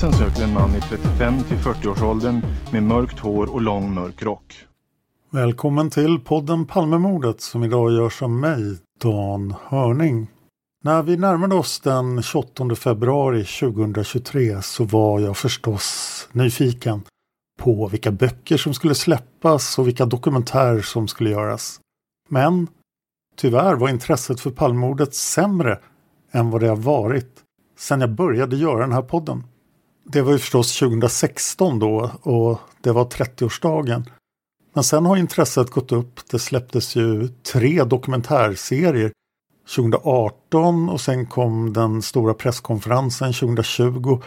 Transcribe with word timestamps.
Polisen 0.00 0.28
söker 0.28 0.42
en 0.42 0.52
man 0.52 0.76
i 0.76 0.80
35 0.80 1.42
till 1.42 1.56
40-årsåldern 1.56 2.42
med 2.72 2.82
mörkt 2.82 3.18
hår 3.18 3.54
och 3.54 3.60
lång 3.60 3.94
mörk 3.94 4.22
rock. 4.22 4.64
Välkommen 5.30 5.90
till 5.90 6.18
podden 6.18 6.66
Palmemordet 6.66 7.40
som 7.40 7.64
idag 7.64 7.92
görs 7.92 8.22
av 8.22 8.30
mig, 8.30 8.78
Dan 9.02 9.54
Hörning. 9.62 10.30
När 10.84 11.02
vi 11.02 11.16
närmade 11.16 11.54
oss 11.54 11.80
den 11.80 12.22
28 12.22 12.74
februari 12.74 13.44
2023 13.44 14.62
så 14.62 14.84
var 14.84 15.20
jag 15.20 15.36
förstås 15.36 16.28
nyfiken 16.32 17.02
på 17.60 17.88
vilka 17.88 18.10
böcker 18.10 18.56
som 18.56 18.74
skulle 18.74 18.94
släppas 18.94 19.78
och 19.78 19.86
vilka 19.86 20.06
dokumentärer 20.06 20.82
som 20.82 21.08
skulle 21.08 21.30
göras. 21.30 21.80
Men 22.28 22.68
tyvärr 23.36 23.74
var 23.74 23.88
intresset 23.88 24.40
för 24.40 24.50
Palmemordet 24.50 25.14
sämre 25.14 25.78
än 26.32 26.50
vad 26.50 26.60
det 26.60 26.68
har 26.68 26.76
varit 26.76 27.42
sedan 27.78 28.00
jag 28.00 28.10
började 28.10 28.56
göra 28.56 28.80
den 28.80 28.92
här 28.92 29.02
podden. 29.02 29.44
Det 30.10 30.22
var 30.22 30.32
ju 30.32 30.38
förstås 30.38 30.78
2016 30.78 31.78
då 31.78 32.10
och 32.22 32.60
det 32.80 32.92
var 32.92 33.04
30-årsdagen. 33.04 34.10
Men 34.74 34.84
sen 34.84 35.06
har 35.06 35.16
intresset 35.16 35.70
gått 35.70 35.92
upp. 35.92 36.20
Det 36.30 36.38
släpptes 36.38 36.96
ju 36.96 37.28
tre 37.28 37.84
dokumentärserier 37.84 39.12
2018 39.76 40.88
och 40.88 41.00
sen 41.00 41.26
kom 41.26 41.72
den 41.72 42.02
stora 42.02 42.34
presskonferensen 42.34 43.32
2020. 43.32 44.22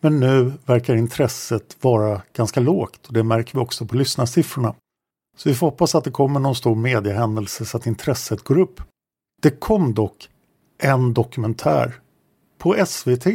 Men 0.00 0.20
nu 0.20 0.52
verkar 0.66 0.94
intresset 0.94 1.76
vara 1.80 2.22
ganska 2.36 2.60
lågt 2.60 3.06
och 3.06 3.12
det 3.12 3.22
märker 3.22 3.52
vi 3.58 3.64
också 3.64 3.86
på 3.86 3.96
lyssnarsiffrorna. 3.96 4.74
Så 5.36 5.48
vi 5.48 5.54
får 5.54 5.66
hoppas 5.66 5.94
att 5.94 6.04
det 6.04 6.10
kommer 6.10 6.40
någon 6.40 6.54
stor 6.54 6.74
mediehändelse 6.74 7.64
så 7.64 7.76
att 7.76 7.86
intresset 7.86 8.44
går 8.44 8.58
upp. 8.58 8.80
Det 9.42 9.50
kom 9.50 9.94
dock 9.94 10.28
en 10.78 11.14
dokumentär 11.14 11.94
på 12.58 12.86
SVT. 12.86 13.26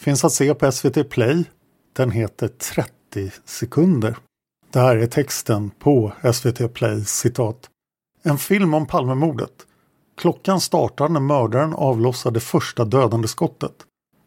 Finns 0.00 0.24
att 0.24 0.32
se 0.32 0.54
på 0.54 0.72
SVT 0.72 1.10
Play. 1.10 1.44
Den 1.92 2.10
heter 2.10 2.48
30 2.48 3.32
sekunder. 3.44 4.16
Det 4.70 4.78
här 4.78 4.96
är 4.96 5.06
texten 5.06 5.70
på 5.70 6.12
SVT 6.34 6.74
Play, 6.74 7.04
citat. 7.04 7.70
En 8.22 8.38
film 8.38 8.74
om 8.74 8.86
Palmemordet. 8.86 9.52
Klockan 10.16 10.60
startar 10.60 11.08
när 11.08 11.20
mördaren 11.20 11.74
avlossar 11.74 12.30
det 12.30 12.40
första 12.40 12.84
dödande 12.84 13.28
skottet. 13.28 13.72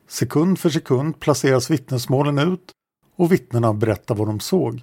Sekund 0.09 0.59
för 0.59 0.69
sekund 0.69 1.19
placeras 1.19 1.71
vittnesmålen 1.71 2.39
ut 2.39 2.71
och 3.15 3.31
vittnena 3.31 3.73
berättar 3.73 4.15
vad 4.15 4.27
de 4.27 4.39
såg. 4.39 4.81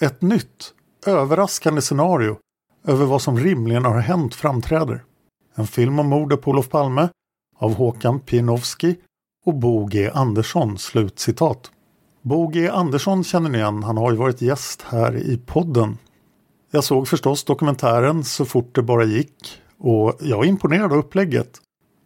Ett 0.00 0.22
nytt, 0.22 0.74
överraskande 1.06 1.80
scenario 1.80 2.38
över 2.84 3.06
vad 3.06 3.22
som 3.22 3.38
rimligen 3.38 3.84
har 3.84 3.98
hänt 3.98 4.34
framträder. 4.34 5.04
En 5.54 5.66
film 5.66 5.98
om 5.98 6.06
mordet 6.06 6.42
på 6.42 6.50
Olof 6.50 6.68
Palme 6.68 7.08
av 7.58 7.74
Håkan 7.74 8.20
Pienowski 8.20 8.96
och 9.46 9.54
Bo 9.54 9.86
G 9.86 10.10
Andersson. 10.14 10.78
Slutcitat. 10.78 11.70
Bo 12.22 12.48
G 12.48 12.68
Andersson 12.68 13.24
känner 13.24 13.50
ni 13.50 13.58
igen, 13.58 13.82
han 13.82 13.96
har 13.96 14.10
ju 14.10 14.16
varit 14.16 14.42
gäst 14.42 14.82
här 14.82 15.16
i 15.16 15.38
podden. 15.46 15.98
Jag 16.70 16.84
såg 16.84 17.08
förstås 17.08 17.44
dokumentären 17.44 18.24
så 18.24 18.44
fort 18.44 18.74
det 18.74 18.82
bara 18.82 19.04
gick 19.04 19.60
och 19.78 20.16
jag 20.20 20.44
är 20.44 20.48
imponerad 20.48 20.92
av 20.92 20.98
upplägget. 20.98 21.60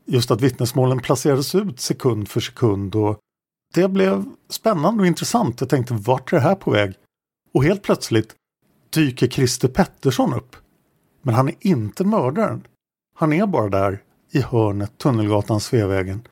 Just 0.07 0.31
att 0.31 0.41
vittnesmålen 0.41 0.99
placerades 0.99 1.55
ut 1.55 1.81
sekund 1.81 2.29
för 2.29 2.41
sekund 2.41 2.95
och 2.95 3.19
det 3.75 3.89
blev 3.89 4.25
spännande 4.49 5.01
och 5.01 5.07
intressant. 5.07 5.61
Jag 5.61 5.71
tänkte 5.71 5.95
vart 5.95 6.33
är 6.33 6.37
det 6.37 6.43
här 6.43 6.55
på 6.55 6.71
väg? 6.71 6.95
Och 7.55 7.65
helt 7.65 7.83
plötsligt 7.83 8.35
dyker 8.91 9.27
Christer 9.29 9.69
Pettersson 9.69 10.35
upp. 10.35 10.57
Men 11.23 11.35
han 11.35 11.49
är 11.49 11.55
inte 11.61 12.05
mördaren. 12.05 12.67
Han 13.15 13.33
är 13.33 13.47
bara 13.47 13.69
där 13.69 14.03
i 14.31 14.41
hörnet 14.41 14.99
Tunnelgatan 14.99 15.61
Sveavägen. 15.61 16.23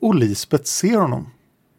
Och 0.00 0.14
Lisbeth 0.14 0.64
ser 0.64 0.98
honom. 0.98 1.26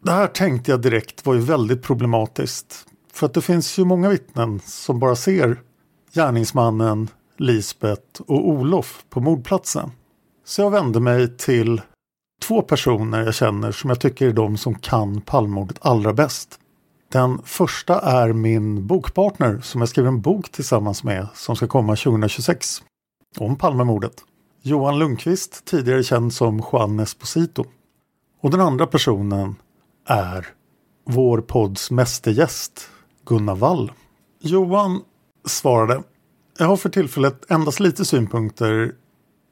Det 0.04 0.10
här 0.10 0.26
tänkte 0.26 0.70
jag 0.70 0.82
direkt 0.82 1.26
var 1.26 1.34
ju 1.34 1.40
väldigt 1.40 1.82
problematiskt. 1.82 2.86
För 3.12 3.26
att 3.26 3.34
det 3.34 3.40
finns 3.40 3.78
ju 3.78 3.84
många 3.84 4.08
vittnen 4.08 4.60
som 4.64 4.98
bara 4.98 5.16
ser 5.16 5.60
gärningsmannen, 6.14 7.08
Lisbeth 7.36 8.20
och 8.26 8.48
Olof 8.48 9.04
på 9.10 9.20
mordplatsen. 9.20 9.90
Så 10.44 10.62
jag 10.62 10.70
vände 10.70 11.00
mig 11.00 11.36
till 11.36 11.80
två 12.42 12.62
personer 12.62 13.24
jag 13.24 13.34
känner 13.34 13.72
som 13.72 13.90
jag 13.90 14.00
tycker 14.00 14.28
är 14.28 14.32
de 14.32 14.56
som 14.56 14.74
kan 14.74 15.20
Palmemordet 15.20 15.78
allra 15.80 16.12
bäst. 16.12 16.58
Den 17.12 17.42
första 17.44 18.00
är 18.00 18.32
min 18.32 18.86
bokpartner 18.86 19.60
som 19.60 19.80
jag 19.80 19.88
skriver 19.88 20.08
en 20.08 20.20
bok 20.20 20.48
tillsammans 20.52 21.04
med 21.04 21.26
som 21.34 21.56
ska 21.56 21.66
komma 21.66 21.96
2026 21.96 22.82
om 23.38 23.56
Palmemordet. 23.56 24.24
Johan 24.62 24.98
Lundqvist, 24.98 25.64
tidigare 25.64 26.02
känd 26.02 26.32
som 26.32 26.62
Juan 26.72 27.00
Esposito. 27.00 27.64
Och 28.46 28.52
den 28.52 28.60
andra 28.60 28.86
personen 28.86 29.56
är 30.04 30.46
vår 31.04 31.40
podds 31.40 31.90
mästergäst 31.90 32.88
Gunnar 33.24 33.54
Wall. 33.54 33.92
Johan 34.40 35.00
svarade 35.44 36.02
Jag 36.58 36.66
har 36.66 36.76
för 36.76 36.88
tillfället 36.88 37.50
endast 37.50 37.80
lite 37.80 38.04
synpunkter 38.04 38.94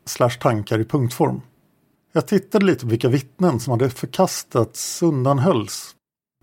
slash 0.07 0.31
tankar 0.41 0.79
i 0.79 0.85
punktform. 0.85 1.41
Jag 2.13 2.27
tittade 2.27 2.65
lite 2.65 2.81
på 2.85 2.91
vilka 2.91 3.09
vittnen 3.09 3.61
som 3.61 3.71
hade 3.71 3.91
förkastats 3.91 5.03
undanhölls. 5.03 5.95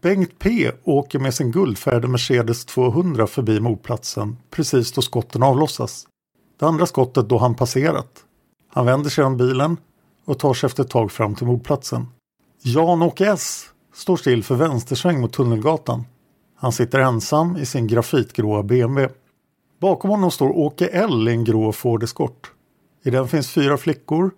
Bengt 0.02 0.40
P 0.40 0.72
åker 0.84 1.20
med 1.20 1.34
sin 1.34 1.52
guldfärgade 1.52 2.08
Mercedes 2.08 2.66
200 2.66 3.28
förbi 3.28 3.60
mordplatsen 3.60 4.38
precis 4.50 4.92
då 4.92 5.02
skotten 5.02 5.44
avlossas. 5.44 6.08
Det 6.60 6.66
andra 6.66 6.86
skottet 6.86 7.30
då 7.30 7.38
han 7.38 7.56
passerat. 7.56 8.26
Han 8.68 8.86
vänder 8.86 9.10
sig 9.10 9.24
om 9.24 9.38
bilen 9.38 9.78
och 10.26 10.40
tar 10.40 10.54
sig 10.54 10.68
efter 10.68 10.84
ett 10.84 10.90
tag 10.90 11.12
fram 11.12 11.36
till 11.36 11.48
mordplatsen. 11.48 12.08
Jan-Åke 12.64 13.28
S 13.28 13.70
står 13.94 14.18
still 14.18 14.44
för 14.44 14.56
vänstersväng 14.56 15.22
mot 15.22 15.34
Tunnelgatan. 15.34 16.06
Han 16.56 16.72
sitter 16.72 17.00
ensam 17.00 17.58
i 17.58 17.66
sin 17.66 17.88
grafitgråa 17.88 18.64
BMW. 18.64 19.14
Bakom 19.80 20.10
honom 20.10 20.32
står 20.32 20.50
Åke 20.50 20.88
L 20.88 21.28
i 21.28 21.32
en 21.32 21.44
grå 21.44 21.72
Ford 21.72 22.04
Escort. 22.04 22.52
I 23.04 23.10
den 23.10 23.28
finns 23.28 23.52
fyra 23.52 23.78
flickor. 23.78 24.32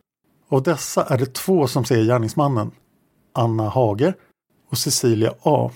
Av 0.49 0.63
dessa 0.63 1.03
är 1.03 1.17
det 1.17 1.33
två 1.33 1.67
som 1.67 1.85
ser 1.85 2.03
gärningsmannen. 2.03 2.71
Anna 3.33 3.69
Hage 3.69 4.13
och 4.69 4.77
Cecilia 4.77 5.33
A. 5.41 5.71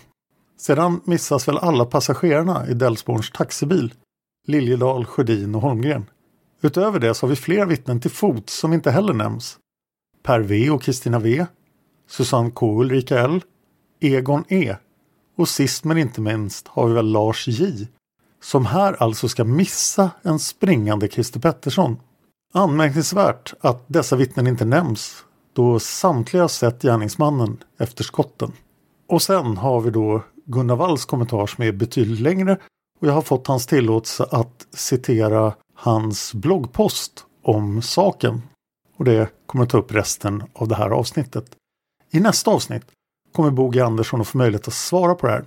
Sedan 0.57 1.01
missas 1.03 1.47
väl 1.47 1.57
alla 1.57 1.85
passagerarna 1.85 2.67
i 2.67 2.73
Delsborns 2.73 3.31
taxibil. 3.31 3.93
Liljedal, 4.47 5.05
Sjödin 5.05 5.55
och 5.55 5.61
Holmgren. 5.61 6.05
Utöver 6.61 6.99
det 6.99 7.13
så 7.13 7.25
har 7.25 7.29
vi 7.29 7.35
fler 7.35 7.65
vittnen 7.65 8.01
till 8.01 8.11
fot 8.11 8.49
som 8.49 8.73
inte 8.73 8.91
heller 8.91 9.13
nämns. 9.13 9.57
Per 10.23 10.39
V 10.39 10.69
och 10.69 10.81
Kristina 10.81 11.19
V. 11.19 11.45
Susanne 12.07 12.51
K 12.51 12.69
och 12.69 12.79
Ulrika 12.79 13.19
L. 13.19 13.41
Egon 13.99 14.43
E. 14.49 14.75
Och 15.37 15.49
sist 15.49 15.83
men 15.83 15.97
inte 15.97 16.21
minst 16.21 16.67
har 16.67 16.87
vi 16.87 16.93
väl 16.93 17.11
Lars 17.11 17.47
J. 17.47 17.87
Som 18.41 18.65
här 18.65 19.03
alltså 19.03 19.29
ska 19.29 19.43
missa 19.43 20.11
en 20.21 20.39
springande 20.39 21.07
Christer 21.07 21.39
Pettersson. 21.39 21.97
Anmärkningsvärt 22.53 23.53
att 23.59 23.83
dessa 23.87 24.15
vittnen 24.15 24.47
inte 24.47 24.65
nämns 24.65 25.23
då 25.53 25.79
samtliga 25.79 26.47
sett 26.47 26.81
gärningsmannen 26.81 27.57
efter 27.77 28.03
skotten. 28.03 28.51
Och 29.07 29.21
sen 29.21 29.57
har 29.57 29.81
vi 29.81 29.89
då 29.89 30.23
Gunnar 30.45 30.75
Walls 30.75 31.05
kommentar 31.05 31.47
som 31.47 31.63
är 31.63 31.71
betydligt 31.71 32.19
längre 32.19 32.57
och 32.99 33.07
jag 33.07 33.13
har 33.13 33.21
fått 33.21 33.47
hans 33.47 33.67
tillåtelse 33.67 34.25
att 34.31 34.67
citera 34.71 35.53
hans 35.73 36.33
bloggpost 36.33 37.25
om 37.43 37.81
saken. 37.81 38.41
Och 38.97 39.05
det 39.05 39.29
kommer 39.45 39.65
ta 39.65 39.77
upp 39.77 39.91
resten 39.91 40.43
av 40.53 40.67
det 40.67 40.75
här 40.75 40.89
avsnittet. 40.89 41.45
I 42.11 42.19
nästa 42.19 42.51
avsnitt 42.51 42.85
kommer 43.31 43.51
Bo 43.51 43.69
G. 43.69 43.81
Andersson 43.81 44.21
att 44.21 44.27
få 44.27 44.37
möjlighet 44.37 44.67
att 44.67 44.73
svara 44.73 45.15
på 45.15 45.27
det 45.27 45.33
här. 45.33 45.45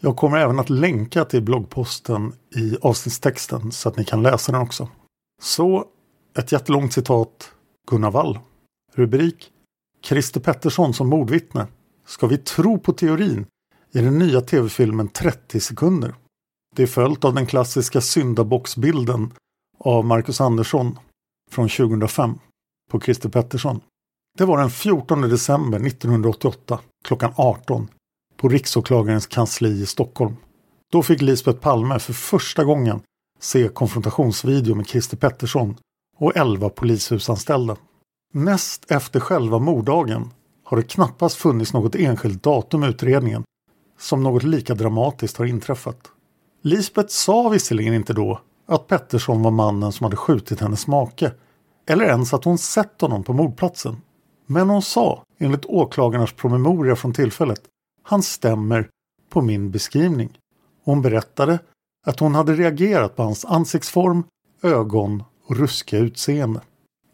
Jag 0.00 0.16
kommer 0.16 0.38
även 0.38 0.58
att 0.58 0.70
länka 0.70 1.24
till 1.24 1.42
bloggposten 1.42 2.32
i 2.56 2.76
avsnittstexten 2.82 3.72
så 3.72 3.88
att 3.88 3.96
ni 3.96 4.04
kan 4.04 4.22
läsa 4.22 4.52
den 4.52 4.60
också. 4.60 4.88
Så 5.42 5.84
ett 6.38 6.52
jättelångt 6.52 6.92
citat 6.92 7.52
Gunnar 7.90 8.10
Wall. 8.10 8.38
Rubrik 8.94 9.50
Christer 10.04 10.40
Pettersson 10.40 10.94
som 10.94 11.08
mordvittne. 11.08 11.66
Ska 12.06 12.26
vi 12.26 12.38
tro 12.38 12.78
på 12.78 12.92
teorin 12.92 13.46
i 13.92 14.00
den 14.00 14.18
nya 14.18 14.40
tv-filmen 14.40 15.08
30 15.08 15.60
sekunder? 15.60 16.14
Det 16.76 16.82
är 16.82 16.86
följt 16.86 17.24
av 17.24 17.34
den 17.34 17.46
klassiska 17.46 18.00
syndabocksbilden 18.00 19.32
av 19.78 20.04
Marcus 20.04 20.40
Andersson 20.40 20.98
från 21.50 21.68
2005 21.68 22.38
på 22.90 23.00
Christer 23.00 23.28
Pettersson. 23.28 23.80
Det 24.38 24.44
var 24.44 24.58
den 24.58 24.70
14 24.70 25.20
december 25.20 25.86
1988 25.86 26.80
klockan 27.04 27.32
18 27.36 27.88
på 28.36 28.48
riksåklagarens 28.48 29.26
kansli 29.26 29.68
i 29.68 29.86
Stockholm. 29.86 30.36
Då 30.92 31.02
fick 31.02 31.22
Lisbeth 31.22 31.58
Palme 31.58 31.98
för 31.98 32.12
första 32.12 32.64
gången 32.64 33.00
se 33.40 33.68
konfrontationsvideo 33.68 34.74
med 34.74 34.86
Christer 34.86 35.16
Pettersson 35.16 35.76
och 36.18 36.36
11 36.36 36.68
polishusanställda. 36.68 37.76
Näst 38.34 38.90
efter 38.90 39.20
själva 39.20 39.58
morddagen 39.58 40.30
har 40.64 40.76
det 40.76 40.82
knappast 40.82 41.36
funnits 41.36 41.72
något 41.72 41.94
enskilt 41.94 42.42
datum 42.42 42.84
i 42.84 42.86
utredningen 42.86 43.44
som 43.98 44.22
något 44.22 44.42
lika 44.42 44.74
dramatiskt 44.74 45.36
har 45.36 45.44
inträffat. 45.44 46.00
Lisbeth 46.62 47.08
sa 47.08 47.48
visserligen 47.48 47.94
inte 47.94 48.12
då 48.12 48.40
att 48.66 48.86
Pettersson 48.86 49.42
var 49.42 49.50
mannen 49.50 49.92
som 49.92 50.04
hade 50.04 50.16
skjutit 50.16 50.60
hennes 50.60 50.86
make 50.86 51.32
eller 51.86 52.04
ens 52.04 52.34
att 52.34 52.44
hon 52.44 52.58
sett 52.58 53.00
honom 53.00 53.24
på 53.24 53.32
mordplatsen. 53.32 53.96
Men 54.50 54.70
hon 54.70 54.82
sa, 54.82 55.22
enligt 55.38 55.66
åklagarnas 55.66 56.32
promemoria 56.32 56.96
från 56.96 57.12
tillfället, 57.12 57.60
han 58.02 58.22
stämmer 58.22 58.88
på 59.30 59.42
min 59.42 59.70
beskrivning. 59.70 60.38
Hon 60.84 61.02
berättade 61.02 61.58
att 62.06 62.20
hon 62.20 62.34
hade 62.34 62.54
reagerat 62.54 63.16
på 63.16 63.22
hans 63.22 63.44
ansiktsform, 63.44 64.24
ögon 64.62 65.24
och 65.46 65.56
ruskiga 65.56 66.00
utseende. 66.00 66.60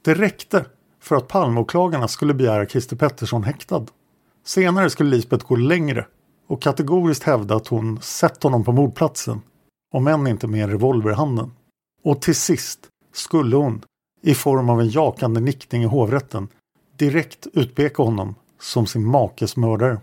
Det 0.04 0.14
räckte 0.14 0.66
för 1.00 1.16
att 1.16 1.28
Palmeåklagarna 1.28 2.08
skulle 2.08 2.34
begära 2.34 2.66
Christer 2.66 2.96
Pettersson 2.96 3.44
häktad. 3.44 3.86
Senare 4.44 4.90
skulle 4.90 5.10
Lisbeth 5.10 5.46
gå 5.46 5.56
längre 5.56 6.06
och 6.46 6.62
kategoriskt 6.62 7.24
hävda 7.24 7.56
att 7.56 7.68
hon 7.68 8.00
sett 8.02 8.42
honom 8.42 8.64
på 8.64 8.72
mordplatsen, 8.72 9.40
om 9.92 10.06
än 10.06 10.26
inte 10.26 10.46
med 10.46 10.64
en 10.64 10.70
revolver 10.70 11.10
i 11.10 11.14
handen. 11.14 11.52
Och 12.02 12.22
till 12.22 12.34
sist 12.34 12.88
skulle 13.12 13.56
hon, 13.56 13.82
i 14.22 14.34
form 14.34 14.70
av 14.70 14.80
en 14.80 14.88
jakande 14.88 15.40
nickning 15.40 15.82
i 15.82 15.86
hovrätten, 15.86 16.48
direkt 16.96 17.46
utpeka 17.52 18.02
honom 18.02 18.34
som 18.60 18.86
sin 18.86 19.06
makes 19.06 19.56
mördare. 19.56 20.00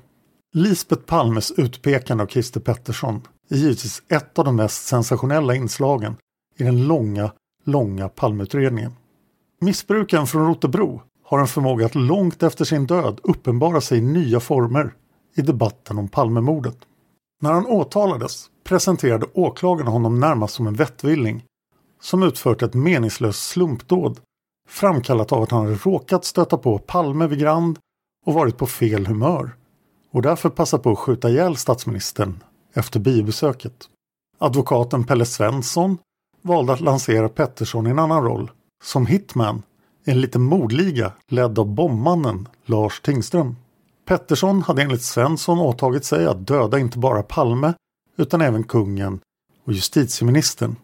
Lisbeth 0.54 1.02
Palmes 1.02 1.52
utpekande 1.52 2.24
av 2.24 2.28
Christer 2.28 2.60
Pettersson 2.60 3.22
är 3.50 3.56
givetvis 3.56 4.04
ett 4.08 4.40
av 4.40 4.46
de 4.46 4.56
mest 4.56 4.88
sensationella 4.88 5.56
inslagen 5.56 6.16
i 6.58 6.64
den 6.64 6.88
långa, 6.88 7.32
långa 7.66 8.10
Palmeutredningen. 8.10 8.92
Missbrukaren 9.62 10.28
från 10.28 10.48
Rotebro 10.48 11.02
har 11.24 11.40
en 11.40 11.48
förmåga 11.48 11.86
att 11.86 11.96
långt 11.96 12.44
efter 12.44 12.66
sin 12.66 12.86
död 12.86 13.20
uppenbara 13.24 13.82
sig 13.82 13.98
i 13.98 14.02
nya 14.02 14.40
former 14.40 14.94
i 15.36 15.42
debatten 15.42 15.98
om 15.98 16.08
Palmemordet. 16.08 16.78
När 17.42 17.52
han 17.52 17.66
åtalades 17.66 18.50
presenterade 18.64 19.26
åklagarna 19.34 19.92
honom 19.92 20.20
närmast 20.20 20.54
som 20.54 20.68
en 20.68 20.74
vettvilling 20.74 21.44
som 22.02 22.24
utfört 22.24 22.62
ett 22.62 22.74
meningslöst 22.74 23.48
slumpdåd 23.48 24.20
framkallat 24.72 25.32
av 25.32 25.44
att 25.44 25.52
han 25.52 25.76
råkat 25.76 26.26
stöta 26.26 26.58
på 26.58 26.80
Palme 26.80 27.28
vid 27.28 27.40
Grand 27.40 27.80
och 28.26 28.34
varit 28.34 28.58
på 28.58 28.68
fel 28.68 29.06
humör 29.06 29.56
och 30.12 30.22
därför 30.22 30.50
passat 30.50 30.84
på 30.84 30.92
att 30.92 31.00
skjuta 31.00 31.30
ihjäl 31.30 31.58
statsministern 31.58 32.44
efter 32.74 33.00
biobesöket. 33.00 33.90
Advokaten 34.38 35.04
Pelle 35.04 35.26
Svensson 35.26 35.98
valde 36.42 36.74
att 36.74 36.82
lansera 36.82 37.30
Pettersson 37.30 37.88
i 37.88 37.90
en 37.90 38.00
annan 38.00 38.24
roll, 38.24 38.52
som 38.84 39.06
hitman 39.06 39.64
i 40.06 40.12
en 40.12 40.22
liten 40.22 40.42
mordliga 40.42 41.12
ledd 41.28 41.60
av 41.60 41.68
bombmannen 41.68 42.48
Lars 42.66 43.02
Tingström. 43.02 43.56
Pettersson 44.06 44.62
hade 44.62 44.82
enligt 44.82 45.02
Svensson 45.02 45.60
åtagit 45.60 46.06
sig 46.06 46.26
att 46.26 46.48
döda 46.48 46.80
inte 46.80 47.00
bara 47.00 47.24
Palme 47.24 47.74
utan 48.18 48.42
även 48.42 48.64
kungen 48.64 49.20
och 49.66 49.74
justitieministern. 49.74 50.76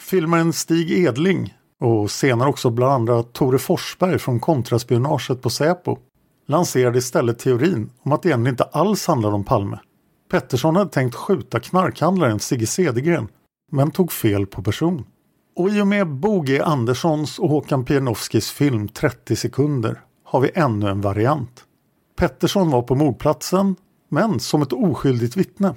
Filmaren 0.00 0.52
Stig 0.52 0.90
Edling 0.90 1.54
och 1.80 2.10
senare 2.10 2.48
också 2.48 2.70
bland 2.70 2.92
andra 2.92 3.22
Tore 3.22 3.58
Forsberg 3.58 4.18
från 4.18 4.40
kontraspionaget 4.40 5.42
på 5.42 5.50
Säpo 5.50 5.98
lanserade 6.46 6.98
istället 6.98 7.38
teorin 7.38 7.90
om 8.02 8.12
att 8.12 8.22
det 8.22 8.28
egentligen 8.28 8.52
inte 8.52 8.64
alls 8.64 9.06
handlade 9.06 9.34
om 9.34 9.44
Palme. 9.44 9.78
Pettersson 10.30 10.76
hade 10.76 10.90
tänkt 10.90 11.14
skjuta 11.14 11.60
knarkhandlaren 11.60 12.40
Sigge 12.40 12.66
Cedergren 12.66 13.28
men 13.72 13.90
tog 13.90 14.12
fel 14.12 14.46
på 14.46 14.62
person. 14.62 15.04
Och 15.56 15.70
i 15.70 15.80
och 15.80 15.86
med 15.86 16.08
Bo 16.08 16.40
G 16.40 16.60
Anderssons 16.60 17.38
och 17.38 17.48
Håkan 17.48 17.84
Pienowskis 17.84 18.50
film 18.50 18.88
30 18.88 19.36
sekunder 19.36 20.00
har 20.24 20.40
vi 20.40 20.50
ännu 20.54 20.88
en 20.88 21.00
variant. 21.00 21.64
Pettersson 22.16 22.70
var 22.70 22.82
på 22.82 22.94
mordplatsen 22.94 23.76
men 24.08 24.40
som 24.40 24.62
ett 24.62 24.72
oskyldigt 24.72 25.36
vittne. 25.36 25.74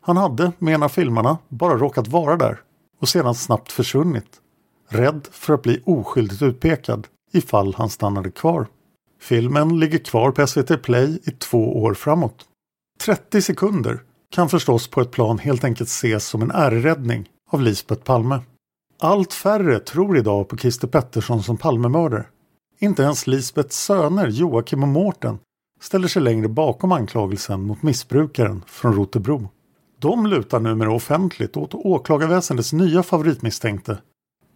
Han 0.00 0.16
hade, 0.16 0.52
menar 0.58 0.88
filmarna, 0.88 1.38
bara 1.48 1.78
råkat 1.78 2.08
vara 2.08 2.36
där 2.36 2.60
och 3.00 3.08
sedan 3.08 3.34
snabbt 3.34 3.72
försvunnit. 3.72 4.40
Rädd 4.88 5.28
för 5.30 5.54
att 5.54 5.62
bli 5.62 5.82
oskyldigt 5.84 6.42
utpekad 6.42 7.06
ifall 7.32 7.74
han 7.74 7.90
stannade 7.90 8.30
kvar. 8.30 8.66
Filmen 9.20 9.80
ligger 9.80 9.98
kvar 9.98 10.30
på 10.30 10.46
SVT 10.46 10.82
Play 10.82 11.20
i 11.24 11.30
två 11.30 11.82
år 11.82 11.94
framåt. 11.94 12.44
30 13.00 13.42
sekunder 13.42 14.02
kan 14.30 14.48
förstås 14.48 14.88
på 14.88 15.00
ett 15.00 15.10
plan 15.10 15.38
helt 15.38 15.64
enkelt 15.64 15.88
ses 15.88 16.26
som 16.26 16.42
en 16.42 16.50
ärräddning 16.50 17.28
av 17.50 17.62
Lisbeth 17.62 18.02
Palme. 18.02 18.40
Allt 19.00 19.32
färre 19.32 19.78
tror 19.78 20.18
idag 20.18 20.48
på 20.48 20.56
Christer 20.56 20.88
Pettersson 20.88 21.42
som 21.42 21.56
Palmemördare. 21.56 22.26
Inte 22.78 23.02
ens 23.02 23.26
Lisbeths 23.26 23.76
söner 23.76 24.28
Joakim 24.28 24.82
och 24.82 24.88
Mårten 24.88 25.38
ställer 25.80 26.08
sig 26.08 26.22
längre 26.22 26.48
bakom 26.48 26.92
anklagelsen 26.92 27.62
mot 27.62 27.82
missbrukaren 27.82 28.64
från 28.66 28.94
Rotebro. 28.94 29.48
De 29.98 30.26
lutar 30.26 30.60
numera 30.60 30.92
offentligt 30.92 31.56
åt 31.56 31.74
åklagarväsendets 31.74 32.72
nya 32.72 33.02
favoritmisstänkte, 33.02 33.98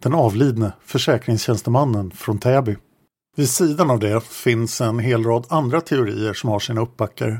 den 0.03 0.13
avlidne 0.13 0.73
försäkringstjänstemannen 0.85 2.11
från 2.11 2.39
Täby. 2.39 2.75
Vid 3.35 3.49
sidan 3.49 3.91
av 3.91 3.99
det 3.99 4.23
finns 4.23 4.81
en 4.81 4.99
hel 4.99 5.23
rad 5.23 5.45
andra 5.49 5.81
teorier 5.81 6.33
som 6.33 6.49
har 6.49 6.59
sina 6.59 6.81
uppbackare. 6.81 7.39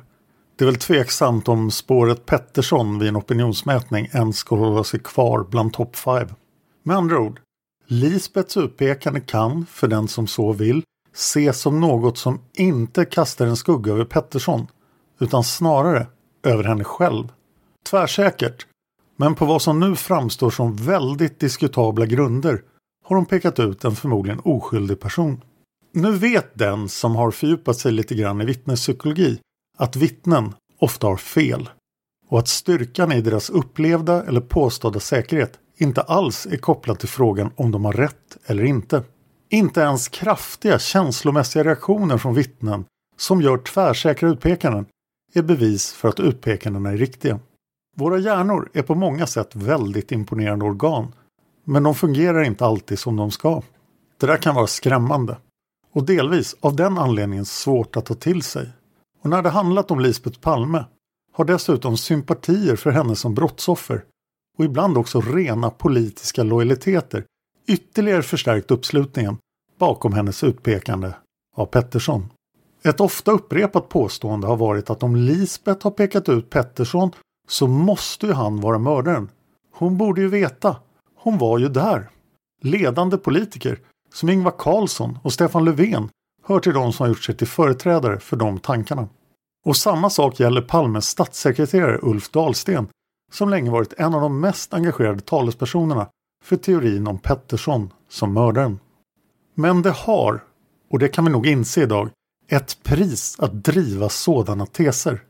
Det 0.56 0.64
är 0.64 0.66
väl 0.66 0.76
tveksamt 0.76 1.48
om 1.48 1.72
spåret 1.72 2.26
Pettersson 2.26 3.00
vid 3.00 3.10
en 3.10 3.18
opinionsmätning 3.18 4.10
ens 4.14 4.38
ska 4.38 4.56
hålla 4.56 4.84
sig 4.84 5.00
kvar 5.00 5.48
bland 5.50 5.74
topp 5.74 5.96
5. 5.96 6.28
Med 6.84 6.98
andra 6.98 7.20
ord, 7.20 7.40
Lisbets 7.88 8.58
utpekande 8.58 9.20
kan, 9.20 9.66
för 9.66 9.88
den 9.88 10.08
som 10.08 10.28
så 10.28 10.54
vill, 10.54 10.84
ses 11.14 11.62
som 11.62 11.80
något 11.80 12.18
som 12.18 12.42
inte 12.54 13.06
kastar 13.06 13.48
en 13.48 13.56
skugga 13.56 13.94
över 13.94 14.06
Pettersson, 14.06 14.68
utan 15.20 15.44
snarare 15.44 16.08
över 16.44 16.64
henne 16.64 16.84
själv. 16.84 17.28
Tvärsäkert, 17.90 18.66
men 19.18 19.36
på 19.36 19.46
vad 19.46 19.62
som 19.62 19.80
nu 19.80 19.96
framstår 19.96 20.50
som 20.50 20.76
väldigt 20.76 21.40
diskutabla 21.40 22.06
grunder 22.06 22.62
har 23.04 23.16
hon 23.16 23.26
pekat 23.26 23.60
ut 23.60 23.84
en 23.84 23.96
förmodligen 23.96 24.40
oskyldig 24.40 25.00
person. 25.00 25.42
Nu 25.94 26.12
vet 26.12 26.52
den 26.54 26.90
som 26.90 27.16
har 27.16 27.32
fördjupat 27.32 27.78
sig 27.78 27.92
lite 27.92 28.16
grann 28.16 28.42
i 28.42 28.46
vittnespsykologi 28.46 29.40
att 29.78 29.96
vittnen 29.96 30.54
ofta 30.80 31.08
har 31.08 31.18
fel 31.18 31.70
och 32.30 32.40
att 32.40 32.48
styrkan 32.48 33.12
i 33.12 33.22
deras 33.22 33.50
upplevda 33.50 34.24
eller 34.24 34.42
påstådda 34.42 35.00
säkerhet 35.00 35.60
inte 35.78 36.02
alls 36.02 36.46
är 36.46 36.58
kopplad 36.58 37.00
till 37.00 37.10
frågan 37.10 37.52
om 37.56 37.72
de 37.72 37.86
har 37.86 37.94
rätt 37.94 38.38
eller 38.46 38.64
inte. 38.64 39.04
Inte 39.50 39.82
ens 39.82 40.08
kraftiga 40.08 40.80
känslomässiga 40.80 41.64
reaktioner 41.64 42.18
från 42.18 42.34
vittnen 42.34 42.86
som 43.18 43.42
gör 43.42 43.58
tvärsäkra 43.58 44.30
utpekanden 44.30 44.86
är 45.34 45.42
bevis 45.42 45.94
för 45.94 46.10
att 46.10 46.20
utpekandena 46.20 46.90
är 46.90 46.98
riktiga. 46.98 47.40
Våra 47.96 48.18
hjärnor 48.18 48.70
är 48.74 48.82
på 48.82 48.96
många 48.96 49.28
sätt 49.28 49.56
väldigt 49.56 50.12
imponerande 50.12 50.66
organ, 50.66 51.16
men 51.64 51.84
de 51.84 51.96
fungerar 51.96 52.44
inte 52.44 52.66
alltid 52.66 53.00
som 53.00 53.16
de 53.16 53.32
ska. 53.32 53.62
Det 54.20 54.28
där 54.28 54.38
kan 54.38 54.56
vara 54.56 54.68
skrämmande 54.68 55.38
och 55.92 56.06
delvis 56.06 56.56
av 56.60 56.76
den 56.76 56.98
anledningen 56.98 57.46
svårt 57.46 57.98
att 57.98 58.06
ta 58.06 58.14
till 58.14 58.42
sig. 58.42 58.70
Och 59.22 59.30
när 59.30 59.42
det 59.42 59.50
handlat 59.50 59.92
om 59.92 60.00
Lisbeth 60.00 60.40
Palme 60.40 60.86
har 61.34 61.46
dessutom 61.46 61.98
sympatier 61.98 62.76
för 62.76 62.92
henne 62.92 63.16
som 63.16 63.34
brottsoffer 63.34 64.04
och 64.58 64.66
ibland 64.66 64.98
också 64.98 65.22
rena 65.22 65.70
politiska 65.70 66.44
lojaliteter 66.44 67.26
ytterligare 67.68 68.22
förstärkt 68.22 68.72
uppslutningen 68.72 69.38
bakom 69.80 70.14
hennes 70.14 70.44
utpekande 70.44 71.14
av 71.56 71.66
Pettersson. 71.66 72.30
Ett 72.84 73.00
ofta 73.00 73.32
upprepat 73.32 73.90
påstående 73.90 74.48
har 74.48 74.58
varit 74.58 74.90
att 74.90 75.04
om 75.04 75.16
Lisbeth 75.16 75.84
har 75.84 75.92
pekat 75.92 76.30
ut 76.30 76.50
Pettersson 76.50 77.12
så 77.54 77.68
måste 77.68 78.26
ju 78.26 78.34
han 78.34 78.62
vara 78.62 78.78
mördaren. 78.78 79.30
Hon 79.72 79.98
borde 79.98 80.22
ju 80.22 80.28
veta. 80.28 80.76
Hon 81.16 81.38
var 81.38 81.58
ju 81.58 81.70
där. 81.70 82.10
Ledande 82.62 83.18
politiker 83.18 83.80
som 84.14 84.30
Ingvar 84.30 84.54
Carlsson 84.58 85.20
och 85.24 85.34
Stefan 85.34 85.66
Löfven 85.66 86.10
hör 86.44 86.60
till 86.60 86.74
de 86.74 86.94
som 86.94 87.04
har 87.04 87.10
gjort 87.10 87.24
sig 87.24 87.38
till 87.38 87.48
företrädare 87.48 88.20
för 88.20 88.38
de 88.38 88.60
tankarna. 88.60 89.08
Och 89.66 89.78
samma 89.78 90.10
sak 90.10 90.40
gäller 90.40 90.62
Palmes 90.62 91.10
statssekreterare 91.10 92.00
Ulf 92.02 92.30
Dahlsten 92.30 92.88
som 93.32 93.50
länge 93.50 93.72
varit 93.72 93.94
en 93.98 94.14
av 94.14 94.22
de 94.22 94.40
mest 94.40 94.74
engagerade 94.74 95.22
talespersonerna 95.22 96.08
för 96.44 96.56
teorin 96.56 97.08
om 97.08 97.18
Pettersson 97.18 97.94
som 98.10 98.34
mördaren. 98.34 98.80
Men 99.56 99.82
det 99.82 99.92
har, 99.92 100.44
och 100.92 101.00
det 101.00 101.08
kan 101.08 101.26
vi 101.26 101.32
nog 101.32 101.48
inse 101.48 101.82
idag, 101.82 102.10
ett 102.48 102.84
pris 102.84 103.40
att 103.40 103.64
driva 103.64 104.10
sådana 104.10 104.66
teser. 104.66 105.24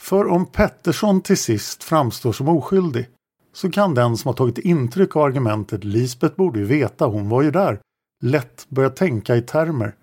För 0.00 0.28
om 0.28 0.46
Pettersson 0.46 1.20
till 1.20 1.36
sist 1.36 1.84
framstår 1.84 2.32
som 2.32 2.48
oskyldig 2.48 3.08
så 3.52 3.70
kan 3.70 3.94
den 3.94 4.16
som 4.16 4.28
har 4.28 4.34
tagit 4.34 4.58
intryck 4.58 5.16
av 5.16 5.22
argumentet 5.22 5.84
Lisbeth 5.84 6.36
borde 6.36 6.58
ju 6.58 6.64
veta, 6.64 7.06
hon 7.06 7.28
var 7.28 7.42
ju 7.42 7.50
där, 7.50 7.80
lätt 8.22 8.66
börja 8.68 8.90
tänka 8.90 9.36
i 9.36 9.42
termer 9.42 9.94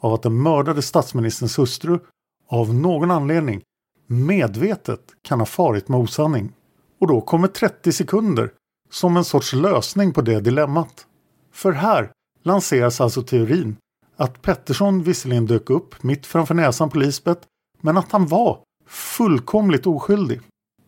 av 0.00 0.14
att 0.14 0.22
den 0.22 0.42
mördade 0.42 0.82
statsministerns 0.82 1.58
hustru 1.58 1.98
av 2.48 2.74
någon 2.74 3.10
anledning 3.10 3.62
medvetet 4.06 5.00
kan 5.22 5.38
ha 5.38 5.46
farit 5.46 5.88
med 5.88 6.00
osanning. 6.00 6.52
Och 7.00 7.06
då 7.06 7.20
kommer 7.20 7.48
30 7.48 7.92
sekunder 7.92 8.50
som 8.90 9.16
en 9.16 9.24
sorts 9.24 9.52
lösning 9.52 10.12
på 10.12 10.20
det 10.22 10.40
dilemmat. 10.40 11.06
För 11.52 11.72
här 11.72 12.10
lanseras 12.42 13.00
alltså 13.00 13.22
teorin 13.22 13.76
att 14.16 14.42
Pettersson 14.42 15.02
visserligen 15.02 15.46
dök 15.46 15.70
upp 15.70 16.02
mitt 16.02 16.26
framför 16.26 16.54
näsan 16.54 16.90
på 16.90 16.98
Lisbeth 16.98 17.46
men 17.80 17.96
att 17.96 18.12
han 18.12 18.26
var 18.26 18.65
fullkomligt 18.86 19.86
oskyldig. 19.86 20.40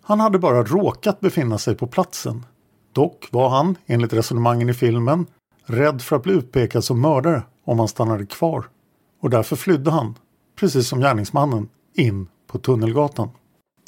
Han 0.02 0.20
hade 0.20 0.38
bara 0.38 0.62
råkat 0.62 1.20
befinna 1.20 1.58
sig 1.58 1.74
på 1.74 1.86
platsen. 1.86 2.46
Dock 2.92 3.28
var 3.30 3.48
han, 3.48 3.76
enligt 3.86 4.12
resonemangen 4.12 4.68
i 4.68 4.74
filmen, 4.74 5.26
rädd 5.64 6.02
för 6.02 6.16
att 6.16 6.22
bli 6.22 6.32
utpekad 6.32 6.84
som 6.84 7.00
mördare 7.00 7.42
om 7.64 7.78
han 7.78 7.88
stannade 7.88 8.26
kvar. 8.26 8.68
Och 9.20 9.30
därför 9.30 9.56
flydde 9.56 9.90
han, 9.90 10.14
precis 10.56 10.88
som 10.88 11.00
gärningsmannen, 11.00 11.68
in 11.94 12.28
på 12.46 12.58
Tunnelgatan. 12.58 13.30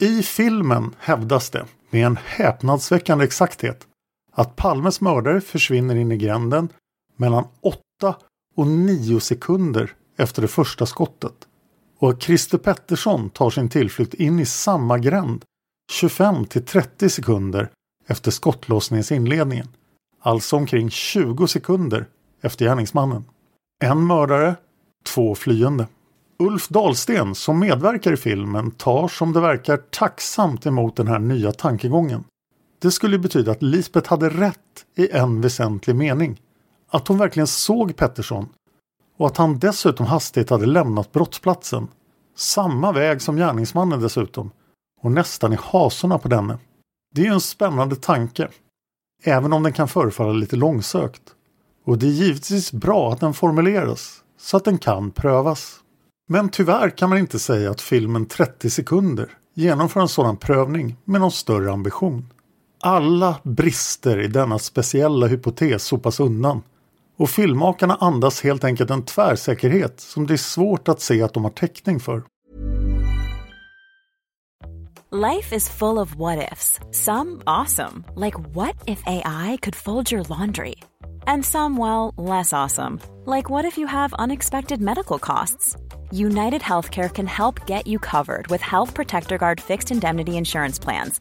I 0.01 0.23
filmen 0.23 0.95
hävdas 0.99 1.51
det, 1.51 1.65
med 1.91 2.07
en 2.07 2.19
häpnadsväckande 2.25 3.25
exakthet, 3.25 3.87
att 4.33 4.57
Palmes 4.57 5.01
mördare 5.01 5.41
försvinner 5.41 5.95
in 5.95 6.13
i 6.13 6.17
gränden 6.17 6.69
mellan 7.17 7.45
8 7.61 8.17
och 8.57 8.67
9 8.67 9.21
sekunder 9.21 9.93
efter 10.17 10.43
det 10.43 10.49
första 10.49 10.87
skottet. 10.87 11.47
Och 12.01 12.11
att 12.11 12.23
Christer 12.23 12.59
Pettersson 12.59 13.31
tar 13.31 13.51
sin 13.51 13.69
tillflykt 13.69 14.15
in 14.15 14.39
i 14.39 14.47
samma 14.47 14.99
gränd 14.99 15.45
25 15.93 16.45
till 16.45 16.65
30 16.65 17.09
sekunder 17.09 17.71
efter 18.07 18.31
skottlossningsinledningen. 18.31 19.69
Alltså 20.21 20.57
omkring 20.57 20.91
20 20.91 21.47
sekunder 21.47 22.07
efter 22.43 22.65
gärningsmannen. 22.65 23.25
En 23.85 24.07
mördare, 24.07 24.55
två 25.05 25.35
flyende. 25.35 25.87
Ulf 26.39 26.69
Dahlsten 26.69 27.35
som 27.35 27.59
medverkar 27.59 28.13
i 28.13 28.17
filmen 28.17 28.71
tar 28.71 29.09
som 29.09 29.33
det 29.33 29.41
verkar 29.41 29.77
tacksamt 29.77 30.67
emot 30.67 30.97
den 30.97 31.09
här 31.09 31.19
nya 31.19 31.53
tankegången. 31.53 32.25
Det 32.79 32.91
skulle 32.91 33.19
betyda 33.19 33.53
att 33.53 33.63
Lisbeth 33.63 34.11
hade 34.11 34.29
rätt 34.29 34.85
i 34.97 35.11
en 35.11 35.41
väsentlig 35.41 35.97
mening. 35.97 36.41
Att 36.89 37.09
hon 37.09 37.19
verkligen 37.19 37.47
såg 37.47 37.97
Pettersson 37.97 38.49
och 39.21 39.27
att 39.27 39.37
han 39.37 39.59
dessutom 39.59 40.07
hastigt 40.07 40.51
hade 40.51 40.67
lämnat 40.67 41.13
brottsplatsen. 41.13 41.89
Samma 42.37 42.93
väg 42.93 43.23
som 43.23 43.37
gärningsmannen 43.37 44.01
dessutom 44.01 44.51
och 45.03 45.13
nästan 45.13 45.53
i 45.53 45.59
hasorna 45.63 46.19
på 46.19 46.29
denne. 46.29 46.59
Det 47.15 47.21
är 47.21 47.25
ju 47.25 47.33
en 47.33 47.41
spännande 47.41 47.97
tanke, 47.97 48.49
även 49.25 49.53
om 49.53 49.63
den 49.63 49.73
kan 49.73 49.89
förefalla 49.89 50.33
lite 50.33 50.57
långsökt. 50.57 51.23
Och 51.85 51.99
det 51.99 52.07
är 52.07 52.11
givetvis 52.11 52.73
bra 52.73 53.13
att 53.13 53.21
den 53.21 53.35
formuleras 53.35 54.23
så 54.39 54.57
att 54.57 54.65
den 54.65 54.79
kan 54.79 55.11
prövas. 55.11 55.81
Men 56.29 56.49
tyvärr 56.49 56.91
kan 56.91 57.09
man 57.09 57.19
inte 57.19 57.39
säga 57.39 57.71
att 57.71 57.81
filmen 57.81 58.27
30 58.27 58.71
sekunder 58.71 59.29
genomför 59.55 60.01
en 60.01 60.09
sådan 60.09 60.37
prövning 60.37 60.97
med 61.05 61.21
någon 61.21 61.33
större 61.33 61.73
ambition. 61.73 62.29
Alla 62.81 63.41
brister 63.43 64.21
i 64.21 64.29
denna 64.29 64.59
speciella 64.59 65.27
hypotes 65.27 65.85
sopas 65.85 66.21
undan 66.21 66.63
och 67.21 67.31
filmmakarna 67.31 67.97
andas 68.01 68.41
helt 68.41 68.65
enkelt 68.65 68.91
en 68.91 69.05
tvärsäkerhet 69.05 70.01
som 70.01 70.27
det 70.27 70.35
är 70.35 70.37
svårt 70.37 70.89
att 70.89 71.01
se 71.01 71.23
att 71.23 71.35
de 71.35 71.45
har 71.45 71.51
täckning 71.51 72.01
för. 72.01 72.23
Life 75.13 75.57
is 75.57 75.69
full 75.69 75.99
of 75.99 76.15
what 76.15 76.53
ifs. 76.53 76.81
Some 76.93 77.43
awesome, 77.45 78.05
like 78.17 78.39
what 78.55 78.75
if 78.87 79.03
AI 79.07 79.59
could 79.63 79.77
fold 79.77 80.13
your 80.13 80.25
laundry? 80.29 80.75
And 81.27 81.45
some, 81.45 81.81
well, 81.81 82.15
less 82.29 82.53
awesome, 82.53 83.01
like 83.27 83.51
what 83.51 83.65
if 83.65 83.79
you 83.79 83.89
have 83.89 84.15
unexpected 84.25 84.81
medical 84.81 85.19
costs? 85.19 85.77
United 86.13 86.63
Healthcare 86.63 87.11
can 87.15 87.27
help 87.27 87.67
get 87.67 87.87
you 87.87 87.99
covered 87.99 88.47
with 88.51 88.63
Health 88.63 88.95
Protector 88.95 89.39
Guard 89.39 89.61
fixed 89.61 89.91
indemnity 89.91 90.37
insurance 90.37 90.85
plans. 90.85 91.21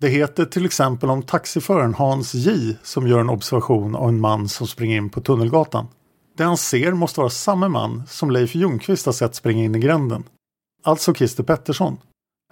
Det 0.00 0.08
heter 0.08 0.44
till 0.44 0.64
exempel 0.64 1.10
om 1.10 1.22
taxiföraren 1.22 1.94
Hans 1.94 2.34
J 2.34 2.76
som 2.82 3.06
gör 3.06 3.20
en 3.20 3.30
observation 3.30 3.94
av 3.94 4.08
en 4.08 4.20
man 4.20 4.48
som 4.48 4.66
springer 4.66 4.96
in 4.96 5.10
på 5.10 5.20
Tunnelgatan. 5.20 5.88
Det 6.36 6.44
han 6.44 6.56
ser 6.56 6.92
måste 6.92 7.20
vara 7.20 7.30
samma 7.30 7.68
man 7.68 8.02
som 8.08 8.30
Leif 8.30 8.54
Ljungqvist 8.54 9.06
har 9.06 9.12
sett 9.12 9.34
springa 9.34 9.64
in 9.64 9.74
i 9.74 9.78
gränden. 9.78 10.24
Alltså 10.82 11.14
Christer 11.14 11.42
Pettersson. 11.42 11.98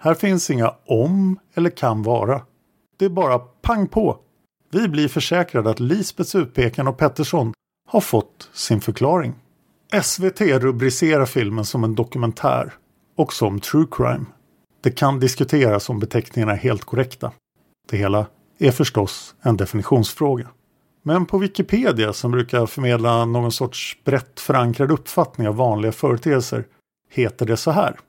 Här 0.01 0.13
finns 0.13 0.49
inga 0.49 0.73
om 0.85 1.39
eller 1.53 1.69
kan 1.69 2.03
vara. 2.03 2.41
Det 2.97 3.05
är 3.05 3.09
bara 3.09 3.39
pang 3.39 3.87
på. 3.87 4.17
Vi 4.71 4.87
blir 4.87 5.07
försäkrade 5.07 5.69
att 5.69 5.79
Lisbets 5.79 6.35
utpekan 6.35 6.87
och 6.87 6.97
Pettersson 6.97 7.53
har 7.87 8.01
fått 8.01 8.49
sin 8.53 8.81
förklaring. 8.81 9.33
SVT 10.03 10.41
rubricerar 10.41 11.25
filmen 11.25 11.65
som 11.65 11.83
en 11.83 11.95
dokumentär 11.95 12.73
och 13.15 13.33
som 13.33 13.59
true 13.59 13.87
crime. 13.91 14.25
Det 14.81 14.91
kan 14.91 15.19
diskuteras 15.19 15.89
om 15.89 15.99
beteckningarna 15.99 16.51
är 16.51 16.57
helt 16.57 16.83
korrekta. 16.83 17.31
Det 17.89 17.97
hela 17.97 18.25
är 18.57 18.71
förstås 18.71 19.35
en 19.41 19.57
definitionsfråga. 19.57 20.47
Men 21.03 21.25
på 21.25 21.37
Wikipedia 21.37 22.13
som 22.13 22.31
brukar 22.31 22.65
förmedla 22.65 23.25
någon 23.25 23.51
sorts 23.51 23.97
brett 24.05 24.39
förankrad 24.39 24.91
uppfattning 24.91 25.47
av 25.47 25.55
vanliga 25.55 25.91
företeelser 25.91 26.65
heter 27.11 27.45
det 27.45 27.57
så 27.57 27.71
här. 27.71 27.99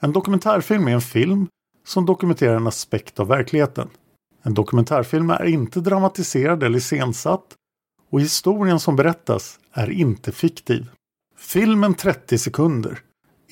En 0.00 0.12
dokumentärfilm 0.12 0.88
är 0.88 0.92
en 0.92 1.00
film 1.00 1.46
som 1.86 2.06
dokumenterar 2.06 2.56
en 2.56 2.66
aspekt 2.66 3.20
av 3.20 3.28
verkligheten. 3.28 3.88
En 4.42 4.54
dokumentärfilm 4.54 5.30
är 5.30 5.44
inte 5.44 5.80
dramatiserad 5.80 6.62
eller 6.62 6.78
iscensatt 6.78 7.54
och 8.10 8.20
historien 8.20 8.80
som 8.80 8.96
berättas 8.96 9.58
är 9.72 9.90
inte 9.90 10.32
fiktiv. 10.32 10.90
Filmen 11.36 11.94
30 11.94 12.38
sekunder 12.38 13.00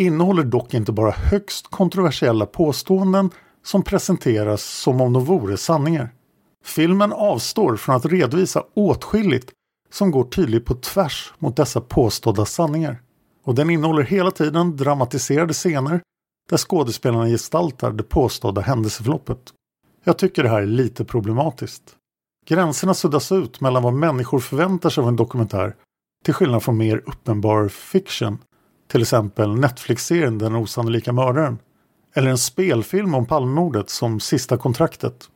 innehåller 0.00 0.44
dock 0.44 0.74
inte 0.74 0.92
bara 0.92 1.10
högst 1.10 1.66
kontroversiella 1.70 2.46
påståenden 2.46 3.30
som 3.64 3.82
presenteras 3.82 4.62
som 4.62 5.00
om 5.00 5.12
de 5.12 5.24
vore 5.24 5.56
sanningar. 5.56 6.10
Filmen 6.64 7.12
avstår 7.12 7.76
från 7.76 7.96
att 7.96 8.06
redovisa 8.06 8.62
åtskilligt 8.74 9.52
som 9.90 10.10
går 10.10 10.24
tydligt 10.24 10.66
på 10.66 10.74
tvärs 10.74 11.32
mot 11.38 11.56
dessa 11.56 11.80
påstådda 11.80 12.44
sanningar. 12.44 13.02
Och 13.44 13.54
den 13.54 13.70
innehåller 13.70 14.02
hela 14.02 14.30
tiden 14.30 14.76
dramatiserade 14.76 15.52
scener 15.52 16.00
där 16.50 16.56
skådespelarna 16.56 17.26
gestaltar 17.26 17.92
det 17.92 18.02
påstådda 18.02 18.60
händelseförloppet. 18.60 19.52
Jag 20.04 20.18
tycker 20.18 20.42
det 20.42 20.48
här 20.48 20.62
är 20.62 20.66
lite 20.66 21.04
problematiskt. 21.04 21.82
Gränserna 22.46 22.94
suddas 22.94 23.32
ut 23.32 23.60
mellan 23.60 23.82
vad 23.82 23.94
människor 23.94 24.38
förväntar 24.38 24.90
sig 24.90 25.02
av 25.02 25.08
en 25.08 25.16
dokumentär 25.16 25.74
till 26.24 26.34
skillnad 26.34 26.62
från 26.62 26.76
mer 26.76 27.02
uppenbar 27.06 27.68
fiction, 27.68 28.38
till 28.88 29.02
exempel 29.02 29.54
Netflix-serien 29.54 30.38
Den 30.38 30.54
osannolika 30.54 31.12
mördaren, 31.12 31.58
eller 32.14 32.30
en 32.30 32.38
spelfilm 32.38 33.14
om 33.14 33.26
Palmemordet 33.26 33.90
som 33.90 34.20
Sista 34.20 34.56
kontraktet. 34.56 35.28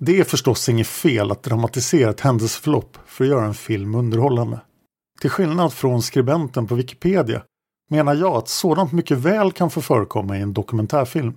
Det 0.00 0.20
är 0.20 0.24
förstås 0.24 0.68
inget 0.68 0.86
fel 0.86 1.30
att 1.30 1.42
dramatisera 1.42 2.10
ett 2.10 2.20
händelseförlopp 2.20 2.98
för 3.06 3.24
att 3.24 3.30
göra 3.30 3.44
en 3.44 3.54
film 3.54 3.94
underhållande. 3.94 4.60
Till 5.20 5.30
skillnad 5.30 5.72
från 5.72 6.02
skribenten 6.02 6.66
på 6.66 6.74
Wikipedia 6.74 7.42
menar 7.90 8.14
jag 8.14 8.36
att 8.36 8.48
sådant 8.48 8.92
mycket 8.92 9.18
väl 9.18 9.52
kan 9.52 9.70
få 9.70 9.80
förekomma 9.80 10.38
i 10.38 10.40
en 10.40 10.52
dokumentärfilm. 10.52 11.36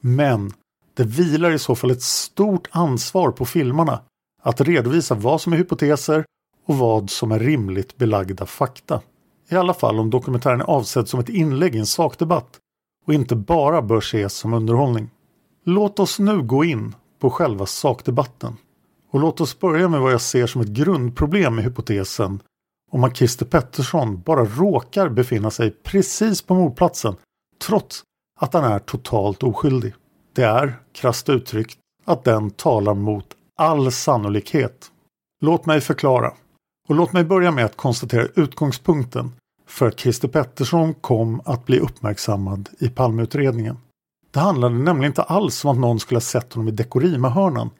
Men 0.00 0.52
det 0.94 1.04
vilar 1.04 1.50
i 1.50 1.58
så 1.58 1.74
fall 1.74 1.90
ett 1.90 2.02
stort 2.02 2.68
ansvar 2.70 3.30
på 3.30 3.46
filmarna 3.46 4.00
att 4.42 4.60
redovisa 4.60 5.14
vad 5.14 5.40
som 5.40 5.52
är 5.52 5.56
hypoteser 5.56 6.24
och 6.66 6.78
vad 6.78 7.10
som 7.10 7.32
är 7.32 7.38
rimligt 7.38 7.96
belagda 7.96 8.46
fakta. 8.46 9.00
I 9.50 9.56
alla 9.56 9.74
fall 9.74 9.98
om 9.98 10.10
dokumentären 10.10 10.60
är 10.60 10.64
avsedd 10.64 11.08
som 11.08 11.20
ett 11.20 11.28
inlägg 11.28 11.76
i 11.76 11.78
en 11.78 11.86
sakdebatt 11.86 12.58
och 13.06 13.14
inte 13.14 13.36
bara 13.36 13.82
bör 13.82 13.98
ses 13.98 14.34
som 14.34 14.54
underhållning. 14.54 15.10
Låt 15.64 15.98
oss 15.98 16.18
nu 16.18 16.42
gå 16.42 16.64
in 16.64 16.94
på 17.18 17.30
själva 17.30 17.66
sakdebatten. 17.66 18.56
Och 19.10 19.20
låt 19.20 19.40
oss 19.40 19.58
börja 19.58 19.88
med 19.88 20.00
vad 20.00 20.12
jag 20.12 20.20
ser 20.20 20.46
som 20.46 20.60
ett 20.60 20.68
grundproblem 20.68 21.54
med 21.54 21.64
hypotesen 21.64 22.40
om 22.90 23.04
att 23.04 23.16
Christer 23.16 23.46
Pettersson 23.46 24.20
bara 24.20 24.44
råkar 24.44 25.08
befinna 25.08 25.50
sig 25.50 25.70
precis 25.70 26.42
på 26.42 26.54
mordplatsen 26.54 27.16
trots 27.66 28.02
att 28.40 28.54
han 28.54 28.64
är 28.64 28.78
totalt 28.78 29.42
oskyldig. 29.42 29.94
Det 30.32 30.42
är, 30.42 30.80
krasst 30.92 31.28
uttryckt, 31.28 31.78
att 32.04 32.24
den 32.24 32.50
talar 32.50 32.94
mot 32.94 33.26
all 33.56 33.92
sannolikhet. 33.92 34.90
Låt 35.40 35.66
mig 35.66 35.80
förklara. 35.80 36.32
Och 36.88 36.94
låt 36.94 37.12
mig 37.12 37.24
börja 37.24 37.50
med 37.50 37.64
att 37.64 37.76
konstatera 37.76 38.26
utgångspunkten 38.34 39.32
för 39.70 39.88
att 39.88 40.00
Christer 40.00 40.28
Pettersson 40.28 40.94
kom 40.94 41.40
att 41.44 41.66
bli 41.66 41.78
uppmärksammad 41.78 42.68
i 42.78 42.88
Palmeutredningen. 42.88 43.78
Det 44.30 44.40
handlade 44.40 44.74
nämligen 44.74 45.10
inte 45.10 45.22
alls 45.22 45.64
om 45.64 45.70
att 45.70 45.78
någon 45.78 46.00
skulle 46.00 46.16
ha 46.16 46.20
sett 46.20 46.52
honom 46.52 46.68
i 46.68 46.70
Dekorima-hörnan, 46.70 47.70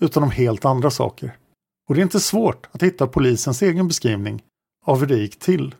utan 0.00 0.22
om 0.22 0.30
helt 0.30 0.64
andra 0.64 0.90
saker. 0.90 1.36
Och 1.88 1.94
det 1.94 2.00
är 2.00 2.02
inte 2.02 2.20
svårt 2.20 2.68
att 2.72 2.82
hitta 2.82 3.06
polisens 3.06 3.62
egen 3.62 3.88
beskrivning 3.88 4.42
av 4.84 5.00
hur 5.00 5.06
det 5.06 5.16
gick 5.16 5.38
till. 5.38 5.74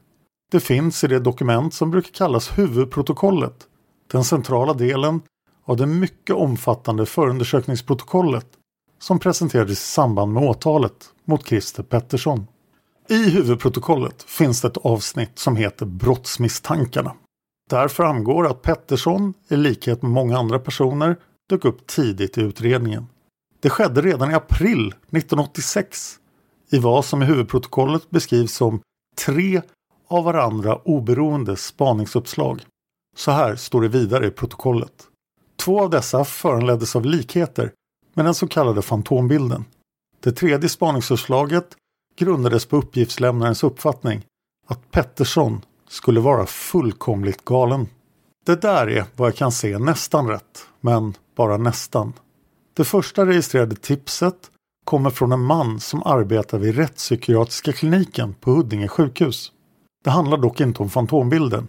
Det 0.51 0.61
finns 0.61 1.05
i 1.05 1.07
det 1.07 1.21
dokument 1.21 1.75
som 1.75 1.91
brukar 1.91 2.13
kallas 2.13 2.59
huvudprotokollet, 2.59 3.67
den 4.13 4.25
centrala 4.25 4.75
delen 4.75 5.21
av 5.65 5.77
det 5.77 5.87
mycket 5.87 6.37
omfattande 6.37 7.07
förundersökningsprotokollet 7.07 8.47
som 8.99 9.19
presenterades 9.19 9.73
i 9.73 9.75
samband 9.77 10.33
med 10.33 10.43
åtalet 10.43 11.13
mot 11.25 11.47
Christer 11.47 11.83
Pettersson. 11.83 12.47
I 13.09 13.31
huvudprotokollet 13.31 14.23
finns 14.23 14.61
det 14.61 14.69
ett 14.69 14.77
avsnitt 14.77 15.39
som 15.39 15.57
heter 15.57 15.87
Brottsmisstankarna. 15.87 17.13
Där 17.71 17.89
framgår 17.89 18.47
att 18.47 18.63
Pettersson, 18.63 19.35
i 19.49 19.57
likhet 19.57 20.03
med 20.03 20.11
många 20.11 20.39
andra 20.39 20.59
personer, 20.59 21.17
dök 21.49 21.65
upp 21.65 21.87
tidigt 21.87 22.39
i 22.39 22.41
utredningen. 22.41 23.07
Det 23.61 23.71
skedde 23.71 24.01
redan 24.01 24.31
i 24.31 24.35
april 24.35 24.87
1986 24.89 26.19
i 26.71 26.79
vad 26.79 27.05
som 27.05 27.23
i 27.23 27.27
huvudprotokollet 27.27 28.11
beskrivs 28.11 28.55
som 28.55 28.81
tre 29.25 29.63
av 30.09 30.25
varandra 30.25 30.77
oberoende 30.85 31.57
spaningsuppslag. 31.57 32.63
Så 33.17 33.31
här 33.31 33.57
står 33.57 33.83
det 33.83 33.89
vidare 33.89 34.27
i 34.27 34.31
protokollet. 34.31 35.07
Två 35.57 35.83
av 35.83 35.91
dessa 35.91 36.25
föranleddes 36.25 36.97
av 36.97 37.05
likheter 37.05 37.73
med 38.15 38.25
den 38.25 38.35
så 38.35 38.49
kallade 38.49 38.83
fantombilden. 38.83 39.65
Det 40.21 40.33
tredje 40.33 40.69
spaningsuppslaget 40.69 41.77
grundades 42.17 42.67
på 42.67 42.77
uppgiftslämnarens 42.77 43.65
uppfattning 43.65 44.23
att 44.67 44.91
Pettersson 44.91 45.61
skulle 45.89 46.21
vara 46.21 46.47
fullkomligt 46.47 47.45
galen. 47.45 47.89
Det 48.47 48.61
där 48.61 48.87
är 48.87 49.05
vad 49.17 49.29
jag 49.29 49.37
kan 49.37 49.53
se 49.53 49.79
nästan 49.79 50.29
rätt, 50.29 50.67
men 50.81 51.15
bara 51.37 51.57
nästan. 51.57 52.13
Det 52.75 52.85
första 52.85 53.27
registrerade 53.27 53.77
tipset 53.77 54.51
kommer 54.85 55.11
från 55.11 55.33
en 55.33 55.45
man 55.45 55.81
som 55.81 56.03
arbetar 56.03 56.59
vid 56.59 56.77
rättspsykiatriska 56.77 57.73
kliniken 57.73 58.35
på 58.35 58.51
Huddinge 58.51 58.89
sjukhus. 58.89 59.53
Det 60.05 60.11
handlar 60.11 60.39
dock 60.39 60.61
inte 60.61 60.83
om 60.83 60.91
fantombilden 60.91 61.69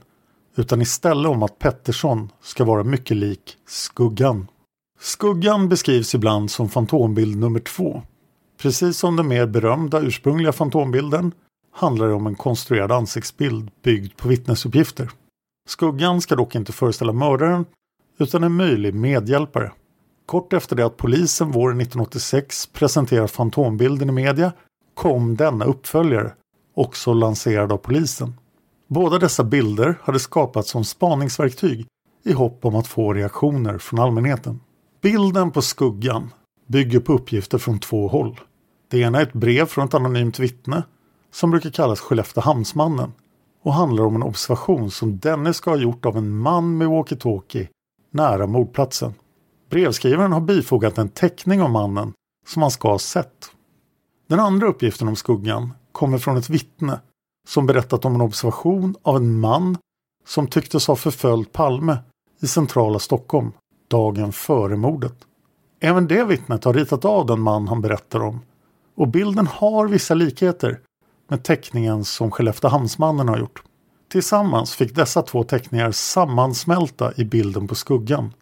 utan 0.55 0.81
istället 0.81 1.31
om 1.31 1.43
att 1.43 1.59
Pettersson 1.59 2.31
ska 2.41 2.63
vara 2.63 2.83
mycket 2.83 3.17
lik 3.17 3.57
Skuggan. 3.67 4.47
Skuggan 4.99 5.69
beskrivs 5.69 6.15
ibland 6.15 6.51
som 6.51 6.69
fantombild 6.69 7.37
nummer 7.37 7.59
två. 7.59 8.01
Precis 8.57 8.97
som 8.97 9.15
den 9.15 9.27
mer 9.27 9.45
berömda 9.45 10.01
ursprungliga 10.01 10.51
fantombilden 10.51 11.31
handlar 11.71 12.07
det 12.07 12.13
om 12.13 12.27
en 12.27 12.35
konstruerad 12.35 12.91
ansiktsbild 12.91 13.71
byggd 13.83 14.17
på 14.17 14.27
vittnesuppgifter. 14.27 15.11
Skuggan 15.67 16.21
ska 16.21 16.35
dock 16.35 16.55
inte 16.55 16.71
föreställa 16.71 17.13
mördaren 17.13 17.65
utan 18.17 18.43
en 18.43 18.55
möjlig 18.55 18.93
medhjälpare. 18.93 19.71
Kort 20.25 20.53
efter 20.53 20.75
det 20.75 20.85
att 20.85 20.97
polisen 20.97 21.51
våren 21.51 21.81
1986 21.81 22.67
presenterar 22.67 23.27
fantombilden 23.27 24.09
i 24.09 24.11
media 24.11 24.51
kom 24.93 25.35
denna 25.35 25.65
uppföljare, 25.65 26.33
också 26.73 27.13
lanserad 27.13 27.71
av 27.71 27.77
polisen. 27.77 28.33
Båda 28.87 29.19
dessa 29.19 29.43
bilder 29.43 29.99
hade 30.01 30.19
skapats 30.19 30.69
som 30.69 30.83
spaningsverktyg 30.83 31.85
i 32.23 32.33
hopp 32.33 32.65
om 32.65 32.75
att 32.75 32.87
få 32.87 33.13
reaktioner 33.13 33.77
från 33.77 33.99
allmänheten. 33.99 34.59
Bilden 35.01 35.51
på 35.51 35.61
skuggan 35.61 36.31
bygger 36.67 36.99
på 36.99 37.13
uppgifter 37.13 37.57
från 37.57 37.79
två 37.79 38.07
håll. 38.07 38.39
Det 38.87 38.99
ena 38.99 39.19
är 39.19 39.23
ett 39.23 39.33
brev 39.33 39.65
från 39.65 39.85
ett 39.85 39.93
anonymt 39.93 40.39
vittne 40.39 40.83
som 41.31 41.51
brukar 41.51 41.69
kallas 41.69 41.99
Skelleftehamnsmannen 41.99 43.13
och 43.63 43.73
handlar 43.73 44.03
om 44.03 44.15
en 44.15 44.23
observation 44.23 44.91
som 44.91 45.19
denne 45.19 45.53
ska 45.53 45.71
ha 45.71 45.77
gjort 45.77 46.05
av 46.05 46.17
en 46.17 46.37
man 46.37 46.77
med 46.77 46.87
walkie-talkie 46.87 47.67
nära 48.11 48.47
mordplatsen. 48.47 49.13
Brevskrivaren 49.69 50.31
har 50.31 50.41
bifogat 50.41 50.97
en 50.97 51.09
teckning 51.09 51.61
av 51.61 51.69
mannen 51.69 52.13
som 52.47 52.61
han 52.61 52.71
ska 52.71 52.89
ha 52.89 52.99
sett. 52.99 53.51
Den 54.27 54.39
andra 54.39 54.67
uppgiften 54.67 55.07
om 55.07 55.15
skuggan 55.15 55.73
kommer 55.91 56.17
från 56.17 56.37
ett 56.37 56.49
vittne 56.49 56.99
som 57.47 57.65
berättat 57.65 58.05
om 58.05 58.15
en 58.15 58.21
observation 58.21 58.95
av 59.01 59.15
en 59.15 59.39
man 59.39 59.77
som 60.25 60.47
tycktes 60.47 60.87
ha 60.87 60.95
förföljt 60.95 61.51
Palme 61.51 61.97
i 62.41 62.47
centrala 62.47 62.99
Stockholm 62.99 63.51
dagen 63.87 64.31
före 64.31 64.75
mordet. 64.75 65.26
Även 65.79 66.07
det 66.07 66.23
vittnet 66.23 66.63
har 66.63 66.73
ritat 66.73 67.05
av 67.05 67.25
den 67.25 67.39
man 67.39 67.67
han 67.67 67.81
berättar 67.81 68.19
om 68.19 68.39
och 68.95 69.07
bilden 69.07 69.47
har 69.47 69.87
vissa 69.87 70.13
likheter 70.13 70.79
med 71.27 71.43
teckningen 71.43 72.05
som 72.05 72.31
Skelleftehamnsmannen 72.31 73.27
har 73.27 73.37
gjort. 73.37 73.63
Tillsammans 74.11 74.75
fick 74.75 74.95
dessa 74.95 75.21
två 75.21 75.43
teckningar 75.43 75.91
sammansmälta 75.91 77.13
i 77.15 77.25
bilden 77.25 77.67
på 77.67 77.75
skuggan, 77.75 78.33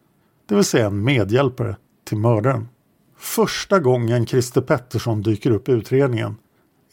det 0.46 0.56
vill 0.56 0.64
säga 0.64 0.88
en 0.88 1.04
medhjälpare 1.04 1.76
till 2.08 2.18
mördaren. 2.18 2.70
Första 3.18 3.80
gången 3.80 4.26
Christer 4.26 4.62
Pettersson 4.62 5.22
dyker 5.22 5.52
upp 5.52 5.70
i 5.70 5.72
utredningen 5.72 6.36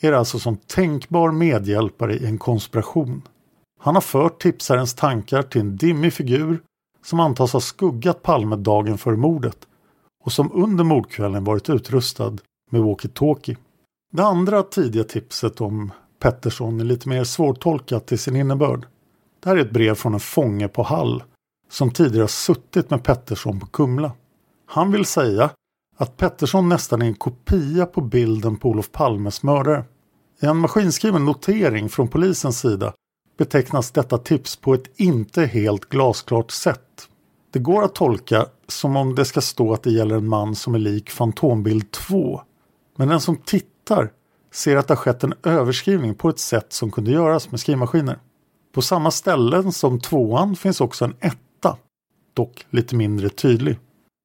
är 0.01 0.11
det 0.11 0.19
alltså 0.19 0.39
som 0.39 0.57
tänkbar 0.57 1.33
medhjälpare 1.33 2.15
i 2.15 2.27
en 2.27 2.39
konspiration. 2.39 3.23
Han 3.81 3.95
har 3.95 4.03
fört 4.03 4.43
tipsarens 4.43 4.95
tankar 4.95 5.43
till 5.43 5.61
en 5.61 5.77
dimmig 5.77 6.13
figur 6.13 6.61
som 7.05 7.21
antas 7.21 7.53
ha 7.53 7.61
skuggat 7.61 8.23
Palme 8.23 8.57
dagen 8.57 8.99
före 8.99 9.17
mordet 9.17 9.57
och 10.23 10.33
som 10.33 10.53
under 10.53 10.85
mordkvällen 10.85 11.45
varit 11.45 11.71
utrustad 11.71 12.37
med 12.71 12.81
walkie-talkie. 12.81 13.57
Det 14.13 14.25
andra 14.25 14.63
tidiga 14.63 15.05
tipset 15.05 15.61
om 15.61 15.93
Pettersson 16.19 16.81
är 16.81 16.85
lite 16.85 17.09
mer 17.09 17.25
svårtolkat 17.25 18.07
till 18.07 18.19
sin 18.19 18.37
innebörd. 18.37 18.87
Det 19.41 19.49
här 19.49 19.57
är 19.57 19.61
ett 19.61 19.73
brev 19.73 19.95
från 19.95 20.15
en 20.15 20.21
fånge 20.21 20.69
på 20.69 20.83
Hall 20.83 21.23
som 21.71 21.91
tidigare 21.91 22.29
suttit 22.29 22.91
med 22.91 23.05
Pettersson 23.05 23.61
på 23.61 23.67
Kumla. 23.67 24.13
Han 24.67 24.93
vill 24.93 25.05
säga 25.05 25.51
att 25.97 26.17
Pettersson 26.17 26.69
nästan 26.69 27.03
är 27.03 27.07
en 27.07 27.15
kopia 27.15 27.87
på 27.87 28.01
bilden 28.01 28.57
på 28.57 28.69
Olof 28.69 28.93
Palmes 28.93 29.43
mördare. 29.43 29.85
I 30.43 30.47
en 30.47 30.57
maskinskriven 30.57 31.25
notering 31.25 31.89
från 31.89 32.09
polisens 32.09 32.61
sida 32.61 32.93
betecknas 33.39 33.91
detta 33.91 34.19
tips 34.19 34.57
på 34.57 34.75
ett 34.75 34.91
inte 34.97 35.45
helt 35.45 35.89
glasklart 35.89 36.51
sätt. 36.51 37.09
Det 37.51 37.59
går 37.59 37.83
att 37.85 37.95
tolka 37.95 38.47
som 38.73 38.97
om 38.97 39.15
det 39.15 39.25
ska 39.25 39.41
stå 39.41 39.73
att 39.73 39.83
det 39.83 39.91
gäller 39.91 40.17
en 40.17 40.29
man 40.29 40.55
som 40.55 40.75
är 40.75 40.79
lik 40.79 41.11
Fantombild 41.11 41.91
2. 41.91 42.43
Men 42.97 43.09
den 43.09 43.21
som 43.21 43.37
tittar 43.37 44.11
ser 44.53 44.77
att 44.77 44.89
det 44.89 44.95
har 44.95 44.97
skett 44.97 45.25
en 45.25 45.35
överskrivning 45.43 46.15
på 46.15 46.29
ett 46.29 46.39
sätt 46.39 46.73
som 46.73 46.91
kunde 46.91 47.11
göras 47.11 47.51
med 47.51 47.61
skrivmaskiner. 47.61 48.19
På 48.75 48.83
samma 48.83 49.11
ställen 49.11 49.73
som 49.73 50.01
tvåan 50.01 50.57
finns 50.57 50.81
också 50.81 51.05
en 51.05 51.17
etta, 51.21 51.77
dock 52.35 52.67
lite 52.71 52.97
mindre 52.97 53.29
tydlig. 53.29 53.79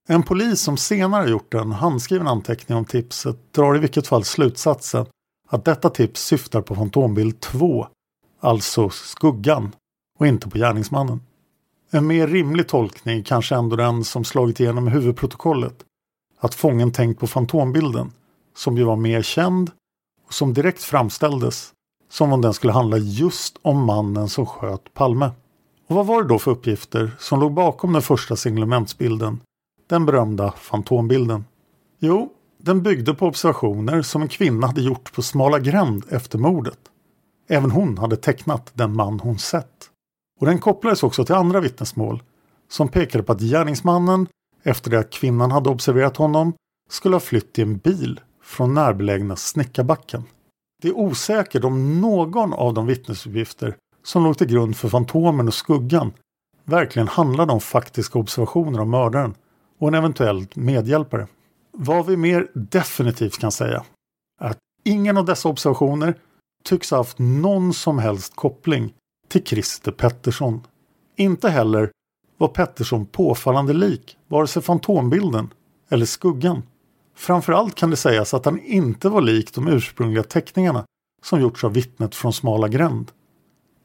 En 0.08 0.24
polis 0.24 0.62
som 0.62 0.78
senare 0.78 1.30
gjort 1.30 1.54
en 1.54 1.72
handskriven 1.72 2.28
anteckning 2.28 2.78
om 2.78 2.86
tipset 2.86 3.54
drar 3.54 3.76
i 3.76 3.80
vilket 3.80 4.08
fall 4.08 4.24
slutsatsen 4.24 5.06
att 5.50 5.66
detta 5.66 5.90
tips 5.90 6.26
syftar 6.26 6.62
på 6.62 6.76
Fantombild 6.76 7.40
2, 7.40 7.88
alltså 8.40 8.90
skuggan, 8.90 9.76
och 10.20 10.28
inte 10.28 10.50
på 10.50 10.58
gärningsmannen. 10.58 11.20
En 11.98 12.08
mer 12.08 12.28
rimlig 12.28 12.68
tolkning 12.68 13.24
kanske 13.24 13.56
ändå 13.56 13.76
den 13.76 14.04
som 14.04 14.24
slagit 14.24 14.60
igenom 14.60 14.88
i 14.88 14.92
huvudprotokollet, 14.92 15.84
att 16.40 16.56
fången 16.56 16.92
tänkt 16.92 17.20
på 17.20 17.28
Fantombilden, 17.28 18.12
som 18.56 18.78
ju 18.78 18.84
var 18.84 18.96
mer 18.96 19.22
känd 19.22 19.72
och 20.28 20.34
som 20.34 20.54
direkt 20.54 20.84
framställdes 20.84 21.72
som 22.10 22.34
om 22.34 22.42
den 22.42 22.54
skulle 22.54 22.74
handla 22.74 22.98
just 22.98 23.58
om 23.62 23.86
mannen 23.86 24.30
som 24.30 24.46
sköt 24.46 24.94
Palme. 24.94 25.32
Och 25.88 25.96
vad 25.96 26.06
var 26.06 26.24
det 26.24 26.30
då 26.30 26.40
för 26.40 26.52
uppgifter 26.52 27.12
som 27.20 27.40
låg 27.40 27.54
bakom 27.54 27.94
den 27.94 28.02
första 28.02 28.36
singlementsbilden? 28.36 29.40
den 29.88 30.06
berömda 30.06 30.52
Fantombilden? 30.52 31.46
Jo, 32.00 32.30
den 32.58 32.84
byggde 32.84 33.14
på 33.14 33.28
observationer 33.28 34.02
som 34.02 34.22
en 34.22 34.28
kvinna 34.28 34.68
hade 34.68 34.82
gjort 34.82 35.14
på 35.14 35.22
Smala 35.22 35.60
gränd 35.60 36.06
efter 36.10 36.38
mordet. 36.38 36.80
Även 37.48 37.72
hon 37.72 37.98
hade 37.98 38.16
tecknat 38.16 38.72
den 38.74 38.96
man 38.96 39.20
hon 39.20 39.40
sett. 39.40 39.90
Och 40.40 40.46
den 40.46 40.60
kopplades 40.60 41.04
också 41.04 41.26
till 41.26 41.36
andra 41.36 41.60
vittnesmål 41.60 42.24
som 42.70 42.88
pekade 42.88 43.24
på 43.24 43.32
att 43.32 43.42
gärningsmannen, 43.42 44.28
efter 44.64 44.92
det 44.92 45.00
att 45.00 45.10
kvinnan 45.10 45.52
hade 45.52 45.70
observerat 45.70 46.18
honom, 46.18 46.54
skulle 46.90 47.16
ha 47.16 47.20
flytt 47.20 47.60
i 47.60 47.62
en 47.62 47.78
bil 47.78 48.20
från 48.44 48.74
närbelägna 48.74 49.36
Snickarbacken. 49.36 50.24
Det 50.82 50.88
är 50.88 50.98
osäkert 50.98 51.64
om 51.64 52.02
någon 52.02 52.54
av 52.54 52.74
de 52.74 52.86
vittnesuppgifter 52.86 53.76
som 54.04 54.24
låg 54.24 54.38
till 54.38 54.48
grund 54.48 54.78
för 54.78 54.90
Fantomen 54.90 55.48
och 55.48 55.54
Skuggan 55.54 56.14
verkligen 56.66 57.08
handlade 57.08 57.54
om 57.54 57.60
faktiska 57.60 58.20
observationer 58.20 58.80
av 58.80 58.88
mördaren 58.88 59.36
och 59.80 59.88
en 59.88 59.94
eventuell 59.94 60.48
medhjälpare. 60.54 61.28
Vad 61.72 62.06
vi 62.06 62.18
mer 62.18 62.48
definitivt 62.54 63.38
kan 63.38 63.52
säga 63.52 63.84
är 64.42 64.50
att 64.50 64.58
ingen 64.84 65.18
av 65.18 65.26
dessa 65.26 65.50
observationer 65.50 66.16
tycks 66.64 66.92
ha 66.92 66.98
haft 66.98 67.20
någon 67.20 67.74
som 67.74 68.00
helst 68.00 68.36
koppling 68.36 68.94
till 69.28 69.44
Christer 69.44 69.92
Pettersson. 69.92 70.62
Inte 71.16 71.50
heller 71.50 71.92
var 72.38 72.48
Pettersson 72.48 73.06
påfallande 73.06 73.74
lik 73.74 74.18
vare 74.28 74.48
sig 74.48 74.62
Fantombilden 74.62 75.54
eller 75.90 76.06
Skuggan. 76.06 76.64
Framförallt 77.16 77.76
kan 77.76 77.90
det 77.90 77.96
sägas 77.96 78.34
att 78.34 78.46
han 78.46 78.60
inte 78.60 79.10
var 79.10 79.22
lik 79.22 79.54
de 79.54 79.68
ursprungliga 79.68 80.24
teckningarna 80.24 80.86
som 81.24 81.42
gjorts 81.42 81.64
av 81.64 81.74
vittnet 81.74 82.16
från 82.16 82.34
Smala 82.34 82.68
gränd. 82.68 83.12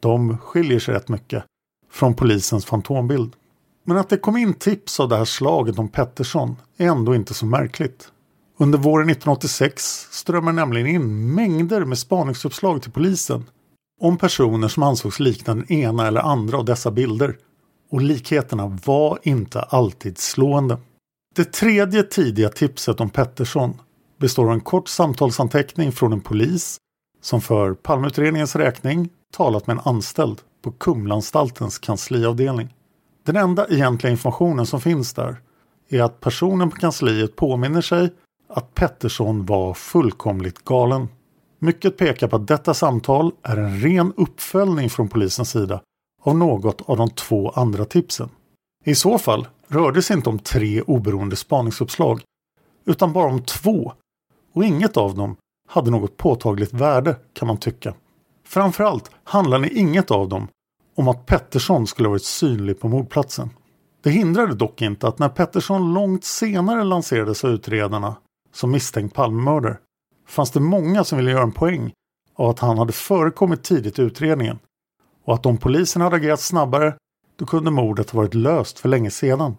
De 0.00 0.38
skiljer 0.38 0.78
sig 0.78 0.94
rätt 0.94 1.09
mycket 1.09 1.44
från 1.90 2.14
polisens 2.14 2.64
fantombild. 2.64 3.37
Men 3.85 3.96
att 3.96 4.09
det 4.09 4.18
kom 4.18 4.37
in 4.37 4.55
tips 4.55 5.00
av 5.00 5.09
det 5.09 5.16
här 5.16 5.24
slaget 5.24 5.78
om 5.78 5.88
Pettersson 5.88 6.57
är 6.76 6.87
ändå 6.87 7.14
inte 7.14 7.35
så 7.35 7.46
märkligt. 7.46 8.12
Under 8.57 8.78
våren 8.78 9.11
1986 9.11 10.09
strömmar 10.11 10.52
nämligen 10.52 10.87
in 10.87 11.35
mängder 11.35 11.85
med 11.85 11.98
spaningsuppslag 11.98 12.83
till 12.83 12.92
polisen 12.92 13.44
om 14.03 14.19
personer 14.19 14.69
som 14.69 14.83
ansågs 14.83 15.21
likna 15.21 15.55
den 15.55 15.73
ena 15.73 16.07
eller 16.07 16.21
andra 16.21 16.59
av 16.59 16.65
dessa 16.65 16.91
bilder. 16.91 17.37
Och 17.91 18.01
likheterna 18.01 18.79
var 18.85 19.19
inte 19.23 19.61
alltid 19.61 20.19
slående. 20.19 20.79
Det 21.35 21.53
tredje 21.53 22.03
tidiga 22.03 22.49
tipset 22.49 23.01
om 23.01 23.11
Pettersson 23.11 23.81
består 24.21 24.47
av 24.47 24.53
en 24.53 24.61
kort 24.61 24.88
samtalsanteckning 24.88 25.93
från 25.93 26.12
en 26.12 26.21
polis 26.21 26.77
som 27.21 27.41
för 27.41 27.75
Palmeutredningens 27.75 28.57
räkning 28.57 29.09
talat 29.37 29.67
med 29.67 29.75
en 29.75 29.83
anställd 29.85 30.41
på 30.62 30.73
Kumlaanstaltens 30.73 31.79
kansliavdelning. 31.79 32.75
Den 33.25 33.37
enda 33.37 33.67
egentliga 33.67 34.11
informationen 34.11 34.67
som 34.67 34.81
finns 34.81 35.15
där 35.15 35.37
är 35.88 36.03
att 36.03 36.21
personen 36.21 36.71
på 36.71 36.77
kansliet 36.77 37.37
påminner 37.37 37.81
sig 37.81 38.12
att 38.49 38.75
Pettersson 38.75 39.47
var 39.47 39.75
fullkomligt 39.75 40.65
galen. 40.65 41.09
Mycket 41.64 41.96
pekar 41.96 42.29
på 42.29 42.37
att 42.37 42.46
detta 42.46 42.75
samtal 42.75 43.33
är 43.42 43.57
en 43.57 43.81
ren 43.81 44.12
uppföljning 44.16 44.90
från 44.90 45.09
polisens 45.09 45.51
sida 45.51 45.81
av 46.22 46.37
något 46.37 46.83
av 46.88 46.96
de 46.96 47.11
två 47.11 47.51
andra 47.51 47.85
tipsen. 47.85 48.29
I 48.85 48.94
så 48.94 49.18
fall 49.18 49.48
rörde 49.68 49.98
det 49.98 50.03
sig 50.03 50.16
inte 50.16 50.29
om 50.29 50.38
tre 50.38 50.83
oberoende 50.83 51.37
spaningsuppslag 51.37 52.20
utan 52.87 53.12
bara 53.12 53.27
om 53.27 53.42
två 53.42 53.92
och 54.53 54.64
inget 54.64 54.96
av 54.96 55.14
dem 55.14 55.37
hade 55.68 55.90
något 55.90 56.16
påtagligt 56.16 56.72
värde 56.72 57.16
kan 57.33 57.48
man 57.48 57.57
tycka. 57.57 57.94
Framförallt 58.44 59.11
handlade 59.25 59.68
inget 59.68 60.11
av 60.11 60.29
dem 60.29 60.48
om 60.96 61.09
att 61.09 61.27
Pettersson 61.27 61.87
skulle 61.87 62.09
varit 62.09 62.25
synlig 62.25 62.81
på 62.81 62.88
mordplatsen. 62.88 63.51
Det 64.03 64.11
hindrade 64.11 64.55
dock 64.55 64.83
inte 64.83 65.09
att 65.09 65.18
när 65.18 65.29
Pettersson 65.29 65.94
långt 65.94 66.25
senare 66.25 66.85
lanserades 66.85 67.44
av 67.44 67.51
utredarna 67.51 68.16
som 68.53 68.70
misstänkt 68.70 69.14
Palmemördare 69.14 69.77
fanns 70.33 70.51
det 70.51 70.61
många 70.61 71.05
som 71.05 71.18
ville 71.18 71.31
göra 71.31 71.42
en 71.42 71.53
poäng 71.53 71.92
av 72.35 72.51
att 72.51 72.59
han 72.59 72.79
hade 72.79 72.92
förekommit 72.92 73.64
tidigt 73.64 73.99
i 73.99 74.03
utredningen 74.03 74.59
och 75.25 75.35
att 75.35 75.47
om 75.47 75.59
polisen 75.59 76.03
hade 76.03 76.16
agerat 76.16 76.40
snabbare 76.40 76.95
då 77.38 77.47
kunde 77.47 77.71
mordet 77.71 78.11
ha 78.11 78.16
varit 78.16 78.35
löst 78.35 78.79
för 78.79 78.88
länge 78.88 79.11
sedan. 79.11 79.57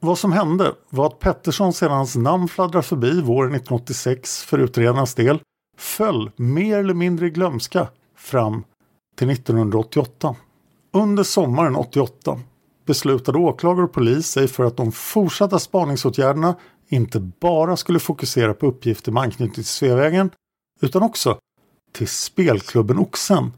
Vad 0.00 0.18
som 0.18 0.32
hände 0.32 0.72
var 0.90 1.06
att 1.06 1.18
Pettersson 1.18 1.72
sedan 1.72 1.90
hans 1.90 2.16
namn 2.16 2.48
fladdrade 2.48 2.82
förbi 2.82 3.20
våren 3.20 3.54
1986 3.54 4.42
för 4.42 4.58
utredarnas 4.58 5.14
del 5.14 5.40
föll 5.78 6.30
mer 6.36 6.78
eller 6.78 6.94
mindre 6.94 7.26
i 7.26 7.30
glömska 7.30 7.88
fram 8.16 8.64
till 9.16 9.30
1988. 9.30 10.36
Under 10.92 11.22
sommaren 11.22 11.76
88 11.76 12.40
beslutade 12.86 13.38
åklagare 13.38 13.84
och 13.84 13.92
polis 13.92 14.26
sig 14.26 14.48
för 14.48 14.64
att 14.64 14.76
de 14.76 14.92
fortsatta 14.92 15.58
spaningsåtgärderna 15.58 16.54
inte 16.92 17.20
bara 17.20 17.76
skulle 17.76 17.98
fokusera 17.98 18.54
på 18.54 18.66
uppgifter 18.66 19.12
med 19.12 19.22
anknytning 19.22 19.54
till 19.54 19.64
Sveavägen 19.64 20.30
utan 20.80 21.02
också 21.02 21.38
till 21.92 22.08
spelklubben 22.08 22.98
Oxen 22.98 23.52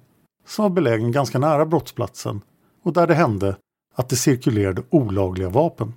som 0.46 0.62
var 0.62 0.70
belägen 0.70 1.12
ganska 1.12 1.38
nära 1.38 1.66
brottsplatsen 1.66 2.40
och 2.82 2.92
där 2.92 3.06
det 3.06 3.14
hände 3.14 3.56
att 3.94 4.08
det 4.08 4.16
cirkulerade 4.16 4.82
olagliga 4.90 5.48
vapen. 5.48 5.92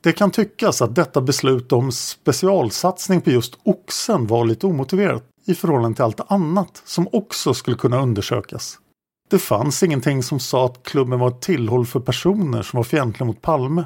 Det 0.00 0.12
kan 0.12 0.30
tyckas 0.30 0.82
att 0.82 0.94
detta 0.94 1.20
beslut 1.20 1.72
om 1.72 1.92
specialsatsning 1.92 3.20
på 3.20 3.30
just 3.30 3.58
Oxen 3.62 4.26
var 4.26 4.44
lite 4.44 4.66
omotiverat 4.66 5.24
i 5.46 5.54
förhållande 5.54 5.96
till 5.96 6.04
allt 6.04 6.30
annat 6.32 6.82
som 6.84 7.08
också 7.12 7.54
skulle 7.54 7.76
kunna 7.76 8.02
undersökas. 8.02 8.78
Det 9.30 9.38
fanns 9.38 9.82
ingenting 9.82 10.22
som 10.22 10.40
sa 10.40 10.66
att 10.66 10.82
klubben 10.82 11.18
var 11.18 11.28
ett 11.28 11.40
tillhåll 11.40 11.86
för 11.86 12.00
personer 12.00 12.62
som 12.62 12.76
var 12.76 12.84
fientliga 12.84 13.26
mot 13.26 13.42
Palme 13.42 13.84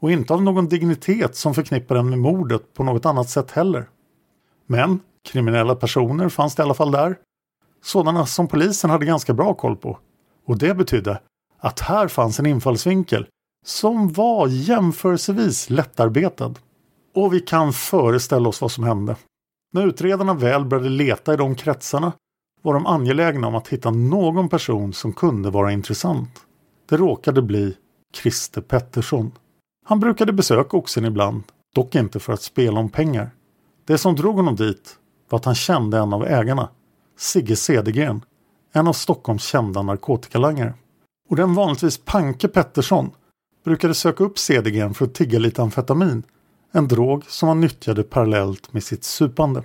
och 0.00 0.12
inte 0.12 0.34
av 0.34 0.42
någon 0.42 0.68
dignitet 0.68 1.36
som 1.36 1.54
förknippar 1.54 1.94
den 1.94 2.10
med 2.10 2.18
mordet 2.18 2.74
på 2.74 2.84
något 2.84 3.06
annat 3.06 3.30
sätt 3.30 3.50
heller. 3.50 3.88
Men 4.66 5.00
kriminella 5.24 5.74
personer 5.74 6.28
fanns 6.28 6.54
det 6.54 6.60
i 6.60 6.64
alla 6.64 6.74
fall 6.74 6.90
där. 6.90 7.16
Sådana 7.82 8.26
som 8.26 8.48
polisen 8.48 8.90
hade 8.90 9.06
ganska 9.06 9.34
bra 9.34 9.54
koll 9.54 9.76
på. 9.76 9.98
Och 10.46 10.58
det 10.58 10.74
betydde 10.74 11.20
att 11.58 11.80
här 11.80 12.08
fanns 12.08 12.38
en 12.38 12.46
infallsvinkel 12.46 13.26
som 13.66 14.12
var 14.12 14.48
jämförelsevis 14.48 15.70
lättarbetad. 15.70 16.54
Och 17.14 17.34
vi 17.34 17.40
kan 17.40 17.72
föreställa 17.72 18.48
oss 18.48 18.60
vad 18.60 18.72
som 18.72 18.84
hände. 18.84 19.16
När 19.72 19.86
utredarna 19.86 20.34
väl 20.34 20.64
började 20.64 20.88
leta 20.88 21.34
i 21.34 21.36
de 21.36 21.54
kretsarna 21.54 22.12
var 22.62 22.74
de 22.74 22.86
angelägna 22.86 23.46
om 23.46 23.54
att 23.54 23.68
hitta 23.68 23.90
någon 23.90 24.48
person 24.48 24.92
som 24.92 25.12
kunde 25.12 25.50
vara 25.50 25.72
intressant. 25.72 26.30
Det 26.88 26.96
råkade 26.96 27.42
bli 27.42 27.76
Christer 28.14 28.60
Pettersson. 28.60 29.32
Han 29.88 30.00
brukade 30.00 30.32
besöka 30.32 30.76
Oxen 30.76 31.04
ibland, 31.04 31.42
dock 31.74 31.94
inte 31.94 32.20
för 32.20 32.32
att 32.32 32.42
spela 32.42 32.80
om 32.80 32.88
pengar. 32.88 33.30
Det 33.84 33.98
som 33.98 34.16
drog 34.16 34.36
honom 34.36 34.56
dit 34.56 34.96
var 35.28 35.38
att 35.38 35.44
han 35.44 35.54
kände 35.54 35.98
en 35.98 36.12
av 36.12 36.26
ägarna, 36.26 36.68
Sigge 37.18 37.56
Cedergren, 37.56 38.24
en 38.72 38.88
av 38.88 38.92
Stockholms 38.92 39.42
kända 39.42 39.82
narkotikalangare. 39.82 40.74
Och 41.28 41.36
den 41.36 41.54
vanligtvis 41.54 41.98
Panke 42.04 42.48
Pettersson 42.48 43.10
brukade 43.64 43.94
söka 43.94 44.24
upp 44.24 44.38
Cedergren 44.38 44.94
för 44.94 45.04
att 45.04 45.14
tigga 45.14 45.38
lite 45.38 45.62
amfetamin, 45.62 46.22
en 46.72 46.88
drog 46.88 47.24
som 47.24 47.48
han 47.48 47.60
nyttjade 47.60 48.02
parallellt 48.02 48.72
med 48.72 48.84
sitt 48.84 49.04
supande. 49.04 49.62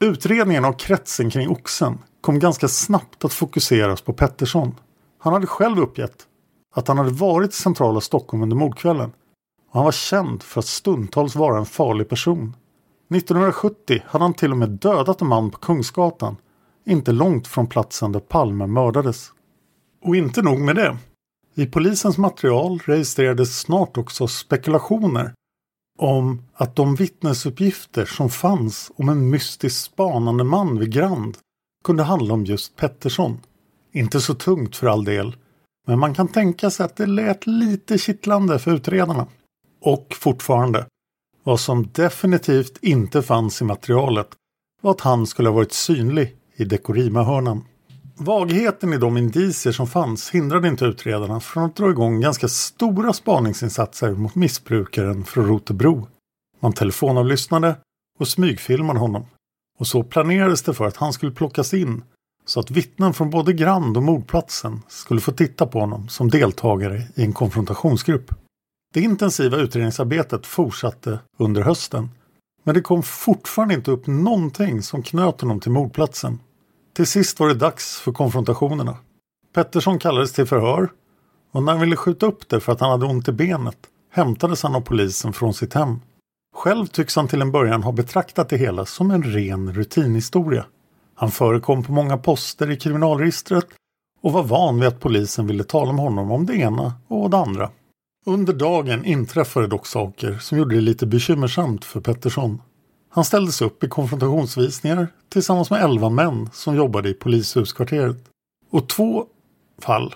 Utredningen 0.00 0.64
av 0.64 0.72
kretsen 0.72 1.30
kring 1.30 1.48
Oxen 1.48 1.98
kom 2.20 2.38
ganska 2.38 2.68
snabbt 2.68 3.24
att 3.24 3.32
fokuseras 3.32 4.00
på 4.00 4.12
Pettersson. 4.12 4.74
Han 5.18 5.32
hade 5.32 5.46
själv 5.46 5.78
uppgett 5.78 6.26
att 6.74 6.88
han 6.88 6.98
hade 6.98 7.10
varit 7.10 7.50
i 7.50 7.56
centrala 7.56 8.00
Stockholm 8.00 8.42
under 8.42 8.56
mordkvällen 8.56 9.12
och 9.68 9.74
han 9.74 9.84
var 9.84 9.92
känd 9.92 10.42
för 10.42 10.60
att 10.60 10.66
stundtals 10.66 11.36
vara 11.36 11.58
en 11.58 11.66
farlig 11.66 12.08
person. 12.08 12.56
1970 13.14 14.02
hade 14.06 14.24
han 14.24 14.34
till 14.34 14.50
och 14.50 14.56
med 14.56 14.70
dödat 14.70 15.20
en 15.20 15.28
man 15.28 15.50
på 15.50 15.58
Kungsgatan, 15.58 16.36
inte 16.86 17.12
långt 17.12 17.46
från 17.46 17.66
platsen 17.66 18.12
där 18.12 18.20
Palme 18.20 18.66
mördades. 18.66 19.32
Och 20.02 20.16
inte 20.16 20.42
nog 20.42 20.60
med 20.60 20.76
det. 20.76 20.96
I 21.54 21.66
polisens 21.66 22.18
material 22.18 22.78
registrerades 22.84 23.60
snart 23.60 23.96
också 23.96 24.26
spekulationer 24.26 25.32
om 25.98 26.42
att 26.54 26.76
de 26.76 26.94
vittnesuppgifter 26.94 28.04
som 28.04 28.30
fanns 28.30 28.92
om 28.96 29.08
en 29.08 29.30
mystisk 29.30 29.84
spanande 29.84 30.44
man 30.44 30.78
vid 30.78 30.92
Grand 30.92 31.36
kunde 31.84 32.02
handla 32.02 32.34
om 32.34 32.44
just 32.44 32.76
Pettersson. 32.76 33.38
Inte 33.92 34.20
så 34.20 34.34
tungt 34.34 34.76
för 34.76 34.86
all 34.86 35.04
del, 35.04 35.36
men 35.86 35.98
man 35.98 36.14
kan 36.14 36.28
tänka 36.28 36.70
sig 36.70 36.86
att 36.86 36.96
det 36.96 37.06
lät 37.06 37.46
lite 37.46 37.98
kittlande 37.98 38.58
för 38.58 38.74
utredarna. 38.74 39.26
Och 39.80 40.16
fortfarande, 40.20 40.86
vad 41.44 41.60
som 41.60 41.88
definitivt 41.92 42.78
inte 42.82 43.22
fanns 43.22 43.60
i 43.60 43.64
materialet 43.64 44.28
var 44.82 44.90
att 44.90 45.00
han 45.00 45.26
skulle 45.26 45.48
ha 45.48 45.56
varit 45.56 45.72
synlig 45.72 46.36
i 46.56 46.64
Dekorima-hörnan. 46.64 47.64
Vagheten 48.16 48.92
i 48.92 48.98
de 48.98 49.16
indicier 49.16 49.72
som 49.72 49.86
fanns 49.86 50.30
hindrade 50.30 50.68
inte 50.68 50.84
utredarna 50.84 51.40
från 51.40 51.64
att 51.64 51.76
dra 51.76 51.90
igång 51.90 52.20
ganska 52.20 52.48
stora 52.48 53.12
spaningsinsatser 53.12 54.10
mot 54.14 54.34
missbrukaren 54.34 55.24
från 55.24 55.46
Rotebro. 55.46 56.08
Man 56.60 56.72
telefonavlyssnade 56.72 57.76
och 58.18 58.28
smygfilmade 58.28 58.98
honom. 58.98 59.26
Och 59.78 59.86
så 59.86 60.02
planerades 60.02 60.62
det 60.62 60.74
för 60.74 60.84
att 60.84 60.96
han 60.96 61.12
skulle 61.12 61.32
plockas 61.32 61.74
in 61.74 62.02
så 62.44 62.60
att 62.60 62.70
vittnen 62.70 63.14
från 63.14 63.30
både 63.30 63.52
Grand 63.52 63.96
och 63.96 64.02
mordplatsen 64.02 64.82
skulle 64.88 65.20
få 65.20 65.32
titta 65.32 65.66
på 65.66 65.80
honom 65.80 66.08
som 66.08 66.30
deltagare 66.30 67.02
i 67.14 67.22
en 67.22 67.32
konfrontationsgrupp. 67.32 68.34
Det 68.94 69.00
intensiva 69.00 69.56
utredningsarbetet 69.56 70.46
fortsatte 70.46 71.18
under 71.38 71.62
hösten. 71.62 72.08
Men 72.64 72.74
det 72.74 72.80
kom 72.80 73.02
fortfarande 73.02 73.74
inte 73.74 73.90
upp 73.90 74.06
någonting 74.06 74.82
som 74.82 75.02
knöt 75.02 75.40
honom 75.40 75.60
till 75.60 75.70
mordplatsen. 75.70 76.40
Till 76.96 77.06
sist 77.06 77.40
var 77.40 77.48
det 77.48 77.54
dags 77.54 78.00
för 78.00 78.12
konfrontationerna. 78.12 78.96
Pettersson 79.54 79.98
kallades 79.98 80.32
till 80.32 80.46
förhör 80.46 80.88
och 81.52 81.62
när 81.62 81.72
han 81.72 81.80
ville 81.80 81.96
skjuta 81.96 82.26
upp 82.26 82.48
det 82.48 82.60
för 82.60 82.72
att 82.72 82.80
han 82.80 82.90
hade 82.90 83.06
ont 83.06 83.28
i 83.28 83.32
benet 83.32 83.78
hämtades 84.10 84.62
han 84.62 84.74
av 84.74 84.80
polisen 84.80 85.32
från 85.32 85.54
sitt 85.54 85.74
hem. 85.74 86.00
Själv 86.56 86.86
tycks 86.86 87.16
han 87.16 87.28
till 87.28 87.42
en 87.42 87.52
början 87.52 87.82
ha 87.82 87.92
betraktat 87.92 88.48
det 88.48 88.56
hela 88.56 88.86
som 88.86 89.10
en 89.10 89.22
ren 89.22 89.72
rutinhistoria. 89.72 90.66
Han 91.14 91.30
förekom 91.30 91.82
på 91.82 91.92
många 91.92 92.18
poster 92.18 92.70
i 92.70 92.76
kriminalregistret 92.76 93.66
och 94.22 94.32
var 94.32 94.42
van 94.42 94.80
vid 94.80 94.88
att 94.88 95.00
polisen 95.00 95.46
ville 95.46 95.64
tala 95.64 95.92
med 95.92 96.04
honom 96.04 96.30
om 96.30 96.46
det 96.46 96.56
ena 96.56 96.92
och 97.08 97.30
det 97.30 97.36
andra. 97.36 97.70
Under 98.26 98.52
dagen 98.52 99.04
inträffade 99.04 99.66
dock 99.66 99.86
saker 99.86 100.38
som 100.38 100.58
gjorde 100.58 100.74
det 100.74 100.80
lite 100.80 101.06
bekymmersamt 101.06 101.84
för 101.84 102.00
Pettersson. 102.00 102.62
Han 103.10 103.24
ställdes 103.24 103.62
upp 103.62 103.84
i 103.84 103.88
konfrontationsvisningar 103.88 105.08
tillsammans 105.28 105.70
med 105.70 105.82
elva 105.82 106.10
män 106.10 106.50
som 106.52 106.76
jobbade 106.76 107.08
i 107.08 107.14
polishuskvarteret. 107.14 108.16
Och 108.70 108.88
två 108.88 109.26
fall 109.82 110.14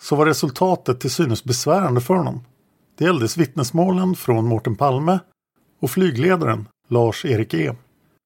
så 0.00 0.16
var 0.16 0.26
resultatet 0.26 1.00
till 1.00 1.10
synes 1.10 1.44
besvärande 1.44 2.00
för 2.00 2.14
honom. 2.14 2.44
Det 2.98 3.04
gälldes 3.04 3.36
vittnesmålen 3.36 4.16
från 4.16 4.46
Mårten 4.46 4.76
Palme 4.76 5.18
och 5.80 5.90
flygledaren 5.90 6.68
Lars-Erik 6.88 7.54
E. 7.54 7.74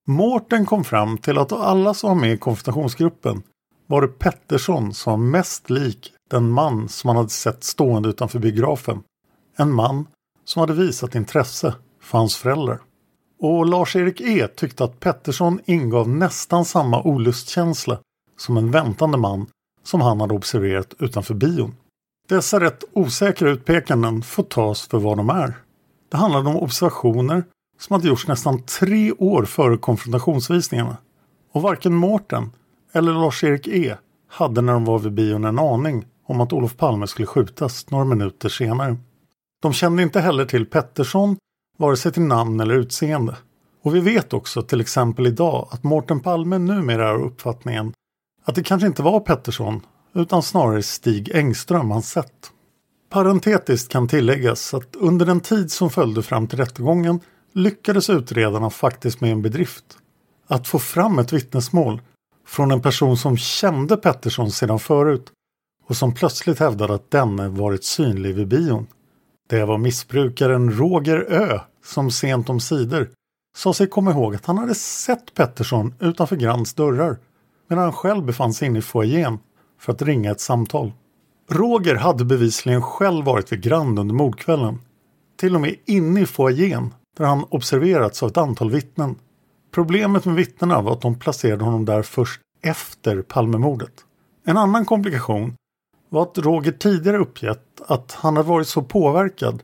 Mårten 0.06 0.66
kom 0.66 0.84
fram 0.84 1.18
till 1.18 1.38
att 1.38 1.52
av 1.52 1.60
alla 1.60 1.94
som 1.94 2.08
var 2.08 2.26
med 2.26 2.32
i 2.32 2.38
konfrontationsgruppen 2.38 3.42
var 3.86 4.02
det 4.02 4.08
Pettersson 4.08 4.94
som 4.94 5.10
var 5.10 5.26
mest 5.30 5.70
lik 5.70 6.12
den 6.30 6.50
man 6.50 6.88
som 6.88 7.08
han 7.08 7.16
hade 7.16 7.28
sett 7.28 7.64
stående 7.64 8.08
utanför 8.08 8.38
biografen. 8.38 9.02
En 9.56 9.72
man 9.72 10.06
som 10.44 10.60
hade 10.60 10.72
visat 10.72 11.14
intresse 11.14 11.74
för 12.00 12.18
hans 12.18 12.36
föräldrar. 12.36 12.80
Och 13.40 13.66
Lars-Erik 13.66 14.20
E 14.20 14.48
tyckte 14.48 14.84
att 14.84 15.00
Pettersson 15.00 15.60
ingav 15.64 16.08
nästan 16.08 16.64
samma 16.64 17.02
olustkänsla 17.02 17.98
som 18.36 18.56
en 18.56 18.70
väntande 18.70 19.18
man 19.18 19.46
som 19.82 20.00
han 20.00 20.20
hade 20.20 20.34
observerat 20.34 20.94
utanför 20.98 21.34
bion. 21.34 21.74
Dessa 22.28 22.60
rätt 22.60 22.84
osäkra 22.92 23.50
utpekanden 23.50 24.22
får 24.22 24.42
tas 24.42 24.88
för 24.88 24.98
vad 24.98 25.16
de 25.16 25.30
är. 25.30 25.54
Det 26.10 26.16
handlade 26.16 26.48
om 26.48 26.56
observationer 26.56 27.44
som 27.78 27.94
hade 27.94 28.08
gjorts 28.08 28.28
nästan 28.28 28.62
tre 28.62 29.12
år 29.12 29.44
före 29.44 29.76
konfrontationsvisningarna. 29.76 30.96
Och 31.52 31.62
varken 31.62 31.94
Mårten 31.94 32.50
eller 32.92 33.12
Lars-Erik 33.12 33.68
E 33.68 33.96
hade 34.28 34.60
när 34.60 34.72
de 34.72 34.84
var 34.84 34.98
vid 34.98 35.12
bion 35.12 35.44
en 35.44 35.58
aning 35.58 36.04
om 36.26 36.40
att 36.40 36.52
Olof 36.52 36.76
Palme 36.76 37.06
skulle 37.06 37.26
skjutas 37.26 37.90
några 37.90 38.04
minuter 38.04 38.48
senare. 38.48 38.96
De 39.64 39.72
kände 39.72 40.02
inte 40.02 40.20
heller 40.20 40.44
till 40.44 40.66
Pettersson 40.66 41.36
vare 41.78 41.96
sig 41.96 42.12
till 42.12 42.22
namn 42.22 42.60
eller 42.60 42.74
utseende. 42.74 43.36
Och 43.82 43.94
vi 43.94 44.00
vet 44.00 44.32
också 44.32 44.62
till 44.62 44.80
exempel 44.80 45.26
idag 45.26 45.68
att 45.70 45.84
Mårten 45.84 46.20
Palme 46.20 46.58
numera 46.58 47.06
har 47.06 47.22
uppfattningen 47.22 47.92
att 48.44 48.54
det 48.54 48.62
kanske 48.62 48.86
inte 48.86 49.02
var 49.02 49.20
Pettersson 49.20 49.80
utan 50.14 50.42
snarare 50.42 50.82
Stig 50.82 51.30
Engström 51.34 51.90
han 51.90 52.02
sett. 52.02 52.50
Parentetiskt 53.10 53.92
kan 53.92 54.08
tilläggas 54.08 54.74
att 54.74 54.96
under 54.96 55.26
den 55.26 55.40
tid 55.40 55.72
som 55.72 55.90
följde 55.90 56.22
fram 56.22 56.46
till 56.46 56.58
rättegången 56.58 57.20
lyckades 57.52 58.10
utredarna 58.10 58.70
faktiskt 58.70 59.20
med 59.20 59.32
en 59.32 59.42
bedrift. 59.42 59.98
Att 60.46 60.68
få 60.68 60.78
fram 60.78 61.18
ett 61.18 61.32
vittnesmål 61.32 62.00
från 62.46 62.70
en 62.70 62.82
person 62.82 63.16
som 63.16 63.36
kände 63.36 63.96
Pettersson 63.96 64.50
sedan 64.50 64.78
förut 64.78 65.30
och 65.86 65.96
som 65.96 66.14
plötsligt 66.14 66.58
hävdade 66.58 66.94
att 66.94 67.10
denne 67.10 67.48
varit 67.48 67.84
synlig 67.84 68.34
vid 68.34 68.48
bion. 68.48 68.86
Det 69.54 69.64
var 69.64 69.78
missbrukaren 69.78 70.70
Roger 70.70 71.26
Ö 71.32 71.60
som 71.84 72.10
sent 72.10 72.48
om 72.48 72.60
sidor 72.60 73.10
sa 73.56 73.74
sig 73.74 73.86
komma 73.86 74.10
ihåg 74.10 74.34
att 74.34 74.46
han 74.46 74.58
hade 74.58 74.74
sett 74.74 75.34
Pettersson 75.34 75.94
utanför 76.00 76.36
Grands 76.36 76.74
dörrar 76.74 77.18
medan 77.68 77.84
han 77.84 77.92
själv 77.92 78.24
befann 78.24 78.54
sig 78.54 78.68
inne 78.68 78.78
i 78.78 78.82
foajén 78.82 79.38
för 79.80 79.92
att 79.92 80.02
ringa 80.02 80.30
ett 80.30 80.40
samtal. 80.40 80.92
Roger 81.50 81.94
hade 81.94 82.24
bevisligen 82.24 82.82
själv 82.82 83.24
varit 83.24 83.52
vid 83.52 83.62
Grand 83.62 83.98
under 83.98 84.14
mordkvällen. 84.14 84.78
Till 85.36 85.54
och 85.54 85.60
med 85.60 85.74
inne 85.84 86.20
i 86.20 86.26
foajén 86.26 86.94
där 87.16 87.24
han 87.24 87.44
observerats 87.50 88.22
av 88.22 88.28
ett 88.28 88.36
antal 88.36 88.70
vittnen. 88.70 89.16
Problemet 89.74 90.24
med 90.24 90.34
vittnena 90.34 90.82
var 90.82 90.92
att 90.92 91.02
de 91.02 91.18
placerade 91.18 91.64
honom 91.64 91.84
där 91.84 92.02
först 92.02 92.40
efter 92.62 93.22
Palmemordet. 93.22 94.04
En 94.44 94.56
annan 94.56 94.84
komplikation 94.84 95.54
var 96.14 96.22
att 96.22 96.38
Roger 96.38 96.72
tidigare 96.72 97.18
uppgett 97.18 97.80
att 97.86 98.12
han 98.12 98.36
hade 98.36 98.48
varit 98.48 98.68
så 98.68 98.82
påverkad 98.82 99.62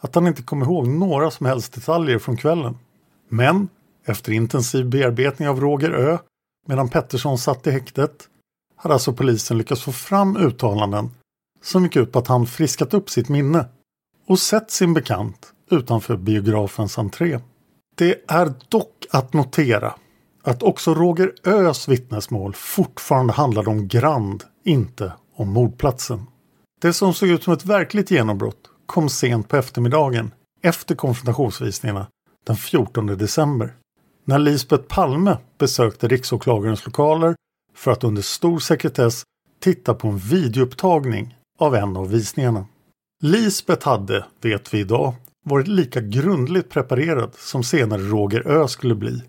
att 0.00 0.14
han 0.14 0.26
inte 0.26 0.42
kom 0.42 0.62
ihåg 0.62 0.88
några 0.88 1.30
som 1.30 1.46
helst 1.46 1.72
detaljer 1.72 2.18
från 2.18 2.36
kvällen. 2.36 2.78
Men 3.28 3.68
efter 4.04 4.32
intensiv 4.32 4.86
bearbetning 4.86 5.48
av 5.48 5.60
Roger 5.60 5.90
Ö 5.90 6.18
medan 6.66 6.88
Pettersson 6.88 7.38
satt 7.38 7.66
i 7.66 7.70
häktet 7.70 8.28
hade 8.76 8.94
alltså 8.94 9.12
polisen 9.12 9.58
lyckats 9.58 9.82
få 9.82 9.92
fram 9.92 10.36
uttalanden 10.36 11.10
som 11.62 11.84
gick 11.84 11.96
ut 11.96 12.12
på 12.12 12.18
att 12.18 12.26
han 12.26 12.46
friskat 12.46 12.94
upp 12.94 13.10
sitt 13.10 13.28
minne 13.28 13.68
och 14.26 14.38
sett 14.38 14.70
sin 14.70 14.94
bekant 14.94 15.52
utanför 15.70 16.16
biografens 16.16 16.98
entré. 16.98 17.40
Det 17.96 18.30
är 18.30 18.52
dock 18.68 19.06
att 19.10 19.32
notera 19.32 19.94
att 20.42 20.62
också 20.62 20.94
Roger 20.94 21.32
Ös 21.44 21.88
vittnesmål 21.88 22.54
fortfarande 22.54 23.32
handlade 23.32 23.70
om 23.70 23.88
Grand, 23.88 24.44
inte 24.64 25.12
om 25.40 25.52
mordplatsen. 25.52 26.26
Det 26.80 26.92
som 26.92 27.14
såg 27.14 27.28
ut 27.28 27.44
som 27.44 27.52
ett 27.52 27.64
verkligt 27.64 28.10
genombrott 28.10 28.70
kom 28.86 29.08
sent 29.08 29.48
på 29.48 29.56
eftermiddagen 29.56 30.30
efter 30.62 30.94
konfrontationsvisningarna 30.94 32.06
den 32.46 32.56
14 32.56 33.06
december. 33.06 33.74
När 34.24 34.38
Lisbeth 34.38 34.82
Palme 34.82 35.36
besökte 35.58 36.08
riksåklagarens 36.08 36.86
lokaler 36.86 37.34
för 37.74 37.90
att 37.90 38.04
under 38.04 38.22
stor 38.22 38.58
sekretess 38.58 39.22
titta 39.60 39.94
på 39.94 40.08
en 40.08 40.18
videoupptagning 40.18 41.36
av 41.58 41.74
en 41.74 41.96
av 41.96 42.10
visningarna. 42.10 42.66
Lisbeth 43.22 43.88
hade, 43.88 44.24
vet 44.40 44.74
vi 44.74 44.78
idag, 44.78 45.14
varit 45.46 45.68
lika 45.68 46.00
grundligt 46.00 46.70
preparerad 46.70 47.34
som 47.34 47.62
senare 47.62 48.02
Roger 48.02 48.46
Ö 48.46 48.68
skulle 48.68 48.94
bli. 48.94 49.22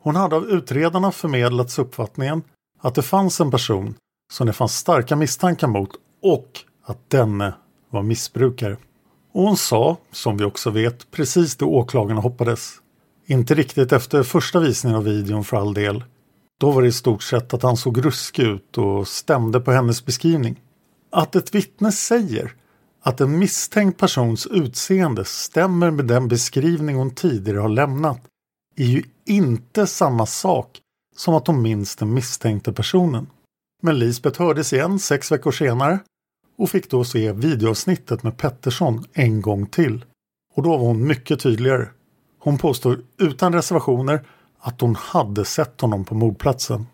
Hon 0.00 0.16
hade 0.16 0.36
av 0.36 0.44
utredarna 0.44 1.12
förmedlats 1.12 1.78
uppfattningen 1.78 2.42
att 2.80 2.94
det 2.94 3.02
fanns 3.02 3.40
en 3.40 3.50
person 3.50 3.94
som 4.32 4.46
det 4.46 4.52
fanns 4.52 4.76
starka 4.76 5.16
misstankar 5.16 5.66
mot 5.66 5.90
och 6.22 6.60
att 6.84 7.10
denne 7.10 7.54
var 7.90 8.02
missbrukare. 8.02 8.76
Och 9.32 9.42
hon 9.42 9.56
sa, 9.56 9.96
som 10.12 10.36
vi 10.36 10.44
också 10.44 10.70
vet, 10.70 11.10
precis 11.10 11.56
det 11.56 11.64
åklagarna 11.64 12.20
hoppades. 12.20 12.74
Inte 13.26 13.54
riktigt 13.54 13.92
efter 13.92 14.22
första 14.22 14.60
visningen 14.60 14.98
av 14.98 15.04
videon 15.04 15.44
för 15.44 15.56
all 15.56 15.74
del. 15.74 16.04
Då 16.60 16.70
var 16.70 16.82
det 16.82 16.88
i 16.88 16.92
stort 16.92 17.22
sett 17.22 17.54
att 17.54 17.62
han 17.62 17.76
såg 17.76 18.04
ruskig 18.04 18.42
ut 18.42 18.78
och 18.78 19.08
stämde 19.08 19.60
på 19.60 19.72
hennes 19.72 20.04
beskrivning. 20.04 20.60
Att 21.12 21.36
ett 21.36 21.54
vittne 21.54 21.92
säger 21.92 22.52
att 23.02 23.20
en 23.20 23.38
misstänkt 23.38 23.98
persons 23.98 24.46
utseende 24.46 25.24
stämmer 25.24 25.90
med 25.90 26.04
den 26.04 26.28
beskrivning 26.28 26.96
hon 26.96 27.10
tidigare 27.10 27.58
har 27.58 27.68
lämnat 27.68 28.20
är 28.76 28.84
ju 28.84 29.02
inte 29.26 29.86
samma 29.86 30.26
sak 30.26 30.80
som 31.16 31.34
att 31.34 31.46
hon 31.46 31.62
minns 31.62 31.96
den 31.96 32.14
misstänkte 32.14 32.72
personen. 32.72 33.26
Men 33.86 33.98
Lisbeth 33.98 34.42
hördes 34.42 34.72
igen 34.72 34.98
sex 34.98 35.32
veckor 35.32 35.50
senare 35.50 35.98
och 36.58 36.70
fick 36.70 36.90
då 36.90 37.04
se 37.04 37.32
videoavsnittet 37.32 38.22
med 38.22 38.36
Pettersson 38.36 39.04
en 39.12 39.42
gång 39.42 39.66
till. 39.66 40.04
Och 40.54 40.62
då 40.62 40.70
var 40.70 40.78
hon 40.78 41.06
mycket 41.06 41.40
tydligare. 41.40 41.88
Hon 42.38 42.58
påstår 42.58 43.00
utan 43.18 43.52
reservationer 43.52 44.24
att 44.60 44.80
hon 44.80 44.96
hade 44.96 45.44
sett 45.44 45.80
honom 45.80 46.04
på 46.04 46.14
mordplatsen. 46.14 46.86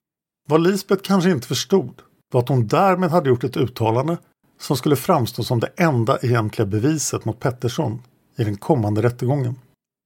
Vad 0.49 0.63
Lisbeth 0.63 1.03
kanske 1.03 1.31
inte 1.31 1.47
förstod 1.47 2.03
var 2.33 2.41
att 2.41 2.49
hon 2.49 2.67
därmed 2.67 3.11
hade 3.11 3.29
gjort 3.29 3.45
ett 3.45 3.57
uttalande 3.57 4.17
som 4.61 4.77
skulle 4.77 4.97
framstå 4.97 5.43
som 5.43 5.61
det 5.61 5.71
enda 5.77 6.19
egentliga 6.23 6.67
beviset 6.67 7.25
mot 7.25 7.41
Pettersson 7.41 8.03
i 8.37 8.45
den 8.45 8.57
kommande 8.57 9.03
rättegången. 9.03 9.55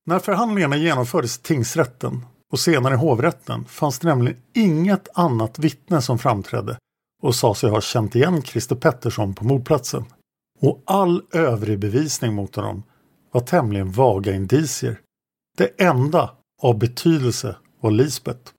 När 0.07 0.19
förhandlingarna 0.19 0.77
genomfördes 0.77 1.39
i 1.39 1.43
tingsrätten 1.43 2.25
och 2.53 2.61
senare 2.61 2.95
i 2.95 2.97
hovrätten 2.97 3.65
fanns 3.65 3.99
det 3.99 4.09
nämligen 4.09 4.41
inget 4.55 5.09
annat 5.15 5.59
vittne 5.59 6.03
som 6.03 6.19
framträdde 6.19 6.79
och 7.23 7.35
sa 7.35 7.55
sig 7.55 7.71
ha 7.71 7.81
känt 7.81 8.17
igen 8.17 8.43
Christer 8.43 8.77
Pettersson 8.77 9.35
på 9.35 9.45
mordplatsen. 9.45 10.05
Och 10.61 10.83
all 10.85 11.23
övrig 11.33 11.79
bevisning 11.79 12.35
mot 12.35 12.57
honom 12.57 12.83
var 13.33 13.41
tämligen 13.41 13.93
vaga 13.93 14.35
indicier. 14.35 15.01
Det 15.57 15.81
enda 15.83 16.31
av 16.63 16.79
betydelse 16.79 17.57
var 17.81 17.91
Lisbet. 17.91 18.53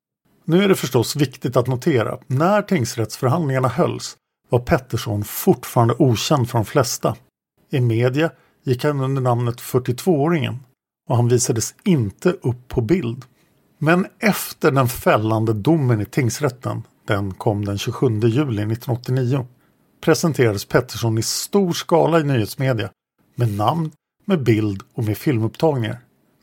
Nu 0.45 0.63
är 0.63 0.67
det 0.67 0.75
förstås 0.75 1.15
viktigt 1.15 1.57
att 1.57 1.67
notera 1.67 2.13
att 2.13 2.29
när 2.29 2.61
tingsrättsförhandlingarna 2.61 3.67
hölls 3.67 4.17
var 4.49 4.59
Pettersson 4.59 5.23
fortfarande 5.23 5.95
okänd 5.99 6.49
för 6.49 6.57
de 6.57 6.65
flesta. 6.65 7.15
I 7.69 7.79
media 7.79 8.31
gick 8.63 8.83
han 8.83 9.01
under 9.01 9.21
namnet 9.21 9.61
42-åringen 9.61 10.55
och 11.09 11.15
han 11.15 11.27
visades 11.27 11.75
inte 11.83 12.29
upp 12.29 12.67
på 12.67 12.81
bild. 12.81 13.25
Men 13.77 14.07
efter 14.19 14.71
den 14.71 14.87
fällande 14.87 15.53
domen 15.53 16.01
i 16.01 16.05
tingsrätten, 16.05 16.83
den 17.07 17.33
kom 17.33 17.65
den 17.65 17.77
27 17.77 18.07
juli 18.19 18.61
1989, 18.61 19.47
presenterades 20.01 20.65
Pettersson 20.65 21.17
i 21.17 21.21
stor 21.21 21.73
skala 21.73 22.19
i 22.19 22.23
nyhetsmedia 22.23 22.89
med 23.35 23.53
namn, 23.53 23.91
med 24.25 24.43
bild 24.43 24.83
och 24.93 25.03
med 25.03 25.17
filmupptagningar. 25.17 25.99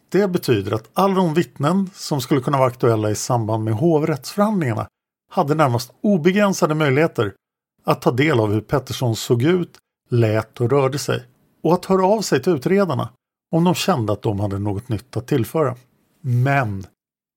Det 0.09 0.29
betyder 0.29 0.73
att 0.73 0.91
alla 0.95 1.15
de 1.15 1.35
vittnen 1.35 1.91
som 1.95 2.21
skulle 2.21 2.41
kunna 2.41 2.59
vara 2.59 2.69
aktuella 2.69 3.11
i 3.11 3.15
samband 3.15 3.65
med 3.65 3.75
hovrättsförhandlingarna 3.75 4.87
hade 5.31 5.55
närmast 5.55 5.93
obegränsade 6.01 6.75
möjligheter 6.75 7.33
att 7.85 8.03
ta 8.03 8.11
del 8.11 8.41
av 8.41 8.53
hur 8.53 8.61
Pettersson 8.61 9.17
såg 9.17 9.43
ut, 9.43 9.79
lät 10.11 10.61
och 10.61 10.71
rörde 10.71 10.99
sig 10.99 11.25
och 11.63 11.73
att 11.73 11.85
höra 11.85 12.07
av 12.07 12.21
sig 12.21 12.43
till 12.43 12.53
utredarna 12.53 13.09
om 13.53 13.65
de 13.65 13.75
kände 13.75 14.13
att 14.13 14.23
de 14.23 14.41
hade 14.41 14.59
något 14.59 14.89
nytt 14.89 15.17
att 15.17 15.27
tillföra. 15.27 15.77
Men 16.21 16.87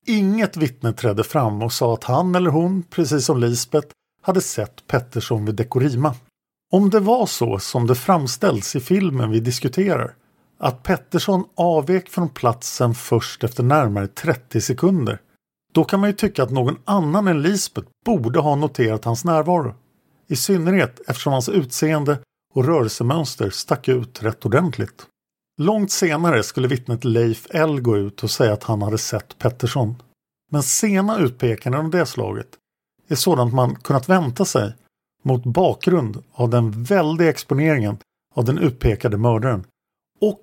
inget 0.08 0.58
vittne 0.58 0.94
trädde 0.94 1.24
fram 1.24 1.62
och 1.62 1.74
sa 1.74 1.94
att 1.94 2.04
han 2.04 2.36
eller 2.36 2.50
hon, 2.50 2.84
precis 2.84 3.26
som 3.26 3.40
Lisbeth, 3.40 3.88
hade 4.22 4.42
sett 4.42 4.88
Pettersson 4.88 5.46
vid 5.46 5.56
Dekorima. 5.56 6.16
Om 6.72 6.90
det 6.90 7.00
var 7.00 7.26
så 7.26 7.60
som 7.60 7.88
det 7.88 7.96
framställs 7.96 8.76
i 8.76 8.80
filmen 8.80 9.32
vi 9.32 9.40
diskuterar, 9.40 10.16
att 10.58 10.84
Pettersson 10.84 11.44
avvek 11.56 12.10
från 12.10 12.30
platsen 12.30 12.96
först 12.96 13.44
efter 13.44 13.64
närmare 13.64 14.08
30 14.08 14.62
sekunder, 14.62 15.22
då 15.74 15.84
kan 15.84 16.00
man 16.00 16.10
ju 16.10 16.16
tycka 16.16 16.44
att 16.44 16.52
någon 16.52 16.78
annan 16.86 17.28
än 17.28 17.42
Lisbeth 17.42 17.88
borde 18.06 18.40
ha 18.40 18.56
noterat 18.56 19.06
hans 19.06 19.26
närvaro. 19.26 19.76
I 20.28 20.36
synnerhet 20.36 21.02
eftersom 21.08 21.34
hans 21.34 21.50
utseende 21.50 22.20
och 22.54 22.66
rörelsemönster 22.66 23.50
stack 23.50 23.88
ut 23.88 24.24
rätt 24.24 24.46
ordentligt. 24.46 25.08
Långt 25.60 25.92
senare 25.92 26.44
skulle 26.44 26.68
vittnet 26.68 27.04
Leif 27.04 27.48
L 27.50 27.82
gå 27.82 27.98
ut 27.98 28.24
och 28.24 28.32
säga 28.32 28.54
att 28.54 28.64
han 28.64 28.82
hade 28.82 28.98
sett 28.98 29.38
Pettersson. 29.38 29.96
Men 30.52 30.64
sena 30.64 31.18
utpekanden 31.18 31.86
av 31.86 31.92
det 31.92 32.06
slaget 32.06 32.48
är 33.08 33.16
sådant 33.16 33.54
man 33.54 33.76
kunnat 33.76 34.10
vänta 34.10 34.46
sig 34.46 34.76
mot 35.24 35.44
bakgrund 35.44 36.24
av 36.34 36.50
den 36.50 36.84
väldiga 36.84 37.30
exponeringen 37.30 37.98
av 38.36 38.46
den 38.46 38.58
utpekade 38.58 39.18
mördaren 39.18 39.64
och 40.22 40.42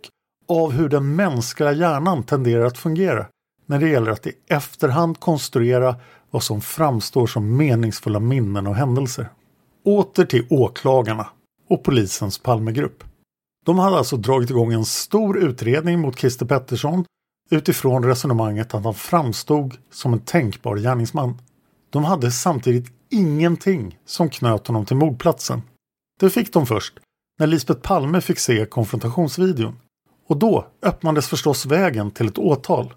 av 0.48 0.72
hur 0.72 0.88
den 0.88 1.16
mänskliga 1.16 1.72
hjärnan 1.72 2.22
tenderar 2.22 2.64
att 2.64 2.78
fungera 2.78 3.26
när 3.66 3.78
det 3.78 3.88
gäller 3.88 4.10
att 4.10 4.26
i 4.26 4.32
efterhand 4.46 5.20
konstruera 5.20 5.96
vad 6.30 6.42
som 6.42 6.60
framstår 6.60 7.26
som 7.26 7.56
meningsfulla 7.56 8.20
minnen 8.20 8.66
och 8.66 8.76
händelser. 8.76 9.28
Åter 9.84 10.24
till 10.24 10.46
åklagarna 10.50 11.28
och 11.68 11.84
polisens 11.84 12.38
Palmegrupp. 12.38 13.04
De 13.64 13.78
hade 13.78 13.96
alltså 13.96 14.16
dragit 14.16 14.50
igång 14.50 14.72
en 14.72 14.84
stor 14.84 15.38
utredning 15.38 16.00
mot 16.00 16.18
Christer 16.18 16.46
Pettersson 16.46 17.04
utifrån 17.50 18.04
resonemanget 18.04 18.74
att 18.74 18.84
han 18.84 18.94
framstod 18.94 19.76
som 19.90 20.12
en 20.12 20.20
tänkbar 20.20 20.76
gärningsman. 20.76 21.38
De 21.90 22.04
hade 22.04 22.30
samtidigt 22.30 22.92
ingenting 23.10 23.98
som 24.06 24.30
knöt 24.30 24.66
honom 24.66 24.86
till 24.86 24.96
mordplatsen. 24.96 25.62
Det 26.20 26.30
fick 26.30 26.52
de 26.52 26.66
först 26.66 26.94
när 27.38 27.46
Lisbeth 27.46 27.80
Palme 27.80 28.20
fick 28.20 28.38
se 28.38 28.66
konfrontationsvideon. 28.66 29.76
Och 30.28 30.36
då 30.36 30.66
öppnades 30.82 31.28
förstås 31.28 31.66
vägen 31.66 32.10
till 32.10 32.28
ett 32.28 32.38
åtal. 32.38 32.94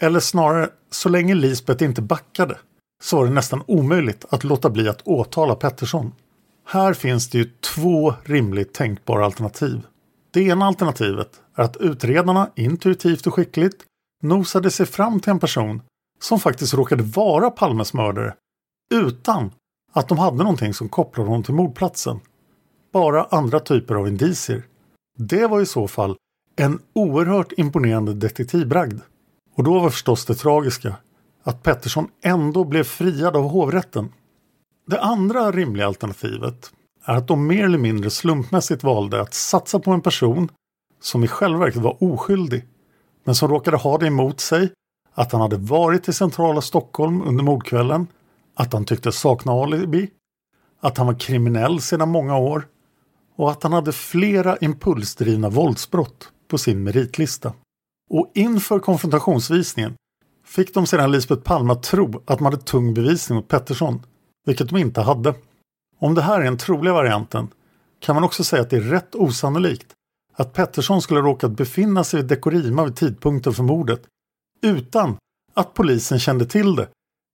Eller 0.00 0.20
snarare, 0.20 0.70
så 0.90 1.08
länge 1.08 1.34
Lisbeth 1.34 1.84
inte 1.84 2.02
backade 2.02 2.58
så 3.02 3.16
var 3.16 3.24
det 3.24 3.30
nästan 3.30 3.62
omöjligt 3.66 4.24
att 4.30 4.44
låta 4.44 4.70
bli 4.70 4.88
att 4.88 5.02
åtala 5.02 5.54
Pettersson. 5.54 6.12
Här 6.66 6.94
finns 6.94 7.30
det 7.30 7.38
ju 7.38 7.50
två 7.74 8.14
rimligt 8.24 8.74
tänkbara 8.74 9.24
alternativ. 9.24 9.82
Det 10.34 10.42
ena 10.42 10.66
alternativet 10.66 11.40
är 11.54 11.62
att 11.62 11.76
utredarna 11.76 12.50
intuitivt 12.54 13.26
och 13.26 13.34
skickligt 13.34 13.84
nosade 14.22 14.70
sig 14.70 14.86
fram 14.86 15.20
till 15.20 15.30
en 15.30 15.38
person 15.38 15.82
som 16.20 16.40
faktiskt 16.40 16.74
råkade 16.74 17.02
vara 17.02 17.50
Palmes 17.50 17.94
mördare 17.94 18.34
utan 18.94 19.50
att 19.92 20.08
de 20.08 20.18
hade 20.18 20.36
någonting 20.36 20.74
som 20.74 20.88
kopplade 20.88 21.28
honom 21.28 21.42
till 21.42 21.54
mordplatsen. 21.54 22.20
Bara 22.92 23.24
andra 23.24 23.60
typer 23.60 23.94
av 23.94 24.08
indicier. 24.08 24.62
Det 25.18 25.46
var 25.46 25.60
i 25.60 25.66
så 25.66 25.88
fall 25.88 26.16
en 26.56 26.78
oerhört 26.92 27.52
imponerande 27.56 28.14
detektivbragd. 28.14 29.00
Och 29.56 29.64
då 29.64 29.78
var 29.78 29.90
förstås 29.90 30.26
det 30.26 30.34
tragiska 30.34 30.96
att 31.42 31.62
Pettersson 31.62 32.08
ändå 32.22 32.64
blev 32.64 32.84
friad 32.84 33.36
av 33.36 33.48
hovrätten. 33.48 34.12
Det 34.86 35.00
andra 35.00 35.52
rimliga 35.52 35.86
alternativet 35.86 36.72
är 37.04 37.14
att 37.14 37.28
de 37.28 37.46
mer 37.46 37.64
eller 37.64 37.78
mindre 37.78 38.10
slumpmässigt 38.10 38.84
valde 38.84 39.20
att 39.20 39.34
satsa 39.34 39.78
på 39.78 39.90
en 39.90 40.00
person 40.00 40.48
som 41.00 41.24
i 41.24 41.28
själva 41.28 41.58
verket 41.58 41.82
var 41.82 42.02
oskyldig 42.02 42.64
men 43.24 43.34
som 43.34 43.48
råkade 43.48 43.76
ha 43.76 43.98
det 43.98 44.06
emot 44.06 44.40
sig 44.40 44.72
att 45.14 45.32
han 45.32 45.40
hade 45.40 45.56
varit 45.56 46.08
i 46.08 46.12
centrala 46.12 46.60
Stockholm 46.60 47.22
under 47.22 47.44
mordkvällen, 47.44 48.06
att 48.54 48.72
han 48.72 48.84
tyckte 48.84 49.12
sakna 49.12 49.52
alibi, 49.52 50.10
att 50.80 50.98
han 50.98 51.06
var 51.06 51.18
kriminell 51.18 51.80
sedan 51.80 52.08
många 52.08 52.38
år 52.38 52.68
och 53.36 53.50
att 53.50 53.62
han 53.62 53.72
hade 53.72 53.92
flera 53.92 54.56
impulsdrivna 54.56 55.48
våldsbrott 55.48 56.32
på 56.48 56.58
sin 56.58 56.84
meritlista. 56.84 57.52
Och 58.10 58.30
inför 58.34 58.78
konfrontationsvisningen 58.78 59.94
fick 60.44 60.74
de 60.74 60.86
sedan 60.86 61.12
Lisbeth 61.12 61.42
Palme 61.42 61.72
att 61.72 61.82
tro 61.82 62.22
att 62.26 62.38
de 62.38 62.44
hade 62.44 62.56
tung 62.56 62.94
bevisning 62.94 63.36
mot 63.36 63.48
Pettersson, 63.48 64.02
vilket 64.46 64.68
de 64.68 64.76
inte 64.78 65.00
hade. 65.00 65.34
Om 66.04 66.14
det 66.14 66.22
här 66.22 66.40
är 66.40 66.44
den 66.44 66.58
troliga 66.58 66.94
varianten 66.94 67.48
kan 68.00 68.14
man 68.14 68.24
också 68.24 68.44
säga 68.44 68.62
att 68.62 68.70
det 68.70 68.76
är 68.76 68.80
rätt 68.80 69.14
osannolikt 69.14 69.86
att 70.36 70.52
Pettersson 70.52 71.02
skulle 71.02 71.20
råkat 71.20 71.50
befinna 71.50 72.04
sig 72.04 72.20
vid 72.20 72.28
Dekorima 72.28 72.84
vid 72.84 72.96
tidpunkten 72.96 73.52
för 73.52 73.62
mordet 73.62 74.02
utan 74.62 75.16
att 75.54 75.74
polisen 75.74 76.18
kände 76.18 76.46
till 76.46 76.76
det 76.76 76.88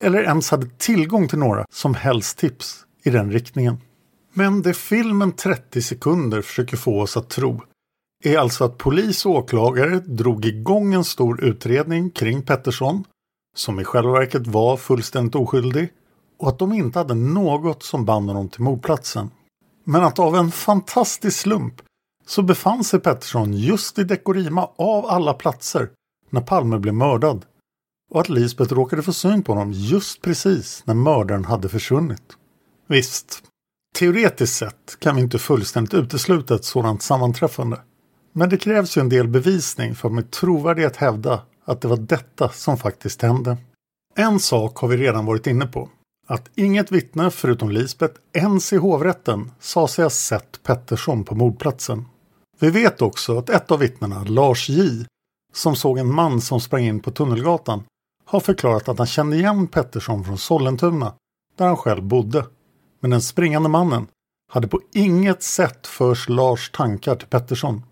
eller 0.05 0.23
ens 0.23 0.51
hade 0.51 0.67
tillgång 0.79 1.29
till 1.29 1.39
några 1.39 1.65
som 1.73 1.95
helst 1.95 2.39
tips 2.39 2.85
i 3.03 3.11
den 3.11 3.33
riktningen. 3.33 3.77
Men 4.33 4.63
det 4.63 4.75
filmen 4.75 5.33
30 5.33 5.83
sekunder 5.83 6.43
försöker 6.43 6.77
få 6.77 7.01
oss 7.01 7.17
att 7.17 7.29
tro 7.29 7.63
är 8.25 8.39
alltså 8.39 8.65
att 8.65 8.79
polis 8.79 9.27
och 9.27 9.33
åklagare 9.33 9.99
drog 9.99 10.45
igång 10.45 10.95
en 10.95 11.05
stor 11.05 11.45
utredning 11.45 12.11
kring 12.11 12.43
Pettersson 12.43 13.05
som 13.57 13.81
i 13.81 13.85
själva 13.85 14.13
verket 14.13 14.47
var 14.47 14.77
fullständigt 14.77 15.35
oskyldig 15.35 15.89
och 16.41 16.49
att 16.49 16.59
de 16.59 16.73
inte 16.73 16.99
hade 16.99 17.15
något 17.15 17.83
som 17.83 18.05
band 18.05 18.29
honom 18.29 18.49
till 18.49 18.63
mordplatsen. 18.63 19.31
Men 19.85 20.05
att 20.05 20.19
av 20.19 20.37
en 20.37 20.51
fantastisk 20.51 21.39
slump 21.39 21.83
så 22.27 22.43
befann 22.43 22.85
sig 22.85 23.01
Pettersson 23.01 23.53
just 23.53 23.99
i 23.99 24.05
Dekorima 24.05 24.69
av 24.77 25.07
alla 25.07 25.35
platser 25.35 25.91
när 26.31 26.41
Palme 26.41 26.79
blev 26.79 26.95
mördad 26.95 27.45
och 28.11 28.21
att 28.21 28.29
Lisbeth 28.29 28.75
råkade 28.75 29.03
få 29.03 29.13
syn 29.13 29.43
på 29.43 29.53
honom 29.53 29.73
just 29.73 30.23
precis 30.23 30.83
när 30.87 30.95
mördaren 30.95 31.45
hade 31.45 31.69
försvunnit. 31.69 32.37
Visst, 32.87 33.43
teoretiskt 33.99 34.57
sett 34.57 34.97
kan 34.99 35.17
vi 35.17 35.23
inte 35.23 35.39
fullständigt 35.39 35.95
utesluta 35.95 36.55
ett 36.55 36.65
sådant 36.65 37.03
sammanträffande. 37.03 37.81
Men 38.33 38.49
det 38.49 38.57
krävs 38.57 38.97
ju 38.97 39.01
en 39.01 39.09
del 39.09 39.29
bevisning 39.29 39.95
för 39.95 40.09
att 40.09 40.15
med 40.15 40.31
trovärdighet 40.31 40.97
hävda 40.97 41.43
att 41.65 41.81
det 41.81 41.89
var 41.89 41.97
detta 41.97 42.49
som 42.49 42.77
faktiskt 42.77 43.23
hände. 43.23 43.57
En 44.15 44.41
sak 44.41 44.77
har 44.77 44.89
vi 44.89 44.97
redan 44.97 45.27
varit 45.27 45.47
inne 45.47 45.67
på. 45.67 45.89
Att 46.31 46.51
inget 46.55 46.93
vittne 46.93 47.31
förutom 47.31 47.71
Lisbeth 47.71 48.21
ens 48.33 48.73
i 48.73 48.77
hovrätten 48.77 49.53
sa 49.61 49.89
sig 49.89 50.03
ha 50.03 50.11
sett 50.11 50.63
Pettersson 50.63 51.25
på 51.25 51.35
mordplatsen. 51.35 52.05
Vi 52.59 52.71
vet 52.71 53.03
också 53.03 53.39
att 53.39 53.51
ett 53.51 53.71
av 53.71 53.79
vittnena, 53.79 54.25
Lars 54.25 54.69
J, 54.69 55.05
som 55.53 55.77
såg 55.77 55.99
en 55.99 56.15
man 56.15 56.41
som 56.41 56.61
sprang 56.61 56.85
in 56.85 57.01
på 57.01 57.11
Tunnelgatan, 57.11 57.83
har 58.25 58.41
förklarat 58.41 58.89
att 58.89 58.99
han 58.99 59.07
kände 59.07 59.37
igen 59.37 59.67
Pettersson 59.67 60.25
från 60.25 60.39
Sollentuna, 60.39 61.15
där 61.57 61.67
han 61.67 61.77
själv 61.77 62.03
bodde. 62.03 62.47
Men 63.01 63.11
den 63.11 63.23
springande 63.23 63.69
mannen 63.69 64.07
hade 64.53 64.69
på 64.69 64.81
inget 64.93 65.43
sätt 65.43 65.87
förs 65.87 66.29
Lars 66.29 66.71
tankar 66.71 67.15
till 67.15 67.29
Pettersson. 67.29 67.83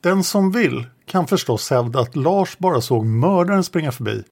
Den 0.00 0.24
som 0.24 0.52
vill 0.52 0.86
kan 1.06 1.26
förstås 1.26 1.70
hävda 1.70 2.00
att 2.00 2.16
Lars 2.16 2.58
bara 2.58 2.80
såg 2.80 3.06
mördaren 3.06 3.64
springa 3.64 3.92
förbi 3.92 4.24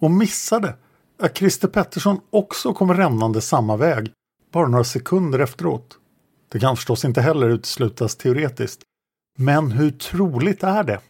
och 0.00 0.10
missade 0.10 0.74
att 1.18 1.38
Christer 1.38 1.68
Pettersson 1.68 2.20
också 2.30 2.72
kom 2.72 2.94
rännande 2.94 3.40
samma 3.40 3.76
väg 3.76 4.12
bara 4.52 4.68
några 4.68 4.84
sekunder 4.84 5.38
efteråt. 5.38 5.98
Det 6.48 6.60
kan 6.60 6.76
förstås 6.76 7.04
inte 7.04 7.20
heller 7.20 7.48
uteslutas 7.48 8.16
teoretiskt. 8.16 8.80
Men 9.38 9.70
hur 9.70 9.90
troligt 9.90 10.62
är 10.62 10.84
det? 10.84 11.00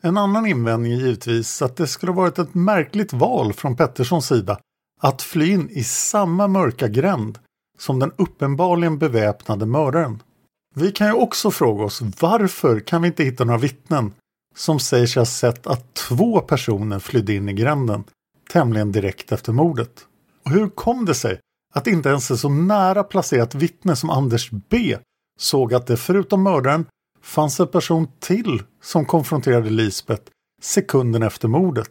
En 0.00 0.16
annan 0.16 0.46
invändning 0.46 0.92
är 0.92 0.96
givetvis 0.96 1.62
att 1.62 1.76
det 1.76 1.86
skulle 1.86 2.12
varit 2.12 2.38
ett 2.38 2.54
märkligt 2.54 3.12
val 3.12 3.52
från 3.52 3.76
Petterssons 3.76 4.26
sida 4.26 4.58
att 5.00 5.22
fly 5.22 5.52
in 5.52 5.68
i 5.70 5.84
samma 5.84 6.48
mörka 6.48 6.88
gränd 6.88 7.38
som 7.78 7.98
den 7.98 8.12
uppenbarligen 8.16 8.98
beväpnade 8.98 9.66
mördaren. 9.66 10.22
Vi 10.74 10.92
kan 10.92 11.06
ju 11.06 11.12
också 11.12 11.50
fråga 11.50 11.84
oss 11.84 12.02
varför 12.20 12.80
kan 12.80 13.02
vi 13.02 13.08
inte 13.08 13.24
hitta 13.24 13.44
några 13.44 13.58
vittnen 13.58 14.12
som 14.54 14.80
säger 14.80 15.06
sig 15.06 15.20
ha 15.20 15.26
sett 15.26 15.66
att 15.66 15.94
två 15.94 16.40
personer 16.40 16.98
flydde 16.98 17.34
in 17.34 17.48
i 17.48 17.52
gränden 17.52 18.04
tämligen 18.52 18.92
direkt 18.92 19.32
efter 19.32 19.52
mordet. 19.52 20.06
Och 20.44 20.50
hur 20.50 20.68
kom 20.68 21.04
det 21.04 21.14
sig 21.14 21.40
att 21.74 21.86
inte 21.86 22.08
ens 22.08 22.30
ett 22.30 22.38
så 22.38 22.48
nära 22.48 23.04
placerat 23.04 23.54
vittne 23.54 23.96
som 23.96 24.10
Anders 24.10 24.50
B 24.50 24.98
såg 25.40 25.74
att 25.74 25.86
det 25.86 25.96
förutom 25.96 26.42
mördaren 26.42 26.86
fanns 27.22 27.60
en 27.60 27.68
person 27.68 28.08
till 28.20 28.62
som 28.82 29.04
konfronterade 29.04 29.70
Lisbeth 29.70 30.22
sekunden 30.62 31.22
efter 31.22 31.48
mordet 31.48 31.90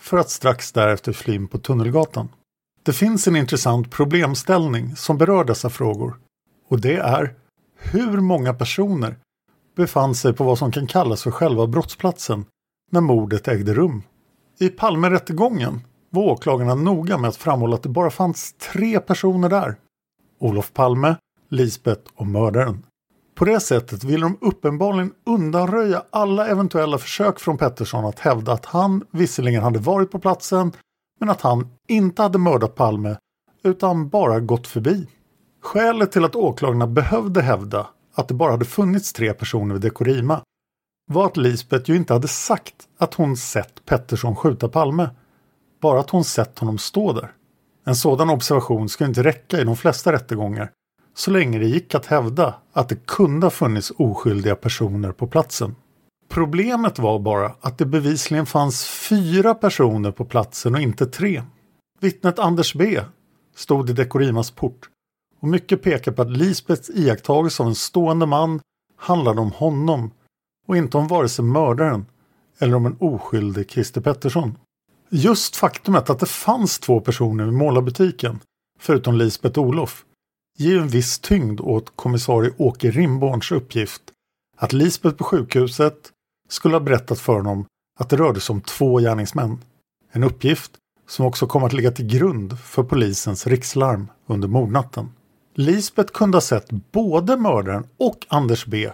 för 0.00 0.18
att 0.18 0.30
strax 0.30 0.72
därefter 0.72 1.12
fly 1.12 1.34
in 1.34 1.48
på 1.48 1.58
Tunnelgatan. 1.58 2.28
Det 2.82 2.92
finns 2.92 3.28
en 3.28 3.36
intressant 3.36 3.90
problemställning 3.90 4.96
som 4.96 5.18
berör 5.18 5.44
dessa 5.44 5.70
frågor 5.70 6.18
och 6.68 6.80
det 6.80 6.96
är 6.96 7.34
hur 7.76 8.20
många 8.20 8.54
personer 8.54 9.16
befann 9.76 10.14
sig 10.14 10.32
på 10.32 10.44
vad 10.44 10.58
som 10.58 10.72
kan 10.72 10.86
kallas 10.86 11.22
för 11.22 11.30
själva 11.30 11.66
brottsplatsen 11.66 12.44
när 12.90 13.00
mordet 13.00 13.48
ägde 13.48 13.74
rum. 13.74 14.02
I 14.58 14.68
Palmerättegången 14.68 15.80
var 16.14 16.22
åklagarna 16.22 16.74
noga 16.74 17.18
med 17.18 17.28
att 17.28 17.36
framhålla 17.36 17.74
att 17.74 17.82
det 17.82 17.88
bara 17.88 18.10
fanns 18.10 18.52
tre 18.52 19.00
personer 19.00 19.48
där. 19.48 19.76
Olof 20.40 20.72
Palme, 20.72 21.16
Lisbeth 21.50 22.02
och 22.14 22.26
mördaren. 22.26 22.86
På 23.34 23.44
det 23.44 23.60
sättet 23.60 24.04
ville 24.04 24.22
de 24.22 24.38
uppenbarligen 24.40 25.12
undanröja 25.26 26.02
alla 26.10 26.48
eventuella 26.48 26.98
försök 26.98 27.40
från 27.40 27.58
Pettersson 27.58 28.04
att 28.04 28.18
hävda 28.18 28.52
att 28.52 28.66
han 28.66 29.04
visserligen 29.10 29.62
hade 29.62 29.78
varit 29.78 30.10
på 30.10 30.18
platsen 30.18 30.72
men 31.20 31.30
att 31.30 31.40
han 31.40 31.68
inte 31.88 32.22
hade 32.22 32.38
mördat 32.38 32.74
Palme 32.74 33.16
utan 33.64 34.08
bara 34.08 34.40
gått 34.40 34.66
förbi. 34.66 35.08
Skälet 35.62 36.12
till 36.12 36.24
att 36.24 36.36
åklagarna 36.36 36.86
behövde 36.86 37.42
hävda 37.42 37.86
att 38.14 38.28
det 38.28 38.34
bara 38.34 38.50
hade 38.50 38.64
funnits 38.64 39.12
tre 39.12 39.32
personer 39.32 39.74
vid 39.74 39.82
Dekorima 39.82 40.40
var 41.06 41.26
att 41.26 41.36
Lisbeth 41.36 41.90
ju 41.90 41.96
inte 41.96 42.12
hade 42.12 42.28
sagt 42.28 42.74
att 42.98 43.14
hon 43.14 43.36
sett 43.36 43.84
Pettersson 43.84 44.36
skjuta 44.36 44.68
Palme. 44.68 45.10
Bara 45.84 46.00
att 46.00 46.10
hon 46.10 46.24
sett 46.24 46.58
honom 46.58 46.78
stå 46.78 47.12
där. 47.12 47.32
En 47.84 47.96
sådan 47.96 48.30
observation 48.30 48.88
skulle 48.88 49.08
inte 49.08 49.22
räcka 49.22 49.60
i 49.60 49.64
de 49.64 49.76
flesta 49.76 50.12
rättegångar 50.12 50.70
så 51.14 51.30
länge 51.30 51.58
det 51.58 51.66
gick 51.66 51.94
att 51.94 52.06
hävda 52.06 52.54
att 52.72 52.88
det 52.88 53.06
kunde 53.06 53.46
ha 53.46 53.50
funnits 53.50 53.92
oskyldiga 53.96 54.56
personer 54.56 55.12
på 55.12 55.26
platsen. 55.26 55.76
Problemet 56.28 56.98
var 56.98 57.18
bara 57.18 57.54
att 57.60 57.78
det 57.78 57.86
bevisligen 57.86 58.46
fanns 58.46 58.84
fyra 58.84 59.54
personer 59.54 60.10
på 60.10 60.24
platsen 60.24 60.74
och 60.74 60.80
inte 60.80 61.06
tre. 61.06 61.42
Vittnet 62.00 62.38
Anders 62.38 62.74
B 62.74 63.00
stod 63.56 63.90
i 63.90 63.92
Dekorimas 63.92 64.50
port 64.50 64.88
och 65.40 65.48
mycket 65.48 65.82
pekar 65.82 66.12
på 66.12 66.22
att 66.22 66.36
Lisbeths 66.36 66.90
iakttagelse 66.90 67.62
av 67.62 67.68
en 67.68 67.74
stående 67.74 68.26
man 68.26 68.60
handlade 68.96 69.40
om 69.40 69.52
honom 69.52 70.10
och 70.66 70.76
inte 70.76 70.96
om 70.96 71.08
vare 71.08 71.28
sig 71.28 71.44
mördaren 71.44 72.06
eller 72.58 72.76
om 72.76 72.86
en 72.86 72.96
oskyldig 73.00 73.70
Christer 73.70 74.00
Pettersson. 74.00 74.56
Just 75.10 75.56
faktumet 75.56 76.10
att 76.10 76.18
det 76.18 76.26
fanns 76.26 76.78
två 76.78 77.00
personer 77.00 77.44
vid 77.44 77.54
målarbutiken, 77.54 78.40
förutom 78.80 79.14
Lisbeth 79.14 79.58
Olof, 79.58 80.04
ger 80.58 80.78
en 80.78 80.88
viss 80.88 81.18
tyngd 81.18 81.60
åt 81.60 81.96
kommissarie 81.96 82.52
Åke 82.56 82.90
Rimborns 82.90 83.52
uppgift 83.52 84.02
att 84.56 84.72
Lisbeth 84.72 85.16
på 85.16 85.24
sjukhuset 85.24 86.12
skulle 86.48 86.74
ha 86.74 86.80
berättat 86.80 87.18
för 87.18 87.32
honom 87.32 87.66
att 88.00 88.08
det 88.08 88.16
rörde 88.16 88.40
sig 88.40 88.52
om 88.52 88.60
två 88.60 88.98
gärningsmän. 88.98 89.58
En 90.12 90.24
uppgift 90.24 90.72
som 91.08 91.26
också 91.26 91.46
kom 91.46 91.64
att 91.64 91.72
ligga 91.72 91.90
till 91.90 92.06
grund 92.06 92.58
för 92.58 92.82
polisens 92.82 93.46
rikslarm 93.46 94.10
under 94.26 94.48
mordnatten. 94.48 95.10
Lisbeth 95.54 96.12
kunde 96.12 96.36
ha 96.36 96.40
sett 96.40 96.70
både 96.70 97.36
mördaren 97.36 97.86
och 97.96 98.26
Anders 98.28 98.66
B 98.66 98.90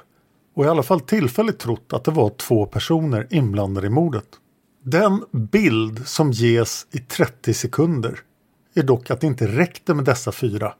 och 0.54 0.64
i 0.64 0.68
alla 0.68 0.82
fall 0.82 1.00
tillfälligt 1.00 1.58
trott 1.58 1.92
att 1.92 2.04
det 2.04 2.10
var 2.10 2.30
två 2.30 2.66
personer 2.66 3.26
inblandade 3.30 3.86
i 3.86 3.90
mordet. 3.90 4.26
Den 4.90 5.24
bild 5.32 6.08
som 6.08 6.30
ges 6.30 6.86
i 6.92 6.98
30 6.98 7.54
sekunder 7.54 8.20
är 8.74 8.82
dock 8.82 9.10
att 9.10 9.20
det 9.20 9.26
inte 9.26 9.46
räckte 9.46 9.94
med 9.94 10.04
dessa 10.04 10.32
fyra. 10.32 10.74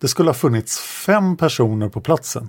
Det 0.00 0.08
skulle 0.08 0.28
ha 0.28 0.34
funnits 0.34 0.78
fem 0.78 1.36
personer 1.36 1.88
på 1.88 2.00
platsen. 2.00 2.48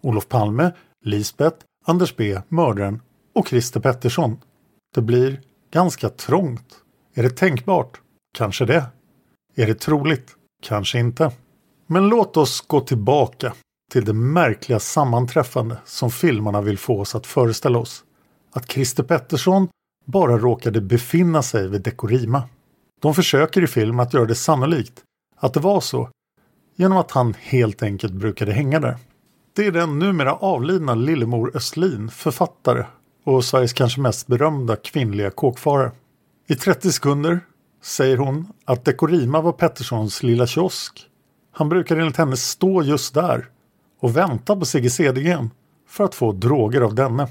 Olof 0.00 0.28
Palme, 0.28 0.72
Lisbeth, 1.04 1.56
Anders 1.84 2.16
B, 2.16 2.40
mördaren 2.48 3.02
och 3.34 3.48
Christer 3.48 3.80
Pettersson. 3.80 4.40
Det 4.94 5.02
blir 5.02 5.40
ganska 5.72 6.08
trångt. 6.08 6.74
Är 7.14 7.22
det 7.22 7.36
tänkbart? 7.36 8.00
Kanske 8.38 8.64
det. 8.64 8.84
Är 9.54 9.66
det 9.66 9.80
troligt? 9.80 10.36
Kanske 10.62 10.98
inte. 10.98 11.32
Men 11.86 12.08
låt 12.08 12.36
oss 12.36 12.60
gå 12.60 12.80
tillbaka 12.80 13.54
till 13.92 14.04
det 14.04 14.12
märkliga 14.12 14.80
sammanträffande 14.80 15.78
som 15.84 16.10
filmarna 16.10 16.60
vill 16.60 16.78
få 16.78 17.00
oss 17.00 17.14
att 17.14 17.26
föreställa 17.26 17.78
oss. 17.78 18.04
Att 18.52 18.70
Christer 18.70 19.02
Pettersson 19.02 19.68
bara 20.04 20.38
råkade 20.38 20.80
befinna 20.80 21.42
sig 21.42 21.68
vid 21.68 21.82
Dekorima. 21.82 22.42
De 23.00 23.14
försöker 23.14 23.62
i 23.62 23.66
film 23.66 24.00
att 24.00 24.14
göra 24.14 24.24
det 24.24 24.34
sannolikt 24.34 25.02
att 25.36 25.54
det 25.54 25.60
var 25.60 25.80
så 25.80 26.08
genom 26.76 26.98
att 26.98 27.10
han 27.10 27.34
helt 27.40 27.82
enkelt 27.82 28.12
brukade 28.12 28.52
hänga 28.52 28.80
där. 28.80 28.96
Det 29.56 29.66
är 29.66 29.72
den 29.72 29.98
numera 29.98 30.34
avlidna 30.34 30.94
Lillemor 30.94 31.56
Östlin, 31.56 32.10
författare 32.10 32.84
och 33.24 33.44
Sveriges 33.44 33.72
kanske 33.72 34.00
mest 34.00 34.26
berömda 34.26 34.76
kvinnliga 34.76 35.30
kåkfarare. 35.30 35.92
I 36.46 36.54
30 36.54 36.92
sekunder 36.92 37.40
säger 37.82 38.16
hon 38.16 38.46
att 38.64 38.84
Dekorima 38.84 39.40
var 39.40 39.52
Petterssons 39.52 40.22
lilla 40.22 40.46
kiosk. 40.46 41.06
Han 41.52 41.68
brukade 41.68 42.00
enligt 42.00 42.16
henne 42.16 42.36
stå 42.36 42.82
just 42.82 43.14
där 43.14 43.48
och 44.00 44.16
vänta 44.16 44.56
på 44.56 44.64
Sigge 44.64 44.90
Cedergren 44.90 45.50
för 45.88 46.04
att 46.04 46.14
få 46.14 46.32
droger 46.32 46.80
av 46.80 46.94
denne. 46.94 47.28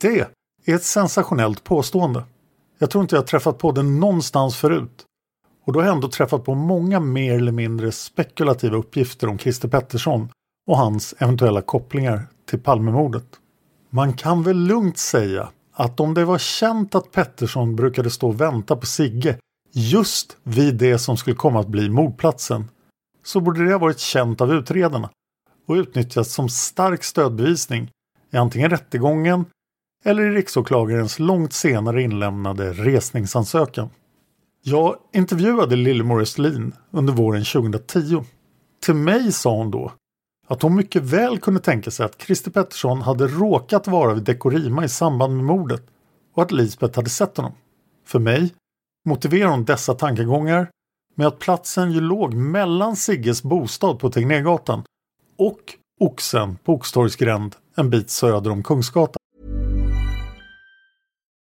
Det 0.00 0.28
är 0.64 0.74
ett 0.74 0.84
sensationellt 0.84 1.64
påstående. 1.64 2.24
Jag 2.78 2.90
tror 2.90 3.02
inte 3.02 3.16
jag 3.16 3.26
träffat 3.26 3.58
på 3.58 3.72
det 3.72 3.82
någonstans 3.82 4.56
förut. 4.56 5.04
Och 5.64 5.72
då 5.72 5.80
har 5.80 5.86
jag 5.86 5.94
ändå 5.94 6.08
träffat 6.08 6.44
på 6.44 6.54
många 6.54 7.00
mer 7.00 7.34
eller 7.34 7.52
mindre 7.52 7.92
spekulativa 7.92 8.76
uppgifter 8.76 9.28
om 9.28 9.38
Christer 9.38 9.68
Pettersson 9.68 10.28
och 10.66 10.76
hans 10.76 11.14
eventuella 11.18 11.62
kopplingar 11.62 12.26
till 12.48 12.60
Palmemordet. 12.60 13.26
Man 13.90 14.12
kan 14.12 14.42
väl 14.42 14.56
lugnt 14.56 14.98
säga 14.98 15.48
att 15.72 16.00
om 16.00 16.14
det 16.14 16.24
var 16.24 16.38
känt 16.38 16.94
att 16.94 17.12
Pettersson 17.12 17.76
brukade 17.76 18.10
stå 18.10 18.28
och 18.28 18.40
vänta 18.40 18.76
på 18.76 18.86
Sigge 18.86 19.36
just 19.72 20.36
vid 20.42 20.74
det 20.74 20.98
som 20.98 21.16
skulle 21.16 21.36
komma 21.36 21.60
att 21.60 21.68
bli 21.68 21.88
mordplatsen 21.88 22.68
så 23.24 23.40
borde 23.40 23.64
det 23.64 23.72
ha 23.72 23.78
varit 23.78 23.98
känt 23.98 24.40
av 24.40 24.52
utredarna 24.52 25.10
och 25.68 25.74
utnyttjats 25.74 26.34
som 26.34 26.48
stark 26.48 27.04
stödbevisning 27.04 27.90
i 28.32 28.36
antingen 28.36 28.70
rättegången 28.70 29.44
eller 30.04 30.22
i 30.22 30.30
riksåklagarens 30.30 31.18
långt 31.18 31.52
senare 31.52 32.02
inlämnade 32.02 32.72
resningsansökan. 32.72 33.90
Jag 34.62 34.96
intervjuade 35.12 35.76
Lillemor 35.76 36.20
Östlin 36.20 36.72
under 36.90 37.12
våren 37.12 37.44
2010. 37.44 38.24
Till 38.84 38.94
mig 38.94 39.32
sa 39.32 39.56
hon 39.56 39.70
då 39.70 39.92
att 40.46 40.62
hon 40.62 40.76
mycket 40.76 41.02
väl 41.02 41.38
kunde 41.38 41.60
tänka 41.60 41.90
sig 41.90 42.06
att 42.06 42.22
Christer 42.22 42.50
Pettersson 42.50 43.02
hade 43.02 43.26
råkat 43.26 43.86
vara 43.86 44.14
vid 44.14 44.24
Dekorima 44.24 44.84
i 44.84 44.88
samband 44.88 45.36
med 45.36 45.44
mordet 45.44 45.82
och 46.34 46.42
att 46.42 46.52
Lisbeth 46.52 46.98
hade 46.98 47.10
sett 47.10 47.36
honom. 47.36 47.52
För 48.06 48.18
mig 48.18 48.54
motiverar 49.04 49.50
hon 49.50 49.64
dessa 49.64 49.94
tankegångar 49.94 50.70
med 51.14 51.26
att 51.26 51.38
platsen 51.38 51.92
ju 51.92 52.00
låg 52.00 52.34
mellan 52.34 52.96
Sigges 52.96 53.42
bostad 53.42 53.98
på 53.98 54.10
Tegnérgatan 54.10 54.82
och 55.38 55.60
Oxen 56.00 56.56
på 56.64 56.74
Oxtorgsgränd 56.74 57.56
en 57.76 57.90
bit 57.90 58.10
söder 58.10 58.50
om 58.50 58.62
Kungsgatan. 58.62 59.20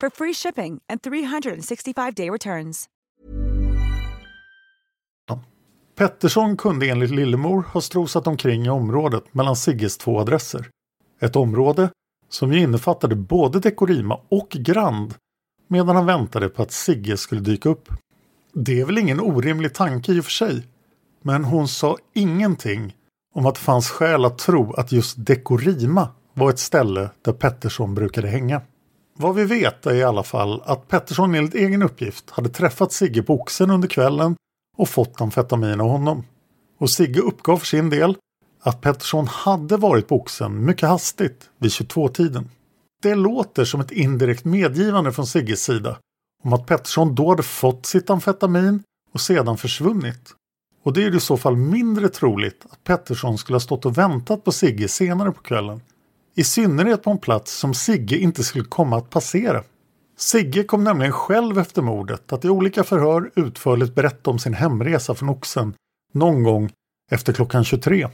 for 0.00 0.10
free 0.10 0.34
shipping 0.34 0.80
and 0.88 1.00
365-day 1.00 2.30
returns. 2.30 2.88
Pettersson 5.98 6.56
kunde 6.56 6.88
enligt 6.88 7.10
Lillemor 7.10 7.62
ha 7.62 7.80
strosat 7.80 8.26
omkring 8.26 8.66
i 8.66 8.70
området 8.70 9.34
mellan 9.34 9.56
Sigges 9.56 9.98
två 9.98 10.20
adresser. 10.20 10.68
Ett 11.20 11.36
område 11.36 11.90
som 12.28 12.52
ju 12.52 12.60
innefattade 12.60 13.16
både 13.16 13.60
Dekorima 13.60 14.20
och 14.28 14.48
Grand 14.50 15.14
medan 15.68 15.96
han 15.96 16.06
väntade 16.06 16.48
på 16.48 16.62
att 16.62 16.72
Sigge 16.72 17.16
skulle 17.16 17.40
dyka 17.40 17.68
upp. 17.68 17.88
Det 18.52 18.80
är 18.80 18.84
väl 18.84 18.98
ingen 18.98 19.20
orimlig 19.20 19.74
tanke 19.74 20.12
i 20.12 20.20
och 20.20 20.24
för 20.24 20.30
sig, 20.30 20.66
men 21.22 21.44
hon 21.44 21.68
sa 21.68 21.96
ingenting 22.14 22.96
om 23.34 23.46
att 23.46 23.54
det 23.54 23.60
fanns 23.60 23.90
skäl 23.90 24.24
att 24.24 24.38
tro 24.38 24.72
att 24.72 24.92
just 24.92 25.26
Dekorima 25.26 26.08
var 26.34 26.50
ett 26.50 26.58
ställe 26.58 27.10
där 27.22 27.32
Pettersson 27.32 27.94
brukade 27.94 28.28
hänga. 28.28 28.62
Vad 29.20 29.34
vi 29.34 29.44
vet 29.44 29.86
är 29.86 29.94
i 29.94 30.02
alla 30.02 30.22
fall 30.22 30.62
att 30.64 30.88
Pettersson 30.88 31.34
enligt 31.34 31.54
egen 31.54 31.82
uppgift 31.82 32.30
hade 32.30 32.48
träffat 32.48 32.92
Sigge 32.92 33.22
på 33.22 33.34
Oxen 33.34 33.70
under 33.70 33.88
kvällen 33.88 34.36
och 34.76 34.88
fått 34.88 35.20
amfetamin 35.20 35.80
av 35.80 35.88
honom. 35.88 36.24
Och 36.78 36.90
Sigge 36.90 37.20
uppgav 37.20 37.56
för 37.56 37.66
sin 37.66 37.90
del 37.90 38.16
att 38.62 38.80
Pettersson 38.80 39.28
hade 39.28 39.76
varit 39.76 40.08
på 40.08 40.16
Oxen 40.16 40.64
mycket 40.64 40.88
hastigt 40.88 41.50
vid 41.58 41.70
22-tiden. 41.70 42.50
Det 43.02 43.14
låter 43.14 43.64
som 43.64 43.80
ett 43.80 43.90
indirekt 43.90 44.44
medgivande 44.44 45.12
från 45.12 45.26
Sigges 45.26 45.64
sida 45.64 45.98
om 46.44 46.52
att 46.52 46.66
Pettersson 46.66 47.14
då 47.14 47.28
hade 47.28 47.42
fått 47.42 47.86
sitt 47.86 48.10
amfetamin 48.10 48.82
och 49.14 49.20
sedan 49.20 49.58
försvunnit. 49.58 50.34
Och 50.84 50.92
det 50.92 51.04
är 51.04 51.16
i 51.16 51.20
så 51.20 51.36
fall 51.36 51.56
mindre 51.56 52.08
troligt 52.08 52.66
att 52.70 52.84
Pettersson 52.84 53.38
skulle 53.38 53.54
ha 53.54 53.60
stått 53.60 53.86
och 53.86 53.98
väntat 53.98 54.44
på 54.44 54.52
Sigge 54.52 54.88
senare 54.88 55.32
på 55.32 55.42
kvällen. 55.42 55.80
I 56.38 56.44
synnerhet 56.44 57.02
på 57.02 57.10
en 57.10 57.18
plats 57.18 57.58
som 57.58 57.74
Sigge 57.74 58.18
inte 58.18 58.44
skulle 58.44 58.64
komma 58.64 58.96
att 58.96 59.10
passera. 59.10 59.62
Sigge 60.16 60.64
kom 60.64 60.84
nämligen 60.84 61.12
själv 61.12 61.58
efter 61.58 61.82
mordet 61.82 62.32
att 62.32 62.44
i 62.44 62.48
olika 62.48 62.84
förhör 62.84 63.30
utförligt 63.34 63.94
berätta 63.94 64.30
om 64.30 64.38
sin 64.38 64.54
hemresa 64.54 65.14
från 65.14 65.28
Oxen 65.28 65.74
någon 66.12 66.42
gång 66.42 66.70
efter 67.10 67.32
klockan 67.32 67.64
23. 67.64 68.08